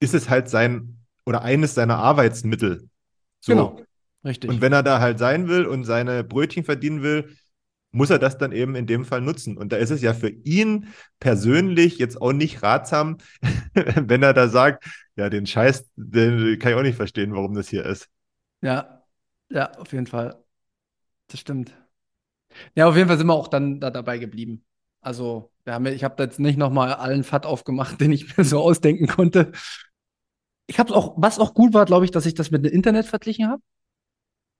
ist 0.00 0.14
es 0.14 0.28
halt 0.28 0.48
sein 0.48 1.05
oder 1.26 1.42
eines 1.42 1.74
seiner 1.74 1.98
Arbeitsmittel. 1.98 2.88
So. 3.40 3.52
Genau, 3.52 3.80
richtig. 4.24 4.48
Und 4.48 4.60
wenn 4.60 4.72
er 4.72 4.82
da 4.82 5.00
halt 5.00 5.18
sein 5.18 5.48
will 5.48 5.66
und 5.66 5.84
seine 5.84 6.24
Brötchen 6.24 6.64
verdienen 6.64 7.02
will, 7.02 7.36
muss 7.90 8.10
er 8.10 8.18
das 8.18 8.36
dann 8.38 8.52
eben 8.52 8.74
in 8.74 8.86
dem 8.86 9.04
Fall 9.04 9.20
nutzen. 9.20 9.56
Und 9.56 9.72
da 9.72 9.76
ist 9.76 9.90
es 9.90 10.02
ja 10.02 10.12
für 10.12 10.28
ihn 10.28 10.88
persönlich 11.18 11.98
jetzt 11.98 12.20
auch 12.20 12.32
nicht 12.32 12.62
ratsam, 12.62 13.18
wenn 13.74 14.22
er 14.22 14.34
da 14.34 14.48
sagt, 14.48 14.84
ja, 15.16 15.30
den 15.30 15.46
Scheiß, 15.46 15.90
den 15.96 16.58
kann 16.58 16.72
ich 16.72 16.78
auch 16.78 16.82
nicht 16.82 16.96
verstehen, 16.96 17.34
warum 17.34 17.54
das 17.54 17.68
hier 17.68 17.84
ist. 17.84 18.08
Ja, 18.60 19.02
ja, 19.48 19.70
auf 19.78 19.92
jeden 19.92 20.06
Fall. 20.06 20.42
Das 21.28 21.40
stimmt. 21.40 21.72
Ja, 22.74 22.86
auf 22.88 22.96
jeden 22.96 23.08
Fall 23.08 23.18
sind 23.18 23.26
wir 23.26 23.34
auch 23.34 23.48
dann 23.48 23.80
da 23.80 23.90
dabei 23.90 24.18
geblieben. 24.18 24.64
Also, 25.00 25.52
wir 25.64 25.74
haben, 25.74 25.86
ich 25.86 26.04
habe 26.04 26.22
jetzt 26.22 26.38
nicht 26.38 26.58
nochmal 26.58 26.92
allen 26.94 27.24
FAT 27.24 27.46
aufgemacht, 27.46 28.00
den 28.00 28.12
ich 28.12 28.36
mir 28.36 28.44
so 28.44 28.60
ausdenken 28.60 29.06
konnte. 29.06 29.52
Ich 30.66 30.78
habe 30.78 30.94
auch, 30.94 31.14
was 31.16 31.38
auch 31.38 31.54
gut 31.54 31.74
war, 31.74 31.84
glaube 31.84 32.04
ich, 32.04 32.10
dass 32.10 32.26
ich 32.26 32.34
das 32.34 32.50
mit 32.50 32.64
dem 32.64 32.72
Internet 32.72 33.06
verglichen 33.06 33.48
habe. 33.48 33.62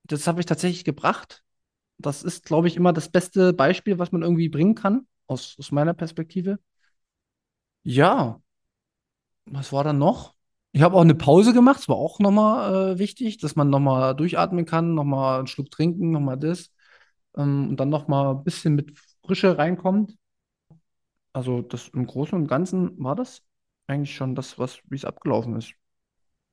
Das 0.03 0.27
habe 0.27 0.39
ich 0.39 0.45
tatsächlich 0.45 0.83
gebracht. 0.85 1.43
Das 1.99 2.23
ist, 2.23 2.45
glaube 2.45 2.67
ich, 2.67 2.77
immer 2.77 2.93
das 2.93 3.09
beste 3.09 3.53
Beispiel, 3.53 3.99
was 3.99 4.11
man 4.11 4.23
irgendwie 4.23 4.49
bringen 4.49 4.75
kann, 4.75 5.07
aus, 5.27 5.55
aus 5.59 5.71
meiner 5.71 5.93
Perspektive. 5.93 6.59
Ja, 7.83 8.39
was 9.45 9.71
war 9.73 9.83
dann 9.83 9.97
noch? 9.97 10.35
Ich 10.73 10.81
habe 10.81 10.95
auch 10.95 11.01
eine 11.01 11.15
Pause 11.15 11.53
gemacht, 11.53 11.79
das 11.79 11.89
war 11.89 11.95
auch 11.95 12.19
nochmal 12.19 12.93
äh, 12.95 12.99
wichtig, 12.99 13.37
dass 13.37 13.55
man 13.55 13.69
nochmal 13.69 14.15
durchatmen 14.15 14.65
kann, 14.65 14.93
nochmal 14.93 15.39
einen 15.39 15.47
Schluck 15.47 15.71
trinken, 15.71 16.11
nochmal 16.11 16.37
das 16.37 16.71
ähm, 17.37 17.69
und 17.69 17.77
dann 17.79 17.89
nochmal 17.89 18.35
ein 18.35 18.43
bisschen 18.43 18.75
mit 18.75 18.97
Frische 19.25 19.57
reinkommt. 19.57 20.15
Also 21.33 21.61
das 21.61 21.87
im 21.89 22.05
Großen 22.05 22.37
und 22.37 22.47
Ganzen 22.47 23.01
war 23.01 23.15
das 23.15 23.41
eigentlich 23.87 24.13
schon 24.15 24.35
das, 24.35 24.59
was 24.59 24.79
wie 24.89 24.95
es 24.95 25.05
abgelaufen 25.05 25.55
ist. 25.55 25.73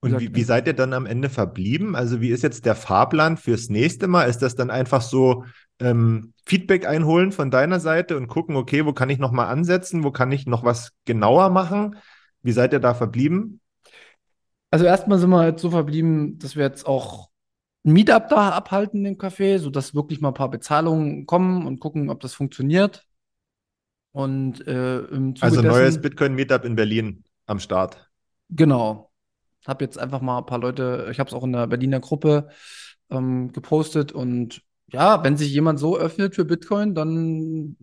Und 0.04 0.20
wie, 0.20 0.34
wie 0.34 0.42
seid 0.42 0.66
ihr 0.66 0.74
dann 0.74 0.92
am 0.92 1.06
Ende 1.06 1.28
verblieben? 1.28 1.96
Also 1.96 2.20
wie 2.20 2.28
ist 2.28 2.42
jetzt 2.42 2.66
der 2.66 2.74
Fahrplan 2.74 3.36
fürs 3.36 3.68
nächste 3.68 4.06
Mal? 4.06 4.24
Ist 4.24 4.42
das 4.42 4.54
dann 4.54 4.70
einfach 4.70 5.00
so 5.00 5.44
ähm, 5.80 6.32
Feedback 6.44 6.86
einholen 6.86 7.32
von 7.32 7.50
deiner 7.50 7.80
Seite 7.80 8.16
und 8.16 8.28
gucken, 8.28 8.56
okay, 8.56 8.84
wo 8.84 8.92
kann 8.92 9.10
ich 9.10 9.18
nochmal 9.18 9.46
ansetzen? 9.46 10.04
Wo 10.04 10.10
kann 10.10 10.30
ich 10.32 10.46
noch 10.46 10.64
was 10.64 10.92
genauer 11.04 11.50
machen? 11.50 11.96
Wie 12.42 12.52
seid 12.52 12.72
ihr 12.72 12.80
da 12.80 12.94
verblieben? 12.94 13.60
Also 14.70 14.84
erstmal 14.84 15.18
sind 15.18 15.30
wir 15.30 15.46
jetzt 15.46 15.62
so 15.62 15.70
verblieben, 15.70 16.38
dass 16.38 16.56
wir 16.56 16.64
jetzt 16.64 16.86
auch 16.86 17.30
ein 17.84 17.92
Meetup 17.92 18.28
da 18.28 18.50
abhalten 18.50 19.04
im 19.04 19.16
Café, 19.16 19.58
sodass 19.58 19.94
wirklich 19.94 20.20
mal 20.20 20.28
ein 20.28 20.34
paar 20.34 20.50
Bezahlungen 20.50 21.26
kommen 21.26 21.66
und 21.66 21.80
gucken, 21.80 22.10
ob 22.10 22.20
das 22.20 22.34
funktioniert. 22.34 23.06
Und 24.12 24.66
äh, 24.66 24.98
im 24.98 25.34
Zuge 25.34 25.46
Also 25.46 25.62
neues 25.62 26.00
Bitcoin-Meetup 26.00 26.64
in 26.64 26.76
Berlin 26.76 27.24
am 27.46 27.58
Start. 27.58 28.10
Genau. 28.50 29.10
Habe 29.66 29.84
jetzt 29.84 29.98
einfach 29.98 30.20
mal 30.20 30.38
ein 30.38 30.46
paar 30.46 30.58
Leute, 30.58 31.08
ich 31.10 31.18
habe 31.18 31.28
es 31.28 31.34
auch 31.34 31.44
in 31.44 31.52
der 31.52 31.66
Berliner 31.66 32.00
Gruppe 32.00 32.48
ähm, 33.10 33.52
gepostet 33.52 34.12
und 34.12 34.62
ja, 34.88 35.24
wenn 35.24 35.36
sich 35.36 35.52
jemand 35.52 35.78
so 35.78 35.96
öffnet 35.96 36.34
für 36.34 36.44
Bitcoin, 36.44 36.94
dann 36.94 37.76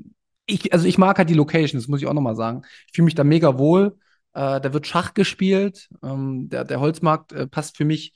ich, 0.45 0.73
also 0.73 0.87
ich 0.87 0.97
mag 0.97 1.17
halt 1.17 1.29
die 1.29 1.33
Location, 1.33 1.79
das 1.79 1.87
muss 1.87 2.01
ich 2.01 2.07
auch 2.07 2.13
nochmal 2.13 2.35
sagen. 2.35 2.63
Ich 2.87 2.93
fühle 2.93 3.05
mich 3.05 3.15
da 3.15 3.23
mega 3.23 3.57
wohl. 3.57 3.97
Äh, 4.33 4.61
da 4.61 4.73
wird 4.73 4.87
Schach 4.87 5.13
gespielt. 5.13 5.89
Ähm, 6.03 6.49
der, 6.49 6.65
der 6.65 6.79
Holzmarkt 6.79 7.31
äh, 7.33 7.47
passt 7.47 7.77
für 7.77 7.85
mich, 7.85 8.13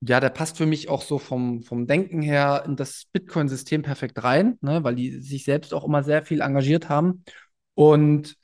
ja, 0.00 0.20
der 0.20 0.30
passt 0.30 0.56
für 0.58 0.66
mich 0.66 0.88
auch 0.88 1.02
so 1.02 1.18
vom, 1.18 1.62
vom 1.62 1.86
Denken 1.86 2.22
her 2.22 2.64
in 2.66 2.76
das 2.76 3.06
Bitcoin-System 3.12 3.82
perfekt 3.82 4.22
rein, 4.22 4.58
ne, 4.60 4.84
weil 4.84 4.94
die 4.94 5.20
sich 5.20 5.44
selbst 5.44 5.72
auch 5.74 5.84
immer 5.84 6.02
sehr 6.02 6.22
viel 6.24 6.40
engagiert 6.40 6.88
haben. 6.88 7.24
Und 7.74 8.36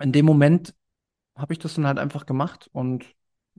in 0.00 0.12
dem 0.12 0.24
Moment 0.26 0.74
habe 1.36 1.52
ich 1.52 1.58
das 1.58 1.74
dann 1.74 1.86
halt 1.86 1.98
einfach 1.98 2.26
gemacht 2.26 2.68
und 2.72 3.06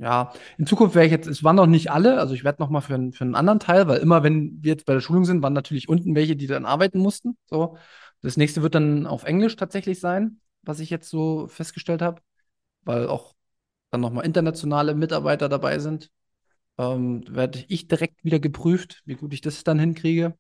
ja, 0.02 0.34
in 0.58 0.66
Zukunft 0.66 0.96
wäre 0.96 1.06
ich 1.06 1.12
jetzt, 1.12 1.28
es 1.28 1.44
waren 1.44 1.56
noch 1.56 1.68
nicht 1.68 1.92
alle, 1.92 2.20
also 2.20 2.34
ich 2.34 2.44
werde 2.44 2.60
noch 2.62 2.72
mal 2.72 2.82
für, 2.82 2.96
für 3.12 3.24
einen 3.24 3.36
anderen 3.36 3.60
Teil, 3.60 3.88
weil 3.88 4.00
immer, 4.00 4.24
wenn 4.24 4.58
wir 4.64 4.72
jetzt 4.74 4.86
bei 4.86 4.94
der 4.94 5.00
Schulung 5.00 5.26
sind, 5.26 5.44
waren 5.44 5.54
natürlich 5.54 5.90
unten 5.90 6.16
welche, 6.16 6.36
die 6.36 6.48
dann 6.48 6.66
arbeiten 6.66 6.98
mussten. 7.00 7.38
So, 7.46 7.78
das 8.22 8.36
nächste 8.36 8.64
wird 8.64 8.74
dann 8.74 9.06
auf 9.06 9.24
Englisch 9.26 9.56
tatsächlich 9.56 10.00
sein, 10.00 10.42
was 10.64 10.80
ich 10.80 10.90
jetzt 10.90 11.08
so 11.10 11.48
festgestellt 11.48 12.02
habe, 12.02 12.20
weil 12.84 13.08
auch 13.08 13.36
dann 13.92 14.02
noch 14.02 14.12
mal 14.12 14.22
internationale 14.22 14.96
Mitarbeiter 14.96 15.50
dabei 15.50 15.78
sind. 15.78 16.10
Ähm, 16.80 17.24
werde 17.30 17.64
ich 17.68 17.88
direkt 17.88 18.24
wieder 18.24 18.40
geprüft, 18.40 19.04
wie 19.06 19.16
gut 19.16 19.34
ich 19.34 19.42
das 19.42 19.64
dann 19.64 19.78
hinkriege. 19.78 20.36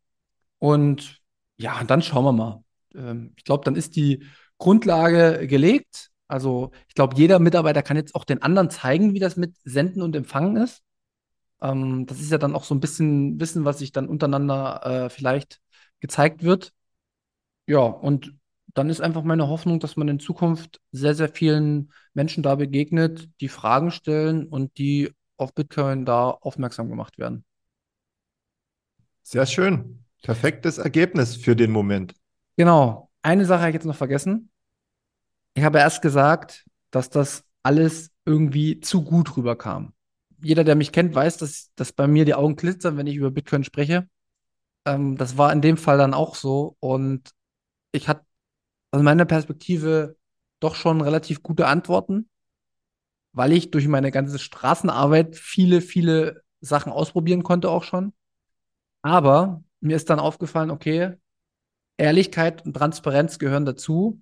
Und 0.57 1.19
ja, 1.57 1.83
dann 1.83 2.01
schauen 2.01 2.25
wir 2.25 2.31
mal. 2.31 2.63
Ähm, 2.95 3.33
ich 3.37 3.43
glaube, 3.43 3.63
dann 3.63 3.75
ist 3.75 3.95
die 3.95 4.25
Grundlage 4.57 5.45
gelegt. 5.47 6.10
Also 6.31 6.71
ich 6.87 6.95
glaube, 6.95 7.15
jeder 7.17 7.39
Mitarbeiter 7.39 7.83
kann 7.83 7.97
jetzt 7.97 8.15
auch 8.15 8.23
den 8.23 8.41
anderen 8.41 8.69
zeigen, 8.69 9.13
wie 9.13 9.19
das 9.19 9.35
mit 9.35 9.55
Senden 9.63 10.01
und 10.01 10.15
Empfangen 10.15 10.55
ist. 10.55 10.81
Ähm, 11.61 12.05
das 12.05 12.21
ist 12.21 12.31
ja 12.31 12.37
dann 12.37 12.55
auch 12.55 12.63
so 12.63 12.73
ein 12.73 12.79
bisschen 12.79 13.39
Wissen, 13.39 13.65
was 13.65 13.79
sich 13.79 13.91
dann 13.91 14.07
untereinander 14.07 14.81
äh, 14.85 15.09
vielleicht 15.09 15.59
gezeigt 15.99 16.43
wird. 16.43 16.71
Ja, 17.67 17.79
und 17.79 18.33
dann 18.73 18.89
ist 18.89 19.01
einfach 19.01 19.23
meine 19.23 19.49
Hoffnung, 19.49 19.81
dass 19.81 19.97
man 19.97 20.07
in 20.07 20.19
Zukunft 20.19 20.79
sehr, 20.91 21.15
sehr 21.15 21.27
vielen 21.27 21.91
Menschen 22.13 22.43
da 22.43 22.55
begegnet, 22.55 23.29
die 23.41 23.49
Fragen 23.49 23.91
stellen 23.91 24.47
und 24.47 24.77
die 24.77 25.11
auf 25.35 25.53
Bitcoin 25.53 26.05
da 26.05 26.29
aufmerksam 26.29 26.89
gemacht 26.89 27.17
werden. 27.17 27.43
Sehr 29.23 29.45
schön. 29.45 30.05
Perfektes 30.23 30.77
Ergebnis 30.77 31.35
für 31.35 31.55
den 31.55 31.71
Moment. 31.71 32.13
Genau. 32.55 33.09
Eine 33.21 33.45
Sache 33.45 33.61
habe 33.61 33.69
ich 33.71 33.75
jetzt 33.75 33.85
noch 33.85 33.95
vergessen. 33.95 34.50
Ich 35.53 35.63
habe 35.63 35.79
erst 35.79 36.01
gesagt, 36.01 36.65
dass 36.91 37.09
das 37.09 37.43
alles 37.63 38.11
irgendwie 38.25 38.79
zu 38.79 39.03
gut 39.03 39.35
rüberkam. 39.37 39.93
Jeder, 40.41 40.63
der 40.63 40.75
mich 40.75 40.91
kennt, 40.91 41.13
weiß, 41.13 41.37
dass, 41.37 41.71
dass 41.75 41.93
bei 41.93 42.07
mir 42.07 42.25
die 42.25 42.33
Augen 42.33 42.55
glitzern, 42.55 42.97
wenn 42.97 43.07
ich 43.07 43.15
über 43.15 43.31
Bitcoin 43.31 43.63
spreche. 43.63 44.09
Ähm, 44.85 45.17
das 45.17 45.37
war 45.37 45.51
in 45.53 45.61
dem 45.61 45.77
Fall 45.77 45.97
dann 45.97 46.13
auch 46.13 46.35
so. 46.35 46.75
Und 46.79 47.31
ich 47.91 48.07
hatte 48.07 48.25
aus 48.91 49.01
meiner 49.01 49.25
Perspektive 49.25 50.17
doch 50.59 50.75
schon 50.75 51.01
relativ 51.01 51.43
gute 51.43 51.67
Antworten, 51.67 52.29
weil 53.33 53.51
ich 53.53 53.71
durch 53.71 53.87
meine 53.87 54.11
ganze 54.11 54.39
Straßenarbeit 54.39 55.35
viele, 55.35 55.81
viele 55.81 56.43
Sachen 56.59 56.91
ausprobieren 56.91 57.43
konnte 57.43 57.69
auch 57.69 57.83
schon. 57.83 58.13
Aber 59.01 59.63
mir 59.79 59.95
ist 59.95 60.09
dann 60.09 60.19
aufgefallen, 60.19 60.71
okay, 60.71 61.15
Ehrlichkeit 61.97 62.65
und 62.65 62.73
Transparenz 62.73 63.39
gehören 63.39 63.65
dazu. 63.65 64.21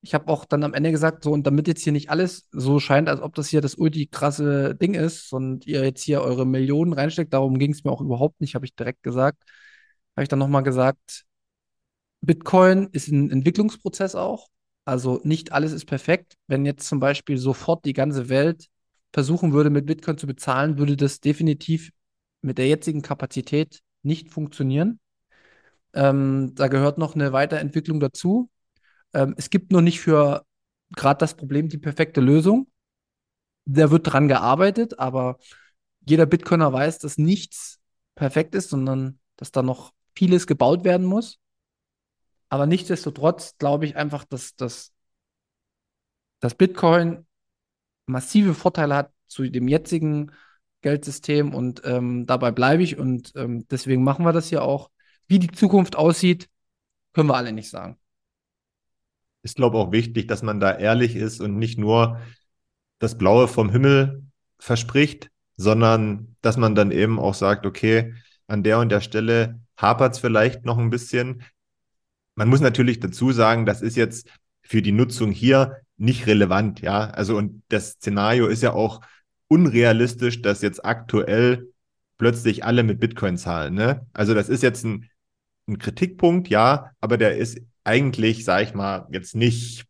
Ich 0.00 0.14
habe 0.14 0.28
auch 0.28 0.44
dann 0.44 0.62
am 0.62 0.74
Ende 0.74 0.92
gesagt, 0.92 1.24
so, 1.24 1.32
und 1.32 1.46
damit 1.46 1.66
jetzt 1.66 1.82
hier 1.82 1.92
nicht 1.92 2.10
alles 2.10 2.48
so 2.52 2.78
scheint, 2.78 3.08
als 3.08 3.20
ob 3.20 3.34
das 3.34 3.48
hier 3.48 3.60
das 3.60 3.74
ulti 3.74 4.06
krasse 4.06 4.74
Ding 4.76 4.94
ist 4.94 5.32
und 5.32 5.66
ihr 5.66 5.84
jetzt 5.84 6.02
hier 6.02 6.22
eure 6.22 6.46
Millionen 6.46 6.92
reinsteckt, 6.92 7.32
darum 7.32 7.58
ging 7.58 7.72
es 7.72 7.82
mir 7.84 7.90
auch 7.90 8.00
überhaupt 8.00 8.40
nicht, 8.40 8.54
habe 8.54 8.64
ich 8.64 8.74
direkt 8.76 9.02
gesagt. 9.02 9.42
Habe 10.16 10.22
ich 10.22 10.28
dann 10.28 10.38
nochmal 10.38 10.62
gesagt, 10.62 11.24
Bitcoin 12.20 12.88
ist 12.92 13.08
ein 13.08 13.30
Entwicklungsprozess 13.30 14.14
auch. 14.14 14.48
Also 14.84 15.20
nicht 15.24 15.52
alles 15.52 15.72
ist 15.72 15.86
perfekt. 15.86 16.36
Wenn 16.46 16.64
jetzt 16.64 16.88
zum 16.88 17.00
Beispiel 17.00 17.36
sofort 17.38 17.84
die 17.84 17.92
ganze 17.92 18.28
Welt 18.28 18.68
versuchen 19.12 19.52
würde, 19.52 19.70
mit 19.70 19.86
Bitcoin 19.86 20.18
zu 20.18 20.26
bezahlen, 20.26 20.78
würde 20.78 20.96
das 20.96 21.20
definitiv 21.20 21.90
mit 22.42 22.58
der 22.58 22.68
jetzigen 22.68 23.02
Kapazität 23.02 23.80
nicht 24.02 24.30
funktionieren. 24.30 25.00
Ähm, 25.94 26.52
da 26.54 26.68
gehört 26.68 26.98
noch 26.98 27.14
eine 27.14 27.32
Weiterentwicklung 27.32 28.00
dazu. 28.00 28.50
Ähm, 29.12 29.34
es 29.36 29.50
gibt 29.50 29.72
noch 29.72 29.80
nicht 29.80 30.00
für 30.00 30.44
gerade 30.90 31.18
das 31.18 31.34
Problem 31.34 31.68
die 31.68 31.78
perfekte 31.78 32.20
Lösung. 32.20 32.70
Da 33.64 33.90
wird 33.90 34.10
dran 34.12 34.28
gearbeitet, 34.28 34.98
aber 34.98 35.38
jeder 36.00 36.26
Bitcoiner 36.26 36.72
weiß, 36.72 36.98
dass 37.00 37.18
nichts 37.18 37.80
perfekt 38.14 38.54
ist, 38.54 38.70
sondern 38.70 39.18
dass 39.36 39.52
da 39.52 39.62
noch 39.62 39.92
vieles 40.14 40.46
gebaut 40.46 40.84
werden 40.84 41.06
muss. 41.06 41.38
Aber 42.48 42.66
nichtsdestotrotz 42.66 43.56
glaube 43.58 43.84
ich 43.84 43.96
einfach, 43.96 44.24
dass, 44.24 44.56
dass, 44.56 44.92
dass 46.40 46.54
Bitcoin 46.54 47.26
massive 48.06 48.54
Vorteile 48.54 48.96
hat 48.96 49.12
zu 49.26 49.48
dem 49.48 49.68
jetzigen 49.68 50.32
Geldsystem 50.80 51.54
und 51.54 51.82
ähm, 51.84 52.26
dabei 52.26 52.52
bleibe 52.52 52.82
ich 52.82 52.98
und 52.98 53.32
ähm, 53.36 53.66
deswegen 53.68 54.02
machen 54.02 54.24
wir 54.24 54.32
das 54.32 54.48
hier 54.48 54.62
auch. 54.62 54.90
Wie 55.26 55.38
die 55.38 55.50
Zukunft 55.50 55.96
aussieht, 55.96 56.48
können 57.12 57.28
wir 57.28 57.36
alle 57.36 57.52
nicht 57.52 57.68
sagen. 57.68 57.98
Ist, 59.42 59.56
glaube 59.56 59.76
ich, 59.76 59.82
auch 59.82 59.92
wichtig, 59.92 60.28
dass 60.28 60.42
man 60.42 60.60
da 60.60 60.76
ehrlich 60.76 61.16
ist 61.16 61.40
und 61.40 61.58
nicht 61.58 61.78
nur 61.78 62.20
das 62.98 63.16
Blaue 63.16 63.48
vom 63.48 63.70
Himmel 63.70 64.24
verspricht, 64.58 65.30
sondern 65.56 66.36
dass 66.40 66.56
man 66.56 66.74
dann 66.74 66.90
eben 66.90 67.18
auch 67.18 67.34
sagt, 67.34 67.66
okay, 67.66 68.14
an 68.46 68.62
der 68.62 68.78
und 68.78 68.88
der 68.90 69.00
Stelle 69.00 69.60
hapert 69.76 70.14
es 70.14 70.18
vielleicht 70.18 70.64
noch 70.64 70.78
ein 70.78 70.90
bisschen. 70.90 71.42
Man 72.34 72.48
muss 72.48 72.60
natürlich 72.60 73.00
dazu 73.00 73.32
sagen, 73.32 73.66
das 73.66 73.82
ist 73.82 73.96
jetzt 73.96 74.28
für 74.62 74.82
die 74.82 74.92
Nutzung 74.92 75.30
hier 75.30 75.76
nicht 75.96 76.26
relevant, 76.26 76.80
ja. 76.80 77.10
Also 77.10 77.36
und 77.36 77.62
das 77.68 77.92
Szenario 77.92 78.46
ist 78.46 78.62
ja 78.62 78.72
auch 78.72 79.00
unrealistisch, 79.48 80.42
dass 80.42 80.62
jetzt 80.62 80.84
aktuell 80.84 81.72
plötzlich 82.18 82.64
alle 82.64 82.82
mit 82.82 83.00
Bitcoin 83.00 83.38
zahlen. 83.38 83.74
Ne? 83.74 84.06
Also 84.12 84.34
das 84.34 84.48
ist 84.48 84.62
jetzt 84.62 84.84
ein, 84.84 85.08
ein 85.66 85.78
Kritikpunkt, 85.78 86.48
ja, 86.48 86.90
aber 87.00 87.16
der 87.16 87.36
ist 87.36 87.58
eigentlich, 87.88 88.44
sage 88.44 88.64
ich 88.64 88.74
mal, 88.74 89.08
jetzt 89.10 89.34
nicht 89.34 89.86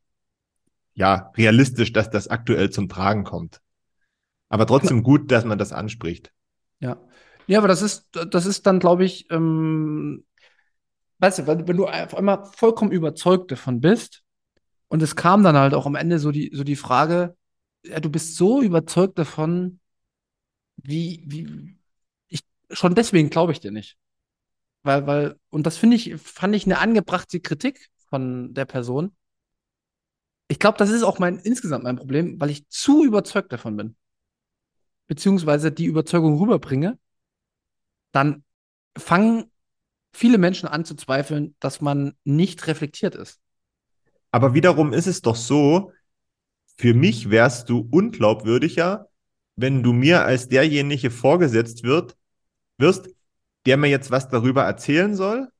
ja 0.95 1.33
realistisch, 1.37 1.93
dass 1.93 2.11
das 2.11 2.29
aktuell 2.29 2.71
zum 2.71 2.89
Tragen 2.89 3.25
kommt. 3.25 3.61
Aber 4.49 4.67
trotzdem 4.67 5.03
gut, 5.03 5.31
dass 5.31 5.45
man 5.45 5.59
das 5.59 5.73
anspricht. 5.73 6.33
Ja. 6.81 6.97
Ja, 7.47 7.59
aber 7.59 7.69
das 7.69 7.83
ist, 7.83 8.09
das 8.13 8.47
ist 8.47 8.67
dann, 8.67 8.79
glaube 8.79 9.05
ich, 9.05 9.31
ähm, 9.31 10.25
weißt 11.19 11.41
du, 11.41 11.47
wenn, 11.47 11.67
wenn 11.67 11.77
du 11.77 11.87
auf 11.87 12.15
einmal 12.15 12.45
vollkommen 12.45 12.93
überzeugt 12.93 13.51
davon 13.51 13.81
bist, 13.81 14.23
und 14.89 15.03
es 15.03 15.17
kam 15.17 15.43
dann 15.43 15.57
halt 15.57 15.75
auch 15.75 15.87
am 15.87 15.95
Ende 15.95 16.19
so 16.19 16.31
die, 16.31 16.51
so 16.55 16.65
die 16.65 16.77
Frage, 16.77 17.37
ja, 17.85 18.01
du 18.01 18.11
bist 18.11 18.37
so 18.37 18.63
überzeugt 18.63 19.19
davon, 19.19 19.81
wie, 20.77 21.23
wie, 21.27 21.77
ich, 22.29 22.41
schon 22.71 22.95
deswegen 22.95 23.31
glaube 23.31 23.53
ich 23.53 23.61
dir 23.61 23.71
nicht. 23.71 23.97
Weil, 24.89 25.07
weil, 25.07 25.37
und 25.51 25.67
das 25.67 25.77
finde 25.77 25.97
ich, 25.97 26.17
fand 26.17 26.55
ich 26.57 26.65
eine 26.65 26.79
angebrachte 26.79 27.41
Kritik 27.41 27.91
von 28.09 28.55
der 28.55 28.65
Person. 28.65 29.15
Ich 30.49 30.59
glaube, 30.59 30.79
das 30.79 30.89
ist 30.89 31.03
auch 31.03 31.19
mein, 31.19 31.39
insgesamt 31.41 31.85
mein 31.85 31.97
Problem, 31.97 32.41
weil 32.41 32.49
ich 32.49 32.67
zu 32.71 33.05
überzeugt 33.05 33.53
davon 33.53 33.77
bin. 33.77 33.97
Beziehungsweise 35.07 35.71
die 35.71 35.85
Überzeugung 35.85 36.39
rüberbringe, 36.39 36.99
dann 38.13 38.45
fangen 38.97 39.51
viele 40.15 40.39
Menschen 40.39 40.71
an 40.71 40.87
zu 40.87 40.95
zweifeln, 40.95 41.55
dass 41.61 41.83
man 41.83 42.15
nicht 42.25 42.67
reflektiert 42.67 43.15
ist. 43.15 43.41
Aber 44.31 44.55
wiederum 44.55 44.95
ist 44.95 45.07
es 45.07 45.21
doch 45.21 45.37
so, 45.37 45.93
für 46.79 46.95
mich 46.95 47.29
wärst 47.29 47.69
du 47.69 47.87
unglaubwürdiger, 47.91 49.11
wenn 49.55 49.83
du 49.83 49.93
mir 49.93 50.25
als 50.25 50.49
derjenige 50.49 51.11
vorgesetzt 51.11 51.83
wird, 51.83 52.17
wirst, 52.79 53.11
der 53.69 53.77
mir 53.77 53.89
jetzt 53.89 54.11
was 54.11 54.31
darüber 54.31 54.63
erzählen 54.63 55.15
soll, 55.15 55.51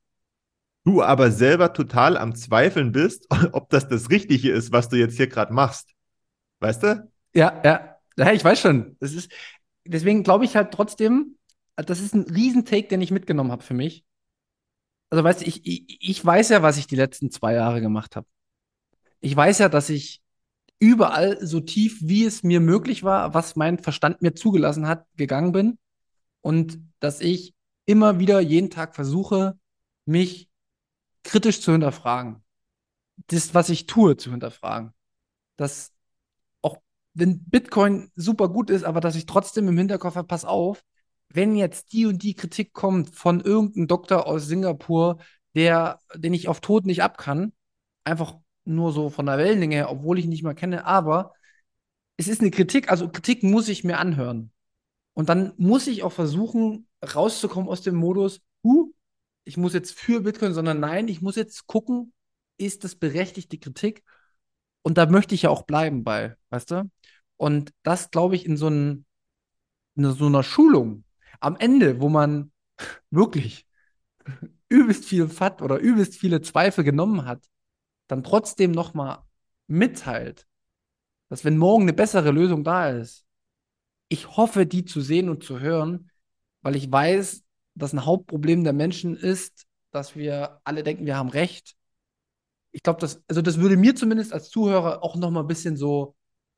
du 0.85 1.03
aber 1.03 1.31
selber 1.31 1.75
total 1.75 2.17
am 2.17 2.35
Zweifeln 2.35 2.91
bist, 2.91 3.27
ob 3.53 3.69
das 3.69 3.87
das 3.87 4.09
Richtige 4.09 4.51
ist, 4.51 4.73
was 4.73 4.89
du 4.89 4.97
jetzt 4.97 5.19
hier 5.19 5.27
gerade 5.27 5.53
machst. 5.53 5.91
Weißt 6.61 6.83
du? 6.83 7.11
Ja, 7.35 7.61
ja. 7.63 7.97
Ja, 8.17 8.33
ich 8.33 8.43
weiß 8.43 8.61
schon. 8.61 8.97
Das 8.99 9.13
ist, 9.13 9.31
deswegen 9.85 10.23
glaube 10.23 10.47
ich 10.47 10.57
halt 10.57 10.73
trotzdem, 10.73 11.37
das 11.77 12.01
ist 12.01 12.15
ein 12.15 12.23
Riesentake, 12.23 12.89
den 12.89 13.03
ich 13.03 13.11
mitgenommen 13.11 13.53
habe 13.53 13.63
für 13.63 13.75
mich. 13.75 14.07
Also, 15.11 15.23
weißt 15.23 15.43
du, 15.43 15.45
ich, 15.47 15.67
ich, 15.67 15.99
ich 16.01 16.25
weiß 16.25 16.49
ja, 16.49 16.63
was 16.63 16.79
ich 16.79 16.87
die 16.87 16.97
letzten 16.97 17.31
zwei 17.31 17.53
Jahre 17.53 17.83
gemacht 17.83 18.17
habe. 18.17 18.27
Ich 19.21 19.37
weiß 19.37 19.59
ja, 19.59 19.69
dass 19.69 19.91
ich 19.91 20.23
überall 20.79 21.45
so 21.45 21.61
tief, 21.61 21.99
wie 22.01 22.25
es 22.25 22.43
mir 22.43 22.61
möglich 22.61 23.05
war, 23.05 23.35
was 23.35 23.55
mein 23.55 23.79
Verstand 23.79 24.23
mir 24.23 24.35
zugelassen 24.35 24.89
hat, 24.89 25.07
gegangen 25.17 25.53
bin. 25.53 25.79
Und 26.41 26.79
dass 27.01 27.21
ich 27.21 27.55
immer 27.89 28.19
wieder 28.19 28.41
jeden 28.41 28.69
Tag 28.69 28.95
versuche, 28.95 29.59
mich 30.05 30.51
kritisch 31.25 31.63
zu 31.63 31.73
hinterfragen. 31.73 32.45
Das, 33.29 33.55
was 33.55 33.71
ich 33.71 33.87
tue, 33.87 34.19
zu 34.19 34.31
hinterfragen. 34.31 34.93
Dass 35.57 35.93
auch 36.61 36.77
wenn 37.15 37.45
Bitcoin 37.45 38.13
super 38.15 38.51
gut 38.51 38.69
ist, 38.69 38.85
aber 38.85 39.01
dass 39.01 39.17
ich 39.17 39.25
trotzdem 39.25 39.69
im 39.69 39.79
Hinterkopf 39.79 40.17
habe, 40.17 40.29
pass 40.29 40.45
auf, 40.45 40.85
wenn 41.31 41.57
jetzt 41.57 41.93
die 41.95 42.05
und 42.05 42.23
die 42.23 42.35
Kritik 42.35 42.75
kommt 42.75 43.15
von 43.15 43.41
irgendeinem 43.41 43.87
Doktor 43.87 44.27
aus 44.27 44.47
Singapur, 44.47 45.19
der, 45.55 45.99
den 46.15 46.35
ich 46.35 46.49
auf 46.49 46.61
Tod 46.61 46.85
nicht 46.85 47.03
ab 47.03 47.17
kann, 47.17 47.55
einfach 48.05 48.35
nur 48.65 48.93
so 48.93 49.09
von 49.09 49.25
der 49.25 49.39
Wellenlänge 49.39 49.77
her, 49.77 49.91
obwohl 49.91 50.19
ich 50.19 50.27
ihn 50.27 50.31
nicht 50.31 50.43
mal 50.43 50.55
kenne, 50.55 50.85
aber 50.85 51.33
es 52.19 52.29
ist 52.29 52.43
eine 52.43 52.51
Kritik, 52.51 52.91
also 52.91 53.09
Kritik 53.09 53.43
muss 53.43 53.69
ich 53.69 53.83
mir 53.83 53.99
anhören. 53.99 54.53
Und 55.15 55.31
dann 55.31 55.55
muss 55.57 55.87
ich 55.87 56.03
auch 56.03 56.13
versuchen, 56.13 56.88
rauszukommen 57.03 57.69
aus 57.69 57.83
dem 57.83 57.95
Modus, 57.95 58.41
huh, 58.65 58.93
ich 59.45 59.57
muss 59.57 59.73
jetzt 59.75 59.99
für 59.99 60.21
Bitcoin, 60.21 60.53
sondern 60.53 60.81
nein, 60.81 61.09
ich 61.09 61.23
muss 61.23 61.37
jetzt 61.37 61.67
gucken, 61.67 62.13
ist 62.59 62.85
das 62.85 62.97
berechtigt, 62.97 63.53
die 63.53 63.61
Kritik? 63.61 64.03
Und 64.83 64.99
da 64.99 65.07
möchte 65.07 65.35
ich 65.35 65.43
ja 65.43 65.51
auch 65.51 65.63
bleiben 65.63 66.05
bei, 66.05 66.37
weißt 66.51 66.71
du? 66.71 66.91
Und 67.37 67.73
das, 67.83 68.11
glaube 68.11 68.37
ich, 68.37 68.45
in 68.47 68.57
so, 68.57 68.69
ein, 68.69 69.07
in 69.97 70.13
so 70.13 70.27
einer 70.27 70.43
Schulung 70.43 71.05
am 71.41 71.57
Ende, 71.57 72.01
wo 72.01 72.09
man 72.09 72.53
wirklich 73.11 73.67
übelst 74.69 75.05
viel 75.05 75.29
FAT 75.29 75.63
oder 75.63 75.79
übelst 75.79 76.17
viele 76.17 76.41
Zweifel 76.43 76.85
genommen 76.85 77.25
hat, 77.25 77.45
dann 78.09 78.25
trotzdem 78.25 78.73
nochmal 78.73 79.19
mitteilt, 79.67 80.47
dass 81.29 81.45
wenn 81.45 81.59
morgen 81.59 81.83
eine 81.83 81.93
bessere 81.93 82.31
Lösung 82.31 82.65
da 82.65 82.91
ist, 82.91 83.25
ich 84.09 84.37
hoffe, 84.37 84.67
die 84.67 84.85
zu 84.85 85.01
sehen 85.01 85.29
und 85.29 85.45
zu 85.45 85.61
hören, 85.61 86.11
weil 86.63 86.77
ich 86.77 86.91
weiß, 86.91 87.43
dass 87.75 87.93
ein 87.93 88.05
Hauptproblem 88.05 88.65
der 88.65 88.73
Menschen 88.73 89.17
ist, 89.17 89.67
dass 89.91 90.17
wir 90.17 90.61
alle 90.65 90.83
denken, 90.83 91.07
wir 91.07 91.17
haben 91.17 91.31
Recht. 91.31 91.75
Ich 92.73 92.83
glaube, 92.83 93.01
das, 93.01 93.23
also 93.29 93.43
das 93.43 93.59
würde 93.59 93.77
mir 93.77 93.95
zumindest 93.95 94.33
als 94.33 94.51
Zuhörer 94.51 95.03
auch 95.03 95.17
nochmal 95.17 95.45
ein 95.45 95.49
bisschen 95.49 95.77
so, 95.77 96.15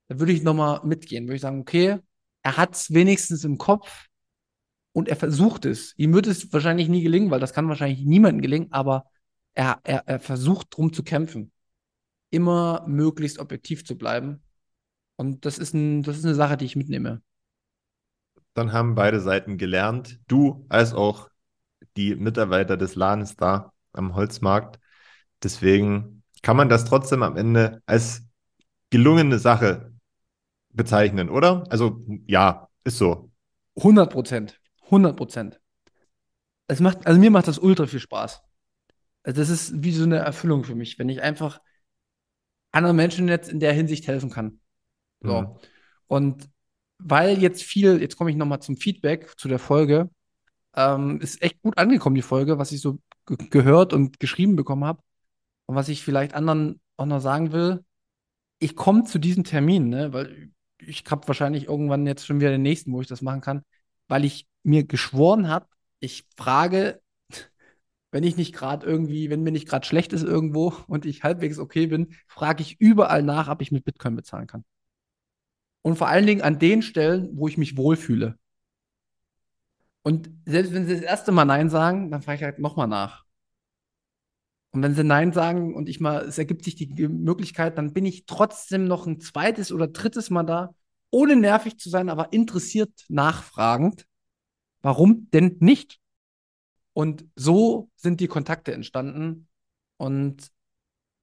da 0.09 0.19
würde 0.19 0.33
ich 0.33 0.43
nochmal 0.43 0.81
mitgehen, 0.85 1.27
würde 1.27 1.37
ich 1.37 1.43
sagen, 1.43 1.61
okay, 1.61 1.99
er 2.43 2.57
hat 2.57 2.75
es 2.75 2.93
wenigstens 2.93 3.45
im 3.45 3.59
Kopf 3.59 4.07
und 4.93 5.09
er 5.09 5.17
versucht 5.17 5.65
es. 5.67 5.95
Ihm 5.97 6.13
wird 6.15 6.27
es 6.27 6.53
wahrscheinlich 6.53 6.89
nie 6.89 7.03
gelingen, 7.03 7.31
weil 7.31 7.41
das 7.41 7.53
kann 7.53 7.69
wahrscheinlich 7.69 8.05
niemandem 8.05 8.43
gelingen, 8.43 8.73
aber 8.73 9.05
er, 9.55 9.81
er, 9.85 10.07
er 10.07 10.21
versucht 10.21 10.77
drum 10.77 10.93
zu 10.93 11.03
kämpfen, 11.03 11.53
immer 12.31 12.85
möglichst 12.89 13.39
objektiv 13.39 13.85
zu 13.85 13.97
bleiben. 13.97 14.43
Und 15.17 15.45
das 15.45 15.59
ist, 15.59 15.75
ein, 15.75 16.03
das 16.03 16.19
ist 16.19 16.25
eine 16.25 16.35
Sache, 16.35 16.57
die 16.57 16.65
ich 16.65 16.77
mitnehme. 16.77 17.23
Dann 18.55 18.73
haben 18.73 18.95
beide 18.95 19.21
Seiten 19.21 19.59
gelernt, 19.59 20.19
du 20.29 20.67
als 20.69 20.93
auch 20.93 21.29
die 21.97 22.15
Mitarbeiter 22.15 22.77
des 22.77 22.95
Ladens 22.95 23.37
da 23.37 23.73
am 23.93 24.15
Holzmarkt. 24.15 24.79
Deswegen 25.43 26.23
kann 26.43 26.57
man 26.57 26.69
das 26.69 26.85
trotzdem 26.85 27.23
am 27.23 27.37
Ende 27.37 27.83
als 27.87 28.23
gelungene 28.91 29.39
Sache 29.39 29.93
bezeichnen, 30.71 31.29
oder? 31.29 31.65
Also 31.71 32.05
ja, 32.27 32.69
ist 32.85 32.99
so. 32.99 33.31
100 33.77 34.13
Prozent. 34.13 34.61
100 34.85 35.17
Prozent. 35.17 35.61
Es 36.67 36.81
macht, 36.81 37.07
also 37.07 37.19
mir 37.19 37.31
macht 37.31 37.49
das 37.49 37.59
ultra 37.59 37.87
viel 37.87 38.01
Spaß. 38.01 38.43
Also 39.23 39.41
das 39.41 39.49
ist 39.49 39.83
wie 39.83 39.93
so 39.93 40.05
eine 40.05 40.19
Erfüllung 40.19 40.65
für 40.65 40.75
mich, 40.75 40.99
wenn 40.99 41.09
ich 41.09 41.21
einfach 41.21 41.61
anderen 42.73 42.97
Menschen 42.97 43.29
jetzt 43.29 43.49
in 43.49 43.61
der 43.61 43.73
Hinsicht 43.73 44.07
helfen 44.07 44.31
kann. 44.31 44.61
So. 45.21 45.43
Mhm. 45.43 45.57
Und 46.07 46.51
weil 47.03 47.39
jetzt 47.39 47.63
viel, 47.63 48.01
jetzt 48.01 48.17
komme 48.17 48.31
ich 48.31 48.37
nochmal 48.37 48.61
zum 48.61 48.77
Feedback 48.77 49.39
zu 49.39 49.49
der 49.49 49.59
Folge, 49.59 50.11
ähm, 50.75 51.21
ist 51.21 51.43
echt 51.43 51.63
gut 51.63 51.79
angekommen, 51.79 52.15
die 52.17 52.23
Folge, 52.23 52.59
was 52.59 52.73
ich 52.73 52.81
so 52.81 52.99
ge 53.27 53.37
gehört 53.51 53.93
und 53.93 54.21
geschrieben 54.21 54.57
bekommen 54.57 54.85
habe. 54.85 55.03
Und 55.67 55.77
was 55.77 55.89
ich 55.89 56.03
vielleicht 56.03 56.35
anderen 56.35 56.81
auch 56.97 57.07
noch 57.07 57.21
sagen 57.21 57.53
will, 57.53 57.85
ich 58.59 58.77
komme 58.77 59.05
zu 59.05 59.19
diesem 59.19 59.45
Termin, 59.45 59.89
ne, 59.89 60.13
weil 60.13 60.51
ich 60.79 61.05
habe 61.11 61.27
wahrscheinlich 61.29 61.67
irgendwann 61.69 62.07
jetzt 62.07 62.27
schon 62.27 62.41
wieder 62.41 62.51
den 62.51 62.63
nächsten, 62.63 62.93
wo 62.93 63.01
ich 63.01 63.09
das 63.09 63.23
machen 63.23 63.41
kann, 63.41 63.65
weil 64.09 64.25
ich 64.25 64.49
mir 64.63 64.85
geschworen 64.85 65.49
habe, 65.49 65.67
ich 66.01 66.27
frage, 66.37 67.01
wenn 68.11 68.25
ich 68.25 68.37
nicht 68.37 68.55
gerade 68.55 68.87
irgendwie, 68.87 69.31
wenn 69.31 69.43
mir 69.43 69.53
nicht 69.53 69.69
gerade 69.69 69.87
schlecht 69.87 70.13
ist 70.13 70.25
irgendwo 70.25 70.75
und 70.89 71.07
ich 71.07 71.23
halbwegs 71.23 71.59
okay 71.59 71.87
bin, 71.87 72.15
frage 72.27 72.63
ich 72.63 72.81
überall 72.81 73.23
nach, 73.23 73.49
ob 73.49 73.63
ich 73.63 73.73
mit 73.73 73.85
Bitcoin 73.85 74.17
bezahlen 74.17 74.47
kann. 74.47 74.65
Und 75.83 75.97
vor 75.97 76.09
allen 76.09 76.27
Dingen 76.27 76.43
an 76.43 76.59
den 76.59 76.83
Stellen, 76.83 77.31
wo 77.33 77.49
ich 77.49 77.57
mich 77.57 77.77
wohlfühle. 77.77 78.39
Und 80.03 80.31
selbst 80.47 80.73
wenn 80.73 80.87
sie 80.87 80.95
das 80.95 81.03
erste 81.03 81.33
Mal 81.33 81.45
Nein 81.45 81.71
sagen, 81.71 82.11
dann 82.11 82.23
frage 82.23 82.37
ich 82.37 82.45
halt 82.45 82.59
nochmal 82.59 82.89
nach. 82.89 83.25
Und 84.73 84.83
wenn 84.83 84.95
sie 84.95 85.05
Nein 85.05 85.33
sagen 85.33 85.75
und 85.75 85.89
ich 85.89 86.01
mal, 86.01 86.25
es 86.25 86.39
ergibt 86.39 86.65
sich 86.65 86.77
die 86.77 87.09
Möglichkeit, 87.09 87.77
dann 87.77 87.93
bin 87.93 88.07
ich 88.07 88.25
trotzdem 88.27 88.85
noch 88.87 89.07
ein 89.07 89.21
zweites 89.21 89.73
oder 89.73 89.89
drittes 89.89 90.31
Mal 90.31 90.45
da, 90.45 90.75
ohne 91.11 91.35
nervig 91.35 91.79
zu 91.79 91.91
sein, 91.91 92.09
aber 92.09 92.33
interessiert 92.33 92.93
nachfragend. 93.09 94.07
Warum 94.81 95.29
denn 95.31 95.57
nicht? 95.61 95.99
Und 96.93 97.25
so 97.35 97.91
sind 97.97 98.21
die 98.21 98.29
Kontakte 98.29 98.73
entstanden 98.73 99.49
und 99.97 100.51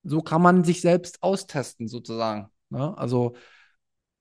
so 0.03 0.21
kann 0.21 0.41
man 0.41 0.63
sich 0.63 0.81
selbst 0.81 1.23
austesten, 1.23 1.87
sozusagen. 1.87 2.49
Ne? 2.69 2.97
Also 2.97 3.35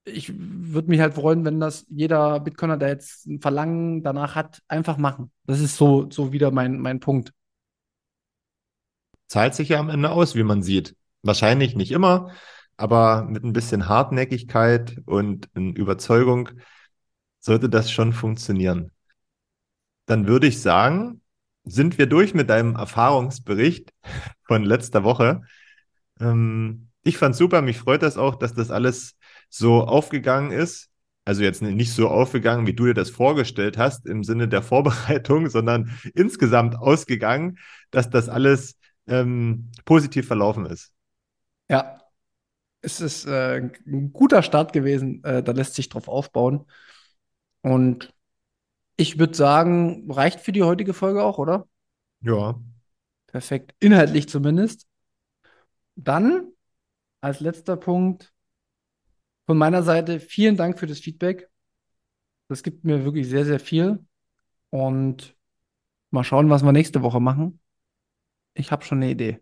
ich 0.07 0.33
würde 0.37 0.89
mich 0.89 1.01
halt 1.01 1.15
freuen, 1.15 1.45
wenn 1.45 1.61
das 1.61 1.85
jeder 1.89 2.39
Bitcoiner, 2.41 2.77
der 2.77 2.89
jetzt 2.89 3.27
ein 3.27 3.41
Verlangen 3.41 4.03
danach 4.03 4.37
hat, 4.37 4.63
einfach 4.69 4.97
machen. 4.99 5.33
Das 5.45 5.61
ist 5.61 5.77
so, 5.77 6.09
so 6.11 6.33
wieder 6.33 6.51
mein, 6.53 6.79
mein 6.79 7.01
Punkt. 7.01 7.33
Zahlt 9.27 9.55
sich 9.55 9.71
ja 9.71 9.81
am 9.81 9.91
Ende 9.91 10.11
aus, 10.11 10.37
wie 10.37 10.45
man 10.45 10.63
sieht. 10.63 10.97
Wahrscheinlich 11.23 11.75
nicht 11.75 11.91
immer, 11.91 12.31
aber 12.77 13.25
mit 13.25 13.43
ein 13.43 13.53
bisschen 13.53 13.89
Hartnäckigkeit 13.89 15.03
und 15.07 15.49
Überzeugung 15.55 16.51
sollte 17.41 17.69
das 17.69 17.91
schon 17.91 18.13
funktionieren. 18.13 18.93
Dann 20.07 20.29
würde 20.29 20.47
ich 20.47 20.63
sagen, 20.63 21.21
sind 21.65 21.99
wir 21.99 22.07
durch 22.07 22.33
mit 22.33 22.49
deinem 22.49 22.77
Erfahrungsbericht 22.77 23.93
von 24.45 24.63
letzter 24.63 25.03
Woche. 25.03 25.43
Ähm, 26.21 26.91
ich 27.03 27.19
fand 27.19 27.35
super, 27.35 27.61
mich 27.61 27.79
freut 27.79 28.03
das 28.03 28.17
auch, 28.17 28.37
dass 28.37 28.55
das 28.55 28.71
alles 28.71 29.16
so 29.49 29.85
aufgegangen 29.85 30.51
ist. 30.51 30.89
Also 31.25 31.43
jetzt 31.43 31.61
nicht 31.61 31.93
so 31.93 32.09
aufgegangen, 32.09 32.67
wie 32.67 32.75
du 32.75 32.87
dir 32.87 32.95
das 32.95 33.11
vorgestellt 33.11 33.79
hast 33.79 34.07
im 34.07 34.23
Sinne 34.23 34.47
der 34.47 34.63
Vorbereitung, 34.63 35.49
sondern 35.51 35.91
insgesamt 36.15 36.77
ausgegangen, 36.77 37.59
dass 37.91 38.11
das 38.11 38.29
alles 38.29 38.79
ähm, 39.09 39.71
positiv 39.85 40.27
verlaufen 40.27 40.67
ist. 40.67 40.93
Ja, 41.69 42.01
es 42.81 43.01
ist 43.01 43.27
äh, 43.27 43.71
ein 43.87 44.13
guter 44.13 44.43
Start 44.43 44.73
gewesen. 44.73 45.23
Äh, 45.25 45.43
da 45.43 45.51
lässt 45.51 45.75
sich 45.75 45.89
drauf 45.89 46.07
aufbauen. 46.07 46.65
Und 47.63 48.15
ich 48.97 49.19
würde 49.19 49.35
sagen, 49.35 50.11
reicht 50.11 50.41
für 50.41 50.53
die 50.53 50.63
heutige 50.63 50.95
Folge 50.95 51.25
auch, 51.25 51.39
oder? 51.39 51.67
Ja. 52.21 52.61
Perfekt. 53.27 53.75
Inhaltlich 53.81 54.29
zumindest. 54.29 54.87
Dann 55.97 56.53
als 57.21 57.41
letzter 57.41 57.77
Punkt 57.77 58.33
von 59.47 59.57
meiner 59.57 59.83
Seite 59.83 60.21
vielen 60.21 60.57
Dank 60.57 60.79
für 60.79 60.87
das 60.87 60.99
Feedback. 60.99 61.49
Das 62.49 62.63
gibt 62.63 62.85
mir 62.85 63.05
wirklich 63.05 63.29
sehr, 63.29 63.45
sehr 63.45 63.61
viel. 63.61 64.05
Und 64.71 65.37
mal 66.11 66.25
schauen, 66.25 66.51
was 66.51 66.63
wir 66.63 66.73
nächste 66.73 67.03
Woche 67.03 67.21
machen. 67.21 67.61
Ich 68.55 68.71
habe 68.71 68.85
schon 68.85 68.99
eine 68.99 69.11
Idee. 69.11 69.41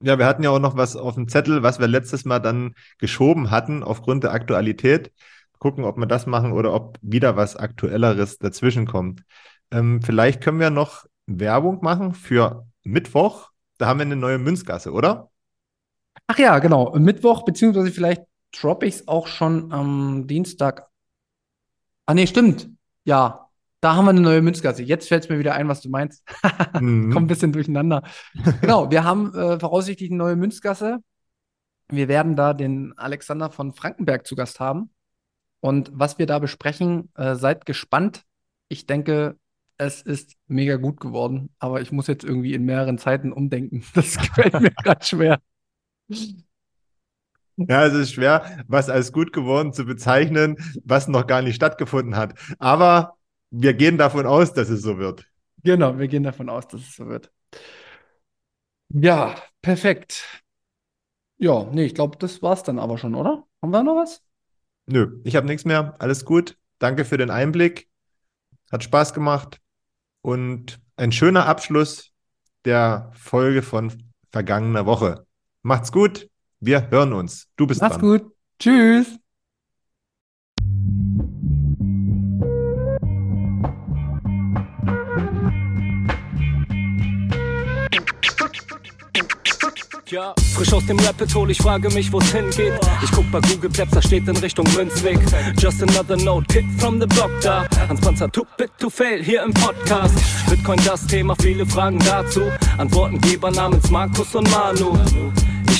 Ja, 0.00 0.18
wir 0.18 0.26
hatten 0.26 0.42
ja 0.42 0.50
auch 0.50 0.58
noch 0.58 0.76
was 0.76 0.96
auf 0.96 1.14
dem 1.14 1.28
Zettel, 1.28 1.62
was 1.62 1.78
wir 1.78 1.88
letztes 1.88 2.26
Mal 2.26 2.38
dann 2.38 2.74
geschoben 2.98 3.50
hatten 3.50 3.82
aufgrund 3.82 4.24
der 4.24 4.32
Aktualität. 4.32 5.12
Gucken, 5.58 5.84
ob 5.84 5.96
wir 5.96 6.06
das 6.06 6.26
machen 6.26 6.52
oder 6.52 6.74
ob 6.74 6.98
wieder 7.00 7.36
was 7.36 7.56
Aktuelleres 7.56 8.38
dazwischen 8.38 8.86
kommt. 8.86 9.22
Ähm, 9.70 10.02
vielleicht 10.02 10.42
können 10.42 10.60
wir 10.60 10.68
noch 10.68 11.06
Werbung 11.26 11.78
machen 11.82 12.12
für 12.12 12.66
Mittwoch. 12.82 13.50
Da 13.78 13.86
haben 13.86 13.98
wir 13.98 14.04
eine 14.04 14.16
neue 14.16 14.38
Münzgasse, 14.38 14.92
oder? 14.92 15.30
Ach 16.26 16.38
ja, 16.38 16.58
genau. 16.58 16.96
Mittwoch, 16.98 17.44
beziehungsweise 17.44 17.90
vielleicht 17.90 18.22
droppe 18.52 18.86
ich 18.86 18.94
es 18.94 19.08
auch 19.08 19.26
schon 19.26 19.72
am 19.72 20.26
Dienstag. 20.26 20.88
Ah, 22.06 22.14
nee, 22.14 22.26
stimmt. 22.26 22.68
Ja, 23.04 23.48
da 23.80 23.96
haben 23.96 24.06
wir 24.06 24.10
eine 24.10 24.20
neue 24.20 24.40
Münzgasse. 24.40 24.82
Jetzt 24.82 25.08
fällt 25.08 25.24
es 25.24 25.28
mir 25.28 25.38
wieder 25.38 25.54
ein, 25.54 25.68
was 25.68 25.82
du 25.82 25.90
meinst. 25.90 26.24
mhm. 26.80 27.12
Kommt 27.12 27.24
ein 27.24 27.28
bisschen 27.28 27.52
durcheinander. 27.52 28.02
genau, 28.60 28.90
wir 28.90 29.04
haben 29.04 29.34
äh, 29.34 29.58
voraussichtlich 29.58 30.10
eine 30.10 30.18
neue 30.18 30.36
Münzgasse. 30.36 31.00
Wir 31.88 32.08
werden 32.08 32.34
da 32.36 32.54
den 32.54 32.96
Alexander 32.96 33.50
von 33.50 33.74
Frankenberg 33.74 34.26
zu 34.26 34.36
Gast 34.36 34.58
haben. 34.58 34.90
Und 35.60 35.90
was 35.92 36.18
wir 36.18 36.26
da 36.26 36.38
besprechen, 36.38 37.10
äh, 37.14 37.34
seid 37.34 37.66
gespannt. 37.66 38.22
Ich 38.68 38.86
denke, 38.86 39.36
es 39.76 40.02
ist 40.02 40.34
mega 40.46 40.76
gut 40.76 41.00
geworden, 41.00 41.50
aber 41.58 41.80
ich 41.80 41.92
muss 41.92 42.06
jetzt 42.06 42.24
irgendwie 42.24 42.54
in 42.54 42.64
mehreren 42.64 42.98
Zeiten 42.98 43.32
umdenken. 43.32 43.84
Das 43.94 44.16
gefällt 44.16 44.60
mir 44.60 44.70
gerade 44.82 45.04
schwer. 45.04 45.40
Ja, 47.56 47.86
es 47.86 47.94
ist 47.94 48.12
schwer, 48.12 48.64
was 48.66 48.88
als 48.90 49.12
gut 49.12 49.32
geworden 49.32 49.72
zu 49.72 49.84
bezeichnen, 49.84 50.56
was 50.84 51.06
noch 51.06 51.26
gar 51.26 51.40
nicht 51.40 51.54
stattgefunden 51.54 52.16
hat. 52.16 52.34
Aber 52.58 53.16
wir 53.50 53.74
gehen 53.74 53.96
davon 53.96 54.26
aus, 54.26 54.52
dass 54.52 54.68
es 54.68 54.82
so 54.82 54.98
wird. 54.98 55.26
Genau, 55.62 55.98
wir 55.98 56.08
gehen 56.08 56.24
davon 56.24 56.48
aus, 56.48 56.66
dass 56.66 56.80
es 56.80 56.96
so 56.96 57.06
wird. 57.06 57.30
Ja, 58.88 59.36
perfekt. 59.62 60.42
Ja, 61.36 61.64
nee, 61.72 61.84
ich 61.84 61.94
glaube, 61.94 62.18
das 62.18 62.42
war's 62.42 62.62
dann 62.62 62.78
aber 62.78 62.98
schon, 62.98 63.14
oder? 63.14 63.44
Haben 63.62 63.70
wir 63.70 63.82
noch 63.82 63.96
was? 63.96 64.22
Nö, 64.86 65.20
ich 65.24 65.36
habe 65.36 65.46
nichts 65.46 65.64
mehr. 65.64 65.94
Alles 65.98 66.24
gut. 66.24 66.56
Danke 66.78 67.04
für 67.04 67.16
den 67.16 67.30
Einblick. 67.30 67.88
Hat 68.70 68.84
Spaß 68.84 69.14
gemacht. 69.14 69.60
Und 70.20 70.80
ein 70.96 71.12
schöner 71.12 71.46
Abschluss 71.46 72.10
der 72.64 73.10
Folge 73.14 73.62
von 73.62 73.92
vergangener 74.30 74.86
Woche. 74.86 75.23
Macht's 75.64 75.90
gut. 75.90 76.28
Wir 76.60 76.90
hören 76.90 77.14
uns. 77.14 77.48
Du 77.56 77.66
bist 77.66 77.80
Macht's 77.80 77.96
dran. 77.98 78.20
gut. 78.20 78.32
Tschüss. 78.60 79.18
Ja, 90.06 90.34
frisch 90.54 90.72
aus 90.72 90.84
dem 90.86 90.98
Rapid 91.00 91.34
Hole, 91.34 91.50
ich 91.50 91.58
frage 91.58 91.88
mich, 91.90 92.12
wo's 92.12 92.30
hingeht. 92.30 92.74
Ich 93.02 93.10
guck 93.10 93.28
bei 93.32 93.40
Google 93.40 93.70
Maps, 93.76 93.90
da 93.90 94.02
steht 94.02 94.28
in 94.28 94.36
Richtung 94.36 94.66
Münzweg. 94.76 95.18
Just 95.58 95.82
another 95.82 96.16
note, 96.18 96.46
Kid 96.52 96.64
from 96.78 97.00
the 97.00 97.06
Block 97.06 97.30
da. 97.42 97.66
Hans 97.88 98.00
Panzer, 98.00 98.30
too 98.30 98.44
bit 98.58 98.70
to 98.78 98.90
fail, 98.90 99.22
hier 99.24 99.42
im 99.42 99.52
Podcast. 99.54 100.14
Bitcoin 100.48 100.78
das 100.84 101.06
Thema, 101.06 101.34
viele 101.40 101.64
Fragen 101.66 101.98
dazu. 102.00 102.42
Antwortengeber 102.76 103.50
namens 103.50 103.90
Markus 103.90 104.34
und 104.34 104.48
Manu. 104.50 104.96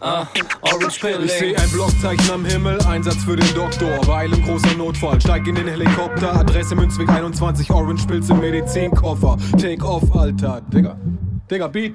ah, 0.00 0.26
Orange 0.62 1.00
Pilling. 1.00 1.24
Ich 1.24 1.32
seh 1.32 1.56
ein 1.56 1.70
Blockzeichen 1.70 2.30
am 2.30 2.44
Himmel, 2.44 2.80
Einsatz 2.86 3.24
für 3.24 3.36
den 3.36 3.54
Doktor. 3.54 3.98
Weil 4.06 4.32
im 4.32 4.42
großer 4.44 4.74
Notfall, 4.76 5.20
steig 5.20 5.46
in 5.46 5.54
den 5.54 5.68
Helikopter. 5.68 6.34
Adresse 6.34 6.74
Münzweg 6.74 7.08
21, 7.08 7.70
Orange 7.70 8.06
Pilz 8.06 8.28
im 8.30 8.40
Medizinkoffer. 8.40 9.36
Take 9.60 9.84
off, 9.84 10.04
Alter. 10.14 10.62
Digga, 10.72 10.96
Digga, 11.50 11.68
Beat. 11.68 11.94